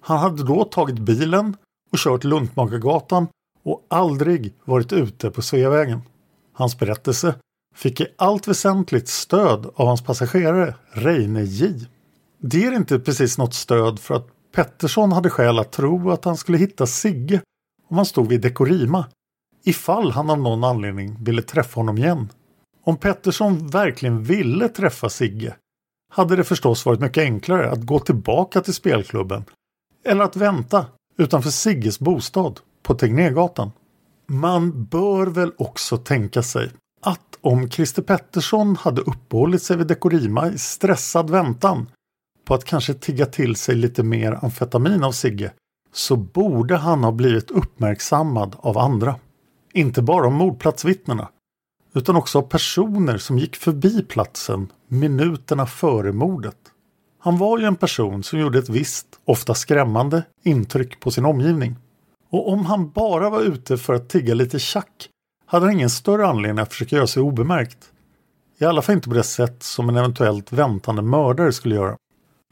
Han 0.00 0.18
hade 0.18 0.44
då 0.44 0.64
tagit 0.64 0.98
bilen 0.98 1.56
och 1.92 1.98
kört 1.98 2.24
Luntmakargatan 2.24 3.26
och 3.64 3.86
aldrig 3.88 4.54
varit 4.64 4.92
ute 4.92 5.30
på 5.30 5.42
Sveavägen. 5.42 6.00
Hans 6.52 6.78
berättelse 6.78 7.34
fick 7.74 8.00
i 8.00 8.06
allt 8.16 8.48
väsentligt 8.48 9.08
stöd 9.08 9.70
av 9.74 9.86
hans 9.86 10.02
passagerare 10.02 10.74
Reine 10.90 11.44
J. 11.44 11.74
Det 12.38 12.64
är 12.64 12.72
inte 12.72 12.98
precis 12.98 13.38
något 13.38 13.54
stöd 13.54 13.98
för 13.98 14.14
att 14.14 14.28
Pettersson 14.54 15.12
hade 15.12 15.30
skäl 15.30 15.58
att 15.58 15.72
tro 15.72 16.10
att 16.10 16.24
han 16.24 16.36
skulle 16.36 16.58
hitta 16.58 16.86
Sigge 16.86 17.40
om 17.88 17.96
han 17.96 18.06
stod 18.06 18.28
vid 18.28 18.40
Dekorima 18.40 19.06
ifall 19.64 20.10
han 20.10 20.30
av 20.30 20.38
någon 20.38 20.64
anledning 20.64 21.16
ville 21.24 21.42
träffa 21.42 21.80
honom 21.80 21.98
igen. 21.98 22.28
Om 22.84 22.96
Pettersson 22.96 23.68
verkligen 23.68 24.22
ville 24.22 24.68
träffa 24.68 25.08
Sigge 25.08 25.56
hade 26.12 26.36
det 26.36 26.44
förstås 26.44 26.86
varit 26.86 27.00
mycket 27.00 27.22
enklare 27.22 27.70
att 27.70 27.82
gå 27.82 27.98
tillbaka 27.98 28.60
till 28.60 28.74
spelklubben 28.74 29.44
eller 30.04 30.24
att 30.24 30.36
vänta 30.36 30.86
utanför 31.16 31.50
Sigges 31.50 32.00
bostad 32.00 32.60
på 32.82 32.94
Tegnérgatan. 32.94 33.70
Man 34.26 34.84
bör 34.84 35.26
väl 35.26 35.52
också 35.58 35.96
tänka 35.96 36.42
sig 36.42 36.70
att 37.02 37.38
om 37.40 37.70
Christer 37.70 38.02
Pettersson 38.02 38.76
hade 38.76 39.00
uppehållit 39.00 39.62
sig 39.62 39.76
vid 39.76 39.86
Dekorima 39.86 40.48
i 40.48 40.58
stressad 40.58 41.30
väntan 41.30 41.90
på 42.44 42.54
att 42.54 42.64
kanske 42.64 42.94
tigga 42.94 43.26
till 43.26 43.56
sig 43.56 43.74
lite 43.74 44.02
mer 44.02 44.38
amfetamin 44.42 45.04
av 45.04 45.12
Sigge 45.12 45.52
så 45.92 46.16
borde 46.16 46.76
han 46.76 47.04
ha 47.04 47.12
blivit 47.12 47.50
uppmärksammad 47.50 48.56
av 48.58 48.78
andra. 48.78 49.16
Inte 49.72 50.02
bara 50.02 50.26
av 50.26 50.32
mordplatsvittnena 50.32 51.28
utan 51.94 52.16
också 52.16 52.38
av 52.38 52.42
personer 52.42 53.18
som 53.18 53.38
gick 53.38 53.56
förbi 53.56 54.02
platsen 54.02 54.72
minuterna 54.88 55.66
före 55.66 56.12
mordet. 56.12 56.56
Han 57.18 57.38
var 57.38 57.58
ju 57.58 57.64
en 57.64 57.76
person 57.76 58.22
som 58.22 58.38
gjorde 58.38 58.58
ett 58.58 58.68
visst, 58.68 59.06
ofta 59.24 59.54
skrämmande, 59.54 60.22
intryck 60.42 61.00
på 61.00 61.10
sin 61.10 61.24
omgivning. 61.24 61.76
Och 62.30 62.52
om 62.52 62.66
han 62.66 62.90
bara 62.90 63.30
var 63.30 63.40
ute 63.40 63.76
för 63.76 63.94
att 63.94 64.08
tigga 64.08 64.34
lite 64.34 64.58
tjack 64.58 65.08
hade 65.46 65.66
han 65.66 65.74
ingen 65.74 65.90
större 65.90 66.26
anledning 66.26 66.62
att 66.62 66.72
försöka 66.72 66.96
göra 66.96 67.06
sig 67.06 67.22
obemärkt. 67.22 67.92
I 68.58 68.64
alla 68.64 68.82
fall 68.82 68.94
inte 68.94 69.08
på 69.08 69.14
det 69.14 69.22
sätt 69.22 69.62
som 69.62 69.88
en 69.88 69.96
eventuellt 69.96 70.52
väntande 70.52 71.02
mördare 71.02 71.52
skulle 71.52 71.74
göra. 71.74 71.96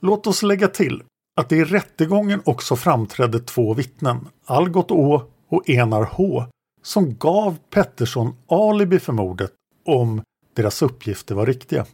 Låt 0.03 0.27
oss 0.27 0.43
lägga 0.43 0.69
till 0.69 1.03
att 1.37 1.49
det 1.49 1.57
i 1.57 1.65
rättegången 1.65 2.43
också 2.45 2.77
framträdde 2.77 3.41
två 3.41 3.75
vittnen, 3.75 4.29
Algot 4.45 4.91
Å 4.91 5.23
och 5.49 5.71
Enar 5.71 6.09
H, 6.13 6.45
som 6.83 7.15
gav 7.15 7.59
Pettersson 7.71 8.37
alibi 8.49 8.99
för 8.99 9.13
mordet 9.13 9.53
om 9.87 10.23
deras 10.55 10.83
uppgifter 10.83 11.35
var 11.35 11.47
riktiga. 11.47 11.87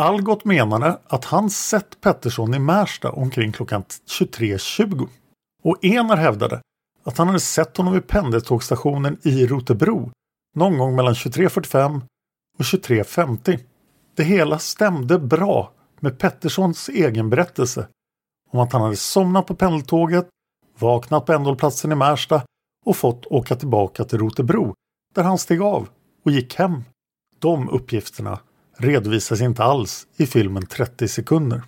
Algot 0.00 0.44
menade 0.44 0.98
att 1.06 1.24
han 1.24 1.50
sett 1.50 2.00
Pettersson 2.00 2.54
i 2.54 2.58
Märsta 2.58 3.10
omkring 3.10 3.52
klockan 3.52 3.82
23.20 3.82 5.08
och 5.62 5.84
Enar 5.84 6.16
hävdade 6.16 6.60
att 7.04 7.18
han 7.18 7.26
hade 7.26 7.40
sett 7.40 7.76
honom 7.76 7.92
vid 7.92 8.06
pendeltågstationen 8.06 9.18
i 9.22 9.46
Rotebro 9.46 10.10
någon 10.56 10.78
gång 10.78 10.96
mellan 10.96 11.14
23.45 11.14 12.00
och 12.58 12.64
23.50. 12.64 13.58
Det 14.14 14.24
hela 14.24 14.58
stämde 14.58 15.18
bra 15.18 15.72
med 16.00 16.18
Petterssons 16.18 16.88
egen 16.88 17.30
berättelse 17.30 17.86
om 18.50 18.60
att 18.60 18.72
han 18.72 18.82
hade 18.82 18.96
somnat 18.96 19.46
på 19.46 19.54
pendeltåget, 19.54 20.28
vaknat 20.78 21.26
på 21.26 21.32
ändhållplatsen 21.32 21.92
i 21.92 21.94
Märsta 21.94 22.42
och 22.86 22.96
fått 22.96 23.26
åka 23.26 23.56
tillbaka 23.56 24.04
till 24.04 24.18
Rotebro 24.18 24.74
där 25.14 25.22
han 25.22 25.38
steg 25.38 25.62
av 25.62 25.88
och 26.24 26.30
gick 26.30 26.54
hem. 26.54 26.84
De 27.38 27.68
uppgifterna 27.68 28.38
redovisas 28.78 29.40
inte 29.40 29.64
alls 29.64 30.06
i 30.16 30.26
filmen 30.26 30.66
30 30.66 31.08
sekunder. 31.08 31.62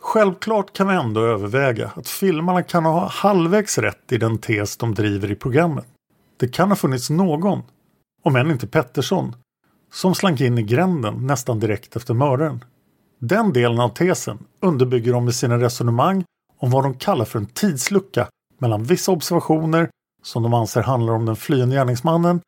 Självklart 0.00 0.72
kan 0.72 0.88
vi 0.88 0.94
ändå 0.94 1.20
överväga 1.20 1.92
att 1.96 2.08
filmarna 2.08 2.62
kan 2.62 2.84
ha 2.84 3.08
halvvägs 3.08 3.78
rätt 3.78 4.12
i 4.12 4.18
den 4.18 4.38
tes 4.38 4.76
de 4.76 4.94
driver 4.94 5.30
i 5.30 5.34
programmet. 5.34 5.86
Det 6.36 6.48
kan 6.48 6.68
ha 6.68 6.76
funnits 6.76 7.10
någon, 7.10 7.62
om 8.22 8.36
än 8.36 8.50
inte 8.50 8.66
Pettersson, 8.66 9.36
som 9.92 10.14
slank 10.14 10.40
in 10.40 10.58
i 10.58 10.62
gränden 10.62 11.26
nästan 11.26 11.60
direkt 11.60 11.96
efter 11.96 12.14
mördaren. 12.14 12.64
Den 13.26 13.52
delen 13.52 13.80
av 13.80 13.88
tesen 13.88 14.38
underbygger 14.60 15.12
de 15.12 15.24
med 15.24 15.34
sina 15.34 15.58
resonemang 15.58 16.24
om 16.58 16.70
vad 16.70 16.84
de 16.84 16.94
kallar 16.94 17.24
för 17.24 17.38
en 17.38 17.46
tidslucka 17.46 18.28
mellan 18.58 18.84
vissa 18.84 19.12
observationer 19.12 19.90
som 20.22 20.42
de 20.42 20.54
anser 20.54 20.82
handlar 20.82 21.12
om 21.12 21.26
den 21.26 21.36
flyende 21.36 21.76
gärningsmannen 21.76 22.40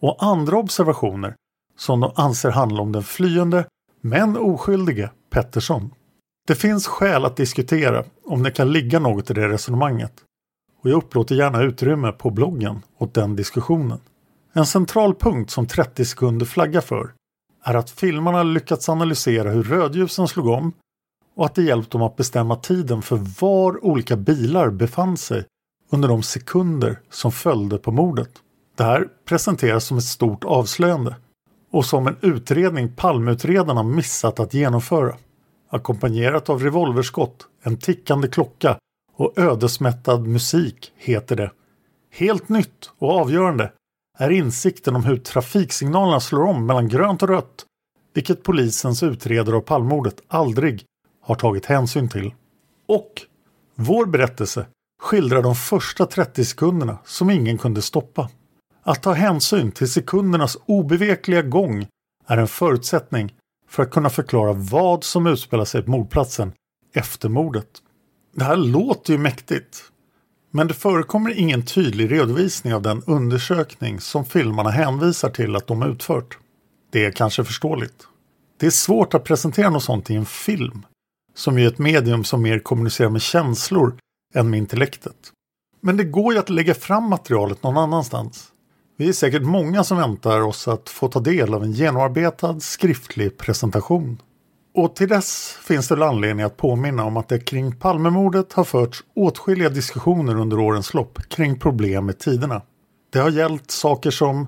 och 0.00 0.22
andra 0.22 0.56
observationer 0.56 1.34
som 1.78 2.00
de 2.00 2.12
anser 2.14 2.50
handlar 2.50 2.82
om 2.82 2.92
den 2.92 3.02
flyende 3.02 3.64
men 4.00 4.36
oskyldige 4.36 5.10
Pettersson. 5.30 5.90
Det 6.46 6.54
finns 6.54 6.86
skäl 6.86 7.24
att 7.24 7.36
diskutera 7.36 8.04
om 8.24 8.42
det 8.42 8.50
kan 8.50 8.72
ligga 8.72 8.98
något 8.98 9.30
i 9.30 9.34
det 9.34 9.48
resonemanget 9.48 10.12
och 10.82 10.90
jag 10.90 10.96
upplåter 10.96 11.34
gärna 11.34 11.62
utrymme 11.62 12.12
på 12.12 12.30
bloggen 12.30 12.82
åt 12.98 13.14
den 13.14 13.36
diskussionen. 13.36 14.00
En 14.52 14.66
central 14.66 15.14
punkt 15.14 15.50
som 15.50 15.66
30 15.66 16.04
sekunder 16.04 16.46
flaggar 16.46 16.80
för 16.80 17.12
är 17.62 17.74
att 17.74 17.90
filmarna 17.90 18.42
lyckats 18.42 18.88
analysera 18.88 19.50
hur 19.50 19.62
rödljusen 19.62 20.28
slog 20.28 20.46
om 20.46 20.72
och 21.36 21.46
att 21.46 21.54
det 21.54 21.62
hjälpt 21.62 21.90
dem 21.90 22.02
att 22.02 22.16
bestämma 22.16 22.56
tiden 22.56 23.02
för 23.02 23.16
var 23.40 23.84
olika 23.84 24.16
bilar 24.16 24.70
befann 24.70 25.16
sig 25.16 25.44
under 25.90 26.08
de 26.08 26.22
sekunder 26.22 27.00
som 27.10 27.32
följde 27.32 27.78
på 27.78 27.92
mordet. 27.92 28.30
Det 28.76 28.84
här 28.84 29.08
presenteras 29.24 29.84
som 29.84 29.98
ett 29.98 30.04
stort 30.04 30.44
avslöjande 30.44 31.16
och 31.72 31.86
som 31.86 32.06
en 32.06 32.16
utredning 32.20 32.92
Palmeutredarna 32.96 33.82
missat 33.82 34.40
att 34.40 34.54
genomföra. 34.54 35.16
Ackompanjerat 35.70 36.48
av 36.48 36.62
revolverskott, 36.62 37.46
en 37.62 37.76
tickande 37.76 38.28
klocka 38.28 38.78
och 39.16 39.38
ödesmättad 39.38 40.26
musik 40.26 40.92
heter 40.96 41.36
det. 41.36 41.50
Helt 42.10 42.48
nytt 42.48 42.90
och 42.98 43.10
avgörande 43.10 43.72
är 44.22 44.30
insikten 44.30 44.96
om 44.96 45.04
hur 45.04 45.16
trafiksignalerna 45.16 46.20
slår 46.20 46.42
om 46.42 46.66
mellan 46.66 46.88
grönt 46.88 47.22
och 47.22 47.28
rött, 47.28 47.64
vilket 48.14 48.42
polisens 48.42 49.02
utredare 49.02 49.56
av 49.56 49.60
palmordet 49.60 50.22
aldrig 50.28 50.84
har 51.22 51.34
tagit 51.34 51.66
hänsyn 51.66 52.08
till. 52.08 52.34
Och 52.88 53.22
vår 53.74 54.06
berättelse 54.06 54.66
skildrar 55.02 55.42
de 55.42 55.54
första 55.54 56.06
30 56.06 56.44
sekunderna 56.44 56.98
som 57.04 57.30
ingen 57.30 57.58
kunde 57.58 57.82
stoppa. 57.82 58.30
Att 58.82 59.02
ta 59.02 59.12
hänsyn 59.12 59.72
till 59.72 59.90
sekundernas 59.90 60.58
obevekliga 60.66 61.42
gång 61.42 61.86
är 62.26 62.38
en 62.38 62.48
förutsättning 62.48 63.34
för 63.68 63.82
att 63.82 63.90
kunna 63.90 64.10
förklara 64.10 64.52
vad 64.52 65.04
som 65.04 65.26
utspelar 65.26 65.64
sig 65.64 65.82
på 65.82 65.90
mordplatsen 65.90 66.52
efter 66.94 67.28
mordet. 67.28 67.68
Det 68.34 68.44
här 68.44 68.56
låter 68.56 69.12
ju 69.12 69.18
mäktigt. 69.18 69.91
Men 70.54 70.68
det 70.68 70.74
förekommer 70.74 71.38
ingen 71.38 71.64
tydlig 71.64 72.12
redovisning 72.12 72.74
av 72.74 72.82
den 72.82 73.02
undersökning 73.06 74.00
som 74.00 74.24
filmarna 74.24 74.70
hänvisar 74.70 75.30
till 75.30 75.56
att 75.56 75.66
de 75.66 75.82
utfört. 75.82 76.38
Det 76.90 77.04
är 77.04 77.10
kanske 77.10 77.44
förståeligt. 77.44 78.06
Det 78.60 78.66
är 78.66 78.70
svårt 78.70 79.14
att 79.14 79.24
presentera 79.24 79.70
något 79.70 79.82
sånt 79.82 80.10
i 80.10 80.14
en 80.14 80.26
film, 80.26 80.86
som 81.34 81.58
ju 81.58 81.64
är 81.64 81.68
ett 81.68 81.78
medium 81.78 82.24
som 82.24 82.42
mer 82.42 82.58
kommunicerar 82.58 83.10
med 83.10 83.22
känslor 83.22 83.94
än 84.34 84.50
med 84.50 84.58
intellektet. 84.58 85.16
Men 85.80 85.96
det 85.96 86.04
går 86.04 86.32
ju 86.32 86.38
att 86.38 86.50
lägga 86.50 86.74
fram 86.74 87.04
materialet 87.04 87.62
någon 87.62 87.78
annanstans. 87.78 88.48
Vi 88.96 89.08
är 89.08 89.12
säkert 89.12 89.42
många 89.42 89.84
som 89.84 89.98
väntar 89.98 90.40
oss 90.40 90.68
att 90.68 90.88
få 90.88 91.08
ta 91.08 91.20
del 91.20 91.54
av 91.54 91.64
en 91.64 91.72
genomarbetad 91.72 92.60
skriftlig 92.60 93.38
presentation. 93.38 94.18
Och 94.74 94.96
till 94.96 95.08
dess 95.08 95.58
finns 95.60 95.88
det 95.88 96.06
anledning 96.06 96.46
att 96.46 96.56
påminna 96.56 97.04
om 97.04 97.16
att 97.16 97.28
det 97.28 97.38
kring 97.38 97.76
Palmemordet 97.76 98.52
har 98.52 98.64
förts 98.64 99.04
åtskilliga 99.14 99.68
diskussioner 99.68 100.36
under 100.36 100.58
årens 100.58 100.94
lopp 100.94 101.18
kring 101.28 101.58
problem 101.58 102.06
med 102.06 102.18
tiderna. 102.18 102.62
Det 103.10 103.18
har 103.18 103.30
gällt 103.30 103.70
saker 103.70 104.10
som 104.10 104.46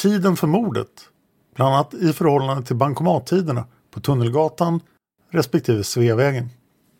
tiden 0.00 0.36
för 0.36 0.46
mordet, 0.46 0.88
bland 1.56 1.74
annat 1.74 1.94
i 1.94 2.12
förhållande 2.12 2.62
till 2.66 2.76
bankomattiderna 2.76 3.64
på 3.90 4.00
Tunnelgatan 4.00 4.80
respektive 5.30 5.84
Sveavägen. 5.84 6.48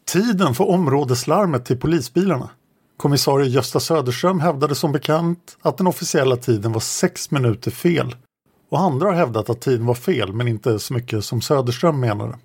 Tiden 0.06 0.54
för 0.54 0.68
områdeslarmet 0.68 1.64
till 1.64 1.78
polisbilarna. 1.80 2.50
Kommissarie 2.96 3.48
Gösta 3.48 3.80
Söderström 3.80 4.40
hävdade 4.40 4.74
som 4.74 4.92
bekant 4.92 5.56
att 5.62 5.78
den 5.78 5.86
officiella 5.86 6.36
tiden 6.36 6.72
var 6.72 6.80
sex 6.80 7.30
minuter 7.30 7.70
fel 7.70 8.16
och 8.70 8.80
andra 8.80 9.06
har 9.06 9.14
hävdat 9.14 9.50
att 9.50 9.60
tiden 9.60 9.86
var 9.86 9.94
fel 9.94 10.32
men 10.32 10.48
inte 10.48 10.78
så 10.78 10.94
mycket 10.94 11.24
som 11.24 11.40
Söderström 11.40 12.00
menade. 12.00 12.38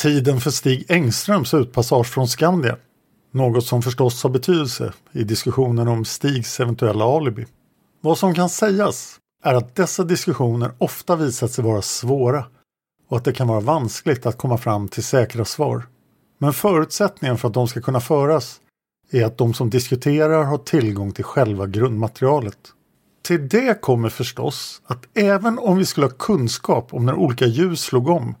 Tiden 0.00 0.40
för 0.40 0.50
Stig 0.50 0.84
Engströms 0.88 1.54
utpassage 1.54 2.06
från 2.06 2.28
Skandia. 2.28 2.76
Något 3.30 3.66
som 3.66 3.82
förstås 3.82 4.22
har 4.22 4.30
betydelse 4.30 4.92
i 5.12 5.24
diskussionen 5.24 5.88
om 5.88 6.04
Stigs 6.04 6.60
eventuella 6.60 7.04
alibi. 7.04 7.46
Vad 8.00 8.18
som 8.18 8.34
kan 8.34 8.48
sägas 8.48 9.18
är 9.44 9.54
att 9.54 9.74
dessa 9.74 10.04
diskussioner 10.04 10.72
ofta 10.78 11.16
visat 11.16 11.50
sig 11.50 11.64
vara 11.64 11.82
svåra 11.82 12.44
och 13.08 13.16
att 13.16 13.24
det 13.24 13.32
kan 13.32 13.48
vara 13.48 13.60
vanskligt 13.60 14.26
att 14.26 14.38
komma 14.38 14.58
fram 14.58 14.88
till 14.88 15.04
säkra 15.04 15.44
svar. 15.44 15.86
Men 16.38 16.52
förutsättningen 16.52 17.38
för 17.38 17.48
att 17.48 17.54
de 17.54 17.68
ska 17.68 17.80
kunna 17.80 18.00
föras 18.00 18.60
är 19.10 19.24
att 19.24 19.38
de 19.38 19.54
som 19.54 19.70
diskuterar 19.70 20.44
har 20.44 20.58
tillgång 20.58 21.12
till 21.12 21.24
själva 21.24 21.66
grundmaterialet. 21.66 22.58
Till 23.22 23.48
det 23.48 23.80
kommer 23.80 24.08
förstås 24.08 24.82
att 24.86 25.06
även 25.14 25.58
om 25.58 25.78
vi 25.78 25.86
skulle 25.86 26.06
ha 26.06 26.12
kunskap 26.12 26.94
om 26.94 27.06
när 27.06 27.14
olika 27.14 27.46
ljus 27.46 27.80
slog 27.80 28.08
om 28.08 28.34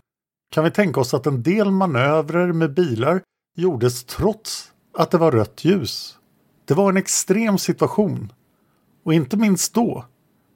kan 0.50 0.64
vi 0.64 0.70
tänka 0.70 1.00
oss 1.00 1.14
att 1.14 1.26
en 1.26 1.42
del 1.42 1.70
manövrer 1.70 2.52
med 2.52 2.74
bilar 2.74 3.22
gjordes 3.56 4.04
trots 4.04 4.72
att 4.94 5.10
det 5.10 5.18
var 5.18 5.32
rött 5.32 5.64
ljus. 5.64 6.18
Det 6.64 6.74
var 6.74 6.90
en 6.90 6.96
extrem 6.96 7.58
situation. 7.58 8.32
Och 9.04 9.14
inte 9.14 9.36
minst 9.36 9.74
då, 9.74 10.04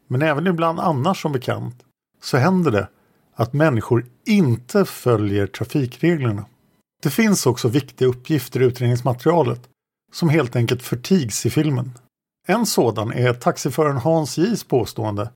men 0.06 0.22
även 0.22 0.46
ibland 0.46 0.80
annars 0.80 1.22
som 1.22 1.32
bekant, 1.32 1.84
så 2.22 2.36
händer 2.36 2.70
det 2.70 2.88
att 3.34 3.52
människor 3.52 4.06
inte 4.26 4.84
följer 4.84 5.46
trafikreglerna. 5.46 6.44
Det 7.02 7.10
finns 7.10 7.46
också 7.46 7.68
viktiga 7.68 8.08
uppgifter 8.08 8.62
i 8.62 8.64
utredningsmaterialet 8.64 9.68
som 10.12 10.28
helt 10.28 10.56
enkelt 10.56 10.82
förtigs 10.82 11.46
i 11.46 11.50
filmen. 11.50 11.92
En 12.46 12.66
sådan 12.66 13.12
är 13.12 13.34
taxiföraren 13.34 13.96
Hans 13.96 14.38
Js 14.38 14.64
påstående 14.64 15.30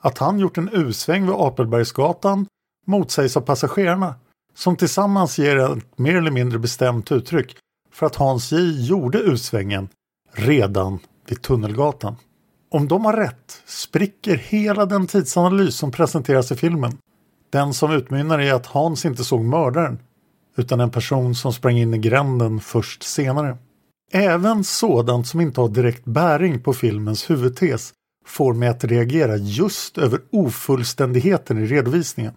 att 0.00 0.18
han 0.18 0.38
gjort 0.38 0.58
en 0.58 0.70
U-sväng 0.72 1.26
vid 1.26 1.34
Apelbergsgatan 1.34 2.46
motsägs 2.84 3.36
av 3.36 3.40
passagerarna 3.40 4.14
som 4.54 4.76
tillsammans 4.76 5.38
ger 5.38 5.56
ett 5.56 5.98
mer 5.98 6.16
eller 6.16 6.30
mindre 6.30 6.58
bestämt 6.58 7.12
uttryck 7.12 7.56
för 7.92 8.06
att 8.06 8.16
Hans 8.16 8.52
J 8.52 8.86
gjorde 8.86 9.18
U-svängen 9.18 9.88
redan 10.32 10.98
vid 11.28 11.42
Tunnelgatan. 11.42 12.16
Om 12.70 12.88
de 12.88 13.04
har 13.04 13.12
rätt 13.12 13.62
spricker 13.66 14.36
hela 14.36 14.86
den 14.86 15.06
tidsanalys 15.06 15.76
som 15.76 15.90
presenteras 15.90 16.52
i 16.52 16.56
filmen. 16.56 16.98
Den 17.50 17.74
som 17.74 17.92
utmynnar 17.92 18.40
i 18.40 18.50
att 18.50 18.66
Hans 18.66 19.04
inte 19.04 19.24
såg 19.24 19.44
mördaren 19.44 19.98
utan 20.56 20.80
en 20.80 20.90
person 20.90 21.34
som 21.34 21.52
sprang 21.52 21.78
in 21.78 21.94
i 21.94 21.98
gränden 21.98 22.60
först 22.60 23.02
senare. 23.02 23.58
Även 24.12 24.64
sådant 24.64 25.26
som 25.26 25.40
inte 25.40 25.60
har 25.60 25.68
direkt 25.68 26.04
bäring 26.04 26.62
på 26.62 26.72
filmens 26.72 27.30
huvudtes 27.30 27.92
får 28.26 28.54
mig 28.54 28.68
att 28.68 28.84
reagera 28.84 29.36
just 29.36 29.98
över 29.98 30.20
ofullständigheten 30.32 31.58
i 31.58 31.66
redovisningen. 31.66 32.34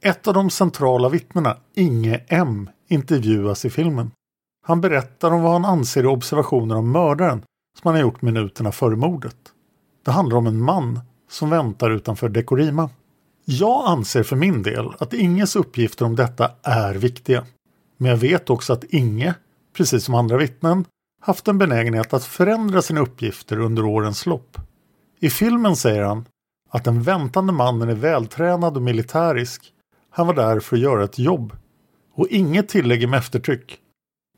Ett 0.00 0.28
av 0.28 0.34
de 0.34 0.50
centrala 0.50 1.08
vittnena, 1.08 1.56
Inge 1.74 2.20
M, 2.28 2.70
intervjuas 2.88 3.64
i 3.64 3.70
filmen. 3.70 4.10
Han 4.66 4.80
berättar 4.80 5.30
om 5.30 5.42
vad 5.42 5.52
han 5.52 5.64
anser 5.64 6.00
är 6.00 6.06
observationer 6.06 6.76
om 6.76 6.92
mördaren 6.92 7.42
som 7.78 7.88
han 7.88 7.94
har 7.94 8.02
gjort 8.02 8.22
minuterna 8.22 8.72
före 8.72 8.96
mordet. 8.96 9.36
Det 10.04 10.10
handlar 10.10 10.36
om 10.36 10.46
en 10.46 10.60
man 10.60 11.00
som 11.30 11.50
väntar 11.50 11.90
utanför 11.90 12.28
Dekorima. 12.28 12.90
Jag 13.44 13.88
anser 13.88 14.22
för 14.22 14.36
min 14.36 14.62
del 14.62 14.88
att 14.98 15.14
Inges 15.14 15.56
uppgifter 15.56 16.04
om 16.04 16.16
detta 16.16 16.50
är 16.62 16.94
viktiga. 16.94 17.44
Men 17.96 18.10
jag 18.10 18.18
vet 18.18 18.50
också 18.50 18.72
att 18.72 18.84
Inge, 18.84 19.34
precis 19.76 20.04
som 20.04 20.14
andra 20.14 20.36
vittnen, 20.36 20.84
haft 21.20 21.48
en 21.48 21.58
benägenhet 21.58 22.12
att 22.12 22.24
förändra 22.24 22.82
sina 22.82 23.00
uppgifter 23.00 23.58
under 23.58 23.84
årens 23.84 24.26
lopp. 24.26 24.58
I 25.20 25.30
filmen 25.30 25.76
säger 25.76 26.02
han 26.02 26.24
att 26.70 26.84
den 26.84 27.02
väntande 27.02 27.52
mannen 27.52 27.88
är 27.88 27.94
vältränad 27.94 28.76
och 28.76 28.82
militärisk. 28.82 29.72
Han 30.10 30.26
var 30.26 30.34
där 30.34 30.60
för 30.60 30.76
att 30.76 30.82
göra 30.82 31.04
ett 31.04 31.18
jobb. 31.18 31.56
Och 32.14 32.28
inget 32.28 32.68
tillägger 32.68 33.06
med 33.06 33.18
eftertryck. 33.18 33.78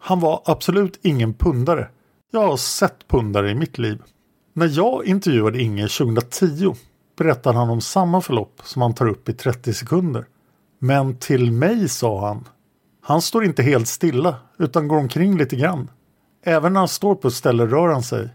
Han 0.00 0.20
var 0.20 0.42
absolut 0.44 0.98
ingen 1.02 1.34
pundare. 1.34 1.88
Jag 2.30 2.46
har 2.46 2.56
sett 2.56 3.08
pundare 3.08 3.50
i 3.50 3.54
mitt 3.54 3.78
liv. 3.78 4.02
När 4.52 4.66
jag 4.66 5.04
intervjuade 5.04 5.62
Inge 5.62 5.88
2010 5.88 6.74
berättade 7.18 7.58
han 7.58 7.70
om 7.70 7.80
samma 7.80 8.20
förlopp 8.20 8.60
som 8.64 8.82
han 8.82 8.94
tar 8.94 9.08
upp 9.08 9.28
i 9.28 9.32
30 9.32 9.74
sekunder. 9.74 10.24
Men 10.78 11.16
till 11.16 11.52
mig 11.52 11.88
sa 11.88 12.26
han 12.26 12.44
han 13.02 13.22
står 13.22 13.44
inte 13.44 13.62
helt 13.62 13.88
stilla 13.88 14.36
utan 14.58 14.88
går 14.88 14.96
omkring 14.96 15.38
lite 15.38 15.56
grann. 15.56 15.90
Även 16.44 16.72
när 16.72 16.80
han 16.80 16.88
står 16.88 17.14
på 17.14 17.28
ett 17.28 17.34
ställe 17.34 17.66
rör 17.66 17.88
han 17.88 18.02
sig. 18.02 18.28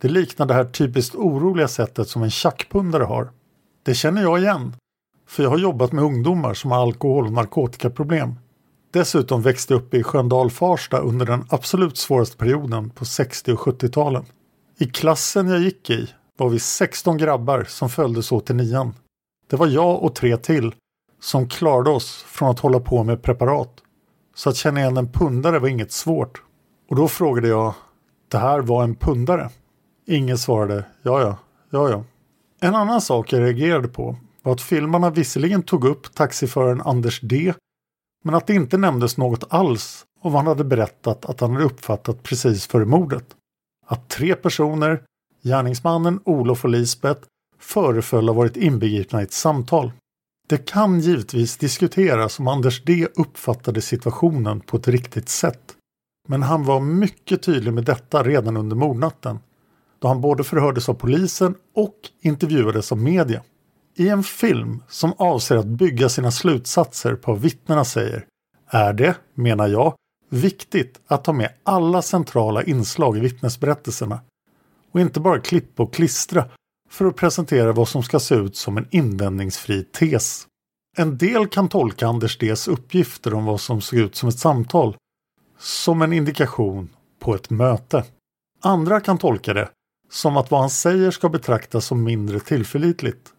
Det 0.00 0.08
liknar 0.08 0.46
det 0.46 0.54
här 0.54 0.64
typiskt 0.64 1.14
oroliga 1.14 1.68
sättet 1.68 2.08
som 2.08 2.22
en 2.22 2.30
tjackpundare 2.30 3.04
har. 3.04 3.30
Det 3.82 3.94
känner 3.94 4.22
jag 4.22 4.38
igen. 4.38 4.76
För 5.26 5.42
jag 5.42 5.50
har 5.50 5.58
jobbat 5.58 5.92
med 5.92 6.04
ungdomar 6.04 6.54
som 6.54 6.70
har 6.70 6.82
alkohol 6.82 7.26
och 7.26 7.32
narkotikaproblem. 7.32 8.34
Dessutom 8.92 9.42
växte 9.42 9.74
jag 9.74 9.80
upp 9.80 9.94
i 9.94 10.02
Sköndal 10.02 10.50
Farsta 10.50 10.98
under 10.98 11.26
den 11.26 11.44
absolut 11.48 11.96
svåraste 11.96 12.36
perioden 12.36 12.90
på 12.90 13.04
60 13.04 13.52
och 13.52 13.58
70-talen. 13.58 14.24
I 14.78 14.86
klassen 14.86 15.48
jag 15.48 15.60
gick 15.60 15.90
i 15.90 16.08
var 16.36 16.48
vi 16.48 16.58
16 16.58 17.16
grabbar 17.18 17.64
som 17.68 17.88
följdes 17.88 18.32
åt 18.32 18.46
till 18.46 18.56
nian. 18.56 18.94
Det 19.50 19.56
var 19.56 19.66
jag 19.66 20.02
och 20.02 20.14
tre 20.14 20.36
till 20.36 20.74
som 21.20 21.48
klarade 21.48 21.90
oss 21.90 22.22
från 22.28 22.50
att 22.50 22.60
hålla 22.60 22.80
på 22.80 23.04
med 23.04 23.22
preparat. 23.22 23.70
Så 24.34 24.50
att 24.50 24.56
känna 24.56 24.80
igen 24.80 24.96
en 24.96 25.12
pundare 25.12 25.58
var 25.58 25.68
inget 25.68 25.92
svårt. 25.92 26.42
Och 26.90 26.96
då 26.96 27.08
frågade 27.08 27.48
jag, 27.48 27.74
det 28.28 28.38
här 28.38 28.60
var 28.60 28.84
en 28.84 28.94
pundare? 28.94 29.50
Ingen 30.06 30.38
svarade, 30.38 30.84
ja 31.02 31.20
ja, 31.20 31.36
ja 31.70 31.90
ja. 31.90 32.04
En 32.60 32.74
annan 32.74 33.00
sak 33.00 33.32
jag 33.32 33.40
reagerade 33.42 33.88
på 33.88 34.16
var 34.44 34.52
att 34.52 34.60
filmarna 34.60 35.10
visserligen 35.10 35.62
tog 35.62 35.84
upp 35.84 36.14
taxiföraren 36.14 36.82
Anders 36.82 37.20
D 37.20 37.54
men 38.24 38.34
att 38.34 38.46
det 38.46 38.54
inte 38.54 38.76
nämndes 38.76 39.16
något 39.16 39.44
alls 39.48 40.04
om 40.20 40.32
vad 40.32 40.40
han 40.40 40.46
hade 40.46 40.64
berättat 40.64 41.24
att 41.24 41.40
han 41.40 41.52
hade 41.52 41.64
uppfattat 41.64 42.22
precis 42.22 42.66
före 42.66 42.84
mordet. 42.84 43.24
Att 43.86 44.08
tre 44.08 44.34
personer, 44.34 45.02
gärningsmannen, 45.42 46.20
Olof 46.24 46.64
och 46.64 46.70
Lisbeth, 46.70 47.20
föreföll 47.58 48.28
ha 48.28 48.34
varit 48.34 48.56
inbegripna 48.56 49.20
i 49.20 49.24
ett 49.24 49.32
samtal. 49.32 49.92
Det 50.48 50.66
kan 50.66 51.00
givetvis 51.00 51.56
diskuteras 51.56 52.38
om 52.38 52.48
Anders 52.48 52.84
D 52.84 53.08
uppfattade 53.16 53.80
situationen 53.80 54.60
på 54.60 54.76
ett 54.76 54.88
riktigt 54.88 55.28
sätt. 55.28 55.76
Men 56.28 56.42
han 56.42 56.64
var 56.64 56.80
mycket 56.80 57.42
tydlig 57.42 57.72
med 57.72 57.84
detta 57.84 58.22
redan 58.22 58.56
under 58.56 58.76
mordnatten. 58.76 59.38
Då 59.98 60.08
han 60.08 60.20
både 60.20 60.44
förhördes 60.44 60.88
av 60.88 60.94
polisen 60.94 61.54
och 61.74 61.94
intervjuades 62.20 62.92
av 62.92 62.98
media. 62.98 63.42
I 63.96 64.08
en 64.08 64.22
film 64.22 64.82
som 64.88 65.12
avser 65.18 65.56
att 65.56 65.66
bygga 65.66 66.08
sina 66.08 66.30
slutsatser 66.30 67.14
på 67.14 67.32
vad 67.32 67.40
vittnena 67.40 67.84
säger 67.84 68.26
är 68.66 68.92
det, 68.92 69.16
menar 69.34 69.68
jag, 69.68 69.94
viktigt 70.28 71.00
att 71.06 71.24
ta 71.24 71.32
med 71.32 71.52
alla 71.62 72.02
centrala 72.02 72.62
inslag 72.62 73.16
i 73.16 73.20
vittnesberättelserna 73.20 74.20
och 74.92 75.00
inte 75.00 75.20
bara 75.20 75.40
klippa 75.40 75.82
och 75.82 75.94
klistra 75.94 76.44
för 76.90 77.04
att 77.04 77.16
presentera 77.16 77.72
vad 77.72 77.88
som 77.88 78.02
ska 78.02 78.20
se 78.20 78.34
ut 78.34 78.56
som 78.56 78.76
en 78.76 78.86
invändningsfri 78.90 79.84
tes. 79.84 80.46
En 80.96 81.18
del 81.18 81.48
kan 81.48 81.68
tolka 81.68 82.06
Anders 82.06 82.38
Ds 82.38 82.68
uppgifter 82.68 83.34
om 83.34 83.44
vad 83.44 83.60
som 83.60 83.80
såg 83.80 83.98
ut 83.98 84.16
som 84.16 84.28
ett 84.28 84.38
samtal 84.38 84.96
som 85.58 86.02
en 86.02 86.12
indikation 86.12 86.90
på 87.20 87.34
ett 87.34 87.50
möte. 87.50 88.04
Andra 88.62 89.00
kan 89.00 89.18
tolka 89.18 89.54
det 89.54 89.70
som 90.10 90.36
att 90.36 90.50
vad 90.50 90.60
han 90.60 90.70
säger 90.70 91.10
ska 91.10 91.28
betraktas 91.28 91.86
som 91.86 92.04
mindre 92.04 92.40
tillförlitligt. 92.40 93.33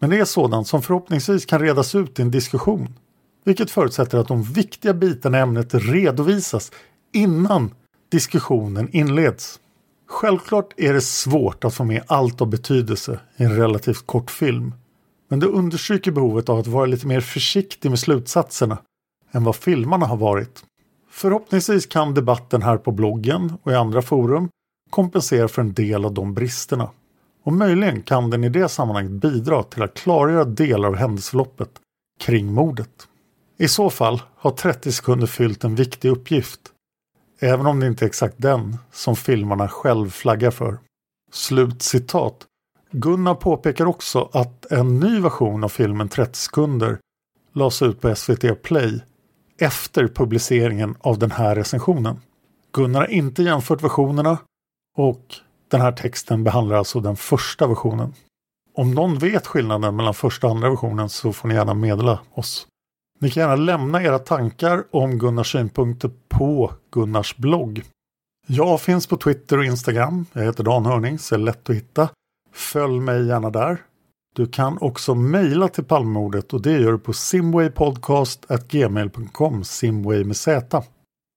Men 0.00 0.10
det 0.10 0.18
är 0.18 0.24
sådant 0.24 0.66
som 0.66 0.82
förhoppningsvis 0.82 1.46
kan 1.46 1.60
redas 1.60 1.94
ut 1.94 2.18
i 2.18 2.22
en 2.22 2.30
diskussion. 2.30 2.94
vilket 3.44 3.70
förutsätter 3.70 4.18
att 4.18 4.28
de 4.28 4.42
viktiga 4.42 4.94
bitarna 4.94 5.38
i 5.38 5.40
ämnet 5.40 5.74
redovisas 5.74 6.72
innan 7.12 7.74
diskussionen 8.10 8.88
inleds. 8.92 9.60
Självklart 10.06 10.74
är 10.76 10.92
det 10.92 11.00
svårt 11.00 11.64
att 11.64 11.74
få 11.74 11.84
med 11.84 12.02
allt 12.06 12.40
av 12.40 12.46
betydelse 12.46 13.20
i 13.36 13.44
en 13.44 13.56
relativt 13.56 14.06
kort 14.06 14.30
film. 14.30 14.74
Men 15.28 15.40
det 15.40 15.46
understryker 15.46 16.10
behovet 16.10 16.48
av 16.48 16.58
att 16.58 16.66
vara 16.66 16.86
lite 16.86 17.06
mer 17.06 17.20
försiktig 17.20 17.90
med 17.90 17.98
slutsatserna 17.98 18.78
än 19.32 19.44
vad 19.44 19.56
filmarna 19.56 20.06
har 20.06 20.16
varit. 20.16 20.64
Förhoppningsvis 21.10 21.86
kan 21.86 22.14
debatten 22.14 22.62
här 22.62 22.76
på 22.76 22.92
bloggen 22.92 23.52
och 23.62 23.72
i 23.72 23.74
andra 23.74 24.02
forum 24.02 24.48
kompensera 24.90 25.48
för 25.48 25.62
en 25.62 25.72
del 25.72 26.04
av 26.04 26.14
de 26.14 26.34
bristerna. 26.34 26.90
Och 27.42 27.52
möjligen 27.52 28.02
kan 28.02 28.30
den 28.30 28.44
i 28.44 28.48
det 28.48 28.68
sammanhanget 28.68 29.12
bidra 29.12 29.62
till 29.62 29.82
att 29.82 29.94
klargöra 29.94 30.44
delar 30.44 30.88
av 30.88 30.96
händelseförloppet 30.96 31.70
kring 32.20 32.52
mordet. 32.52 33.08
I 33.58 33.68
så 33.68 33.90
fall 33.90 34.22
har 34.36 34.50
30 34.50 34.92
sekunder 34.92 35.26
fyllt 35.26 35.64
en 35.64 35.74
viktig 35.74 36.08
uppgift. 36.08 36.60
Även 37.40 37.66
om 37.66 37.80
det 37.80 37.86
inte 37.86 38.04
är 38.04 38.06
exakt 38.06 38.34
den 38.38 38.76
som 38.92 39.16
filmarna 39.16 39.68
själv 39.68 40.10
flaggar 40.10 40.50
för. 40.50 40.78
Slut 41.32 41.82
citat. 41.82 42.46
Gunnar 42.90 43.34
påpekar 43.34 43.86
också 43.86 44.30
att 44.32 44.72
en 44.72 45.00
ny 45.00 45.20
version 45.20 45.64
av 45.64 45.68
filmen 45.68 46.08
30 46.08 46.38
sekunder 46.38 46.98
lades 47.52 47.82
ut 47.82 48.00
på 48.00 48.14
SVT 48.14 48.62
Play 48.62 49.00
efter 49.58 50.08
publiceringen 50.08 50.94
av 51.00 51.18
den 51.18 51.30
här 51.30 51.54
recensionen. 51.54 52.20
Gunnar 52.72 53.00
har 53.00 53.10
inte 53.10 53.42
jämfört 53.42 53.82
versionerna 53.82 54.38
och 54.96 55.34
den 55.70 55.80
här 55.80 55.92
texten 55.92 56.44
behandlar 56.44 56.76
alltså 56.76 57.00
den 57.00 57.16
första 57.16 57.66
versionen. 57.66 58.14
Om 58.74 58.94
någon 58.94 59.18
vet 59.18 59.46
skillnaden 59.46 59.96
mellan 59.96 60.14
första 60.14 60.46
och 60.46 60.50
andra 60.50 60.70
versionen 60.70 61.08
så 61.08 61.32
får 61.32 61.48
ni 61.48 61.54
gärna 61.54 61.74
meddela 61.74 62.20
oss. 62.34 62.66
Ni 63.20 63.30
kan 63.30 63.40
gärna 63.40 63.56
lämna 63.56 64.02
era 64.02 64.18
tankar 64.18 64.84
om 64.90 65.18
Gunnars 65.18 65.52
synpunkter 65.52 66.10
på 66.28 66.72
Gunnars 66.92 67.36
blogg. 67.36 67.82
Jag 68.46 68.80
finns 68.80 69.06
på 69.06 69.16
Twitter 69.16 69.58
och 69.58 69.64
Instagram. 69.64 70.26
Jag 70.32 70.42
heter 70.42 70.64
Dan 70.64 70.86
Hörning 70.86 71.18
så 71.18 71.34
är 71.34 71.38
lätt 71.38 71.70
att 71.70 71.76
hitta. 71.76 72.08
Följ 72.52 73.00
mig 73.00 73.26
gärna 73.26 73.50
där. 73.50 73.82
Du 74.34 74.46
kan 74.46 74.78
också 74.80 75.14
mejla 75.14 75.68
till 75.68 75.84
Palmemordet 75.84 76.52
och 76.52 76.62
det 76.62 76.72
gör 76.72 76.92
du 76.92 76.98
på 76.98 77.12
simwaypodcast.gmail.com 77.12 79.64
simway 79.64 80.24
med 80.24 80.36
z. 80.36 80.82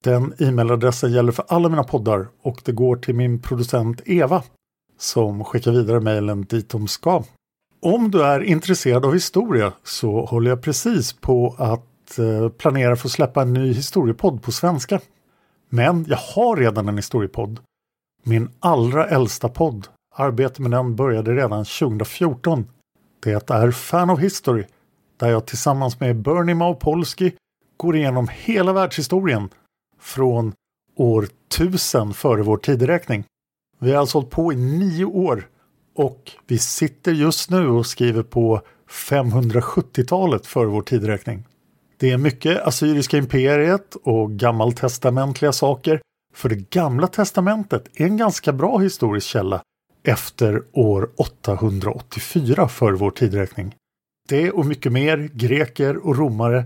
Den 0.04 0.34
e-mailadressen 0.40 1.12
gäller 1.12 1.32
för 1.32 1.46
alla 1.48 1.70
mina 1.70 1.84
poddar 1.84 2.28
och 2.42 2.62
det 2.66 2.72
går 2.72 2.96
till 2.96 3.16
min 3.16 3.40
producent 3.40 4.02
Eva 4.06 4.44
som 4.98 5.44
skickar 5.44 5.72
vidare 5.72 6.00
mejlen 6.00 6.42
dit 6.42 6.70
de 6.70 6.88
ska. 6.88 7.24
Om 7.82 8.12
du 8.12 8.24
är 8.24 8.40
intresserad 8.40 9.06
av 9.06 9.14
historia 9.14 9.74
så 9.84 10.26
håller 10.26 10.50
jag 10.50 10.62
precis 10.62 11.14
på 11.14 11.56
att 11.58 12.20
eh, 12.20 12.50
planera 12.50 12.96
för 12.96 13.08
att 13.08 13.12
släppa 13.12 13.42
en 13.42 13.54
ny 13.54 13.74
historiepodd 13.74 14.44
på 14.44 14.52
svenska. 14.52 15.00
Men 15.70 16.06
jag 16.08 16.18
har 16.18 16.56
redan 16.56 16.90
en 16.90 16.98
historiepodd. 16.98 17.60
Min 18.24 18.50
allra 18.60 19.08
äldsta 19.08 19.50
podd. 19.50 19.88
Arbetet 20.16 20.60
med 20.60 20.72
den 20.72 20.96
började 20.96 21.36
redan 21.36 21.66
2014. 21.66 22.68
Det 23.24 23.50
är 23.50 23.72
Fan 23.72 24.10
of 24.10 24.20
History 24.20 24.64
där 25.18 25.30
jag 25.30 25.46
tillsammans 25.46 26.00
med 26.00 26.16
Bernie 26.16 26.56
Maupolsky 26.56 27.32
går 27.78 27.96
igenom 27.96 28.28
hela 28.32 28.74
världshistorien 28.74 29.50
från 30.04 30.54
år 30.96 31.28
1000 31.56 32.14
före 32.14 32.42
vår 32.42 32.58
tideräkning. 32.58 33.24
Vi 33.80 33.92
har 33.92 34.00
alltså 34.00 34.18
hållit 34.18 34.30
på 34.30 34.54
i 34.54 34.56
nio 34.56 35.06
år 35.06 35.48
och 35.96 36.32
vi 36.48 36.58
sitter 36.58 37.12
just 37.12 37.50
nu 37.50 37.68
och 37.68 37.86
skriver 37.86 38.24
på 38.24 38.62
570-talet 38.90 40.48
före 40.48 40.68
vår 40.68 40.82
tideräkning. 40.82 41.48
Det 41.98 42.12
är 42.12 42.18
mycket 42.18 42.68
Assyriska 42.68 43.18
imperiet 43.18 43.96
och 43.96 44.32
gammaltestamentliga 44.32 45.52
saker. 45.52 46.02
För 46.36 46.50
det 46.50 46.70
gamla 46.70 47.08
testamentet 47.08 47.88
är 47.94 48.06
en 48.06 48.18
ganska 48.18 48.54
bra 48.54 48.78
historisk 48.78 49.28
källa 49.28 49.62
efter 50.04 50.64
år 50.74 51.10
884 51.18 52.68
före 52.68 52.96
vår 52.96 53.12
tideräkning. 53.12 53.76
Det 54.30 54.52
och 54.52 54.66
mycket 54.66 54.92
mer 54.92 55.18
greker 55.34 55.98
och 56.08 56.18
romare 56.18 56.66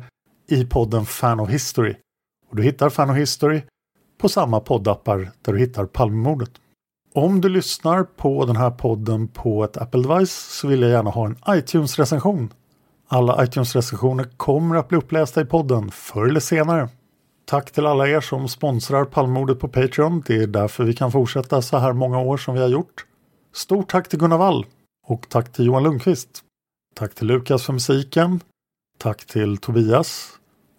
i 0.49 0.65
podden 0.65 1.05
Fan 1.05 1.39
of 1.39 1.49
History. 1.49 1.95
Och 2.49 2.55
du 2.55 2.63
hittar 2.63 2.89
Fan 2.89 3.09
och 3.09 3.15
History 3.15 3.61
på 4.17 4.29
samma 4.29 4.59
poddappar 4.59 5.31
där 5.41 5.53
du 5.53 5.59
hittar 5.59 5.85
Palmemordet. 5.85 6.51
Om 7.13 7.41
du 7.41 7.49
lyssnar 7.49 8.03
på 8.03 8.45
den 8.45 8.55
här 8.55 8.71
podden 8.71 9.27
på 9.27 9.63
ett 9.63 9.77
Apple 9.77 10.01
device 10.01 10.59
så 10.59 10.67
vill 10.67 10.81
jag 10.81 10.91
gärna 10.91 11.09
ha 11.09 11.25
en 11.25 11.37
iTunes-recension. 11.49 12.53
Alla 13.07 13.43
iTunes-recensioner 13.43 14.23
kommer 14.37 14.75
att 14.75 14.87
bli 14.87 14.97
upplästa 14.97 15.41
i 15.41 15.45
podden 15.45 15.91
förr 15.91 16.25
eller 16.25 16.39
senare. 16.39 16.89
Tack 17.45 17.71
till 17.71 17.85
alla 17.85 18.07
er 18.07 18.21
som 18.21 18.47
sponsrar 18.47 19.05
Palmemordet 19.05 19.59
på 19.59 19.67
Patreon. 19.67 20.23
Det 20.25 20.35
är 20.35 20.47
därför 20.47 20.83
vi 20.83 20.93
kan 20.93 21.11
fortsätta 21.11 21.61
så 21.61 21.77
här 21.77 21.93
många 21.93 22.19
år 22.19 22.37
som 22.37 22.55
vi 22.55 22.61
har 22.61 22.67
gjort. 22.67 23.05
Stort 23.53 23.89
tack 23.89 24.09
till 24.09 24.19
Gunnar 24.19 24.37
Wall 24.37 24.65
och 25.07 25.29
tack 25.29 25.51
till 25.51 25.65
Johan 25.65 25.83
Lundqvist. 25.83 26.41
Tack 26.95 27.15
till 27.15 27.27
Lukas 27.27 27.65
för 27.65 27.73
musiken. 27.73 28.39
Tack 28.97 29.25
till 29.25 29.57
Tobias 29.57 30.29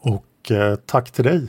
och 0.00 0.50
eh, 0.50 0.76
tack 0.76 1.10
till 1.10 1.24
dig 1.24 1.48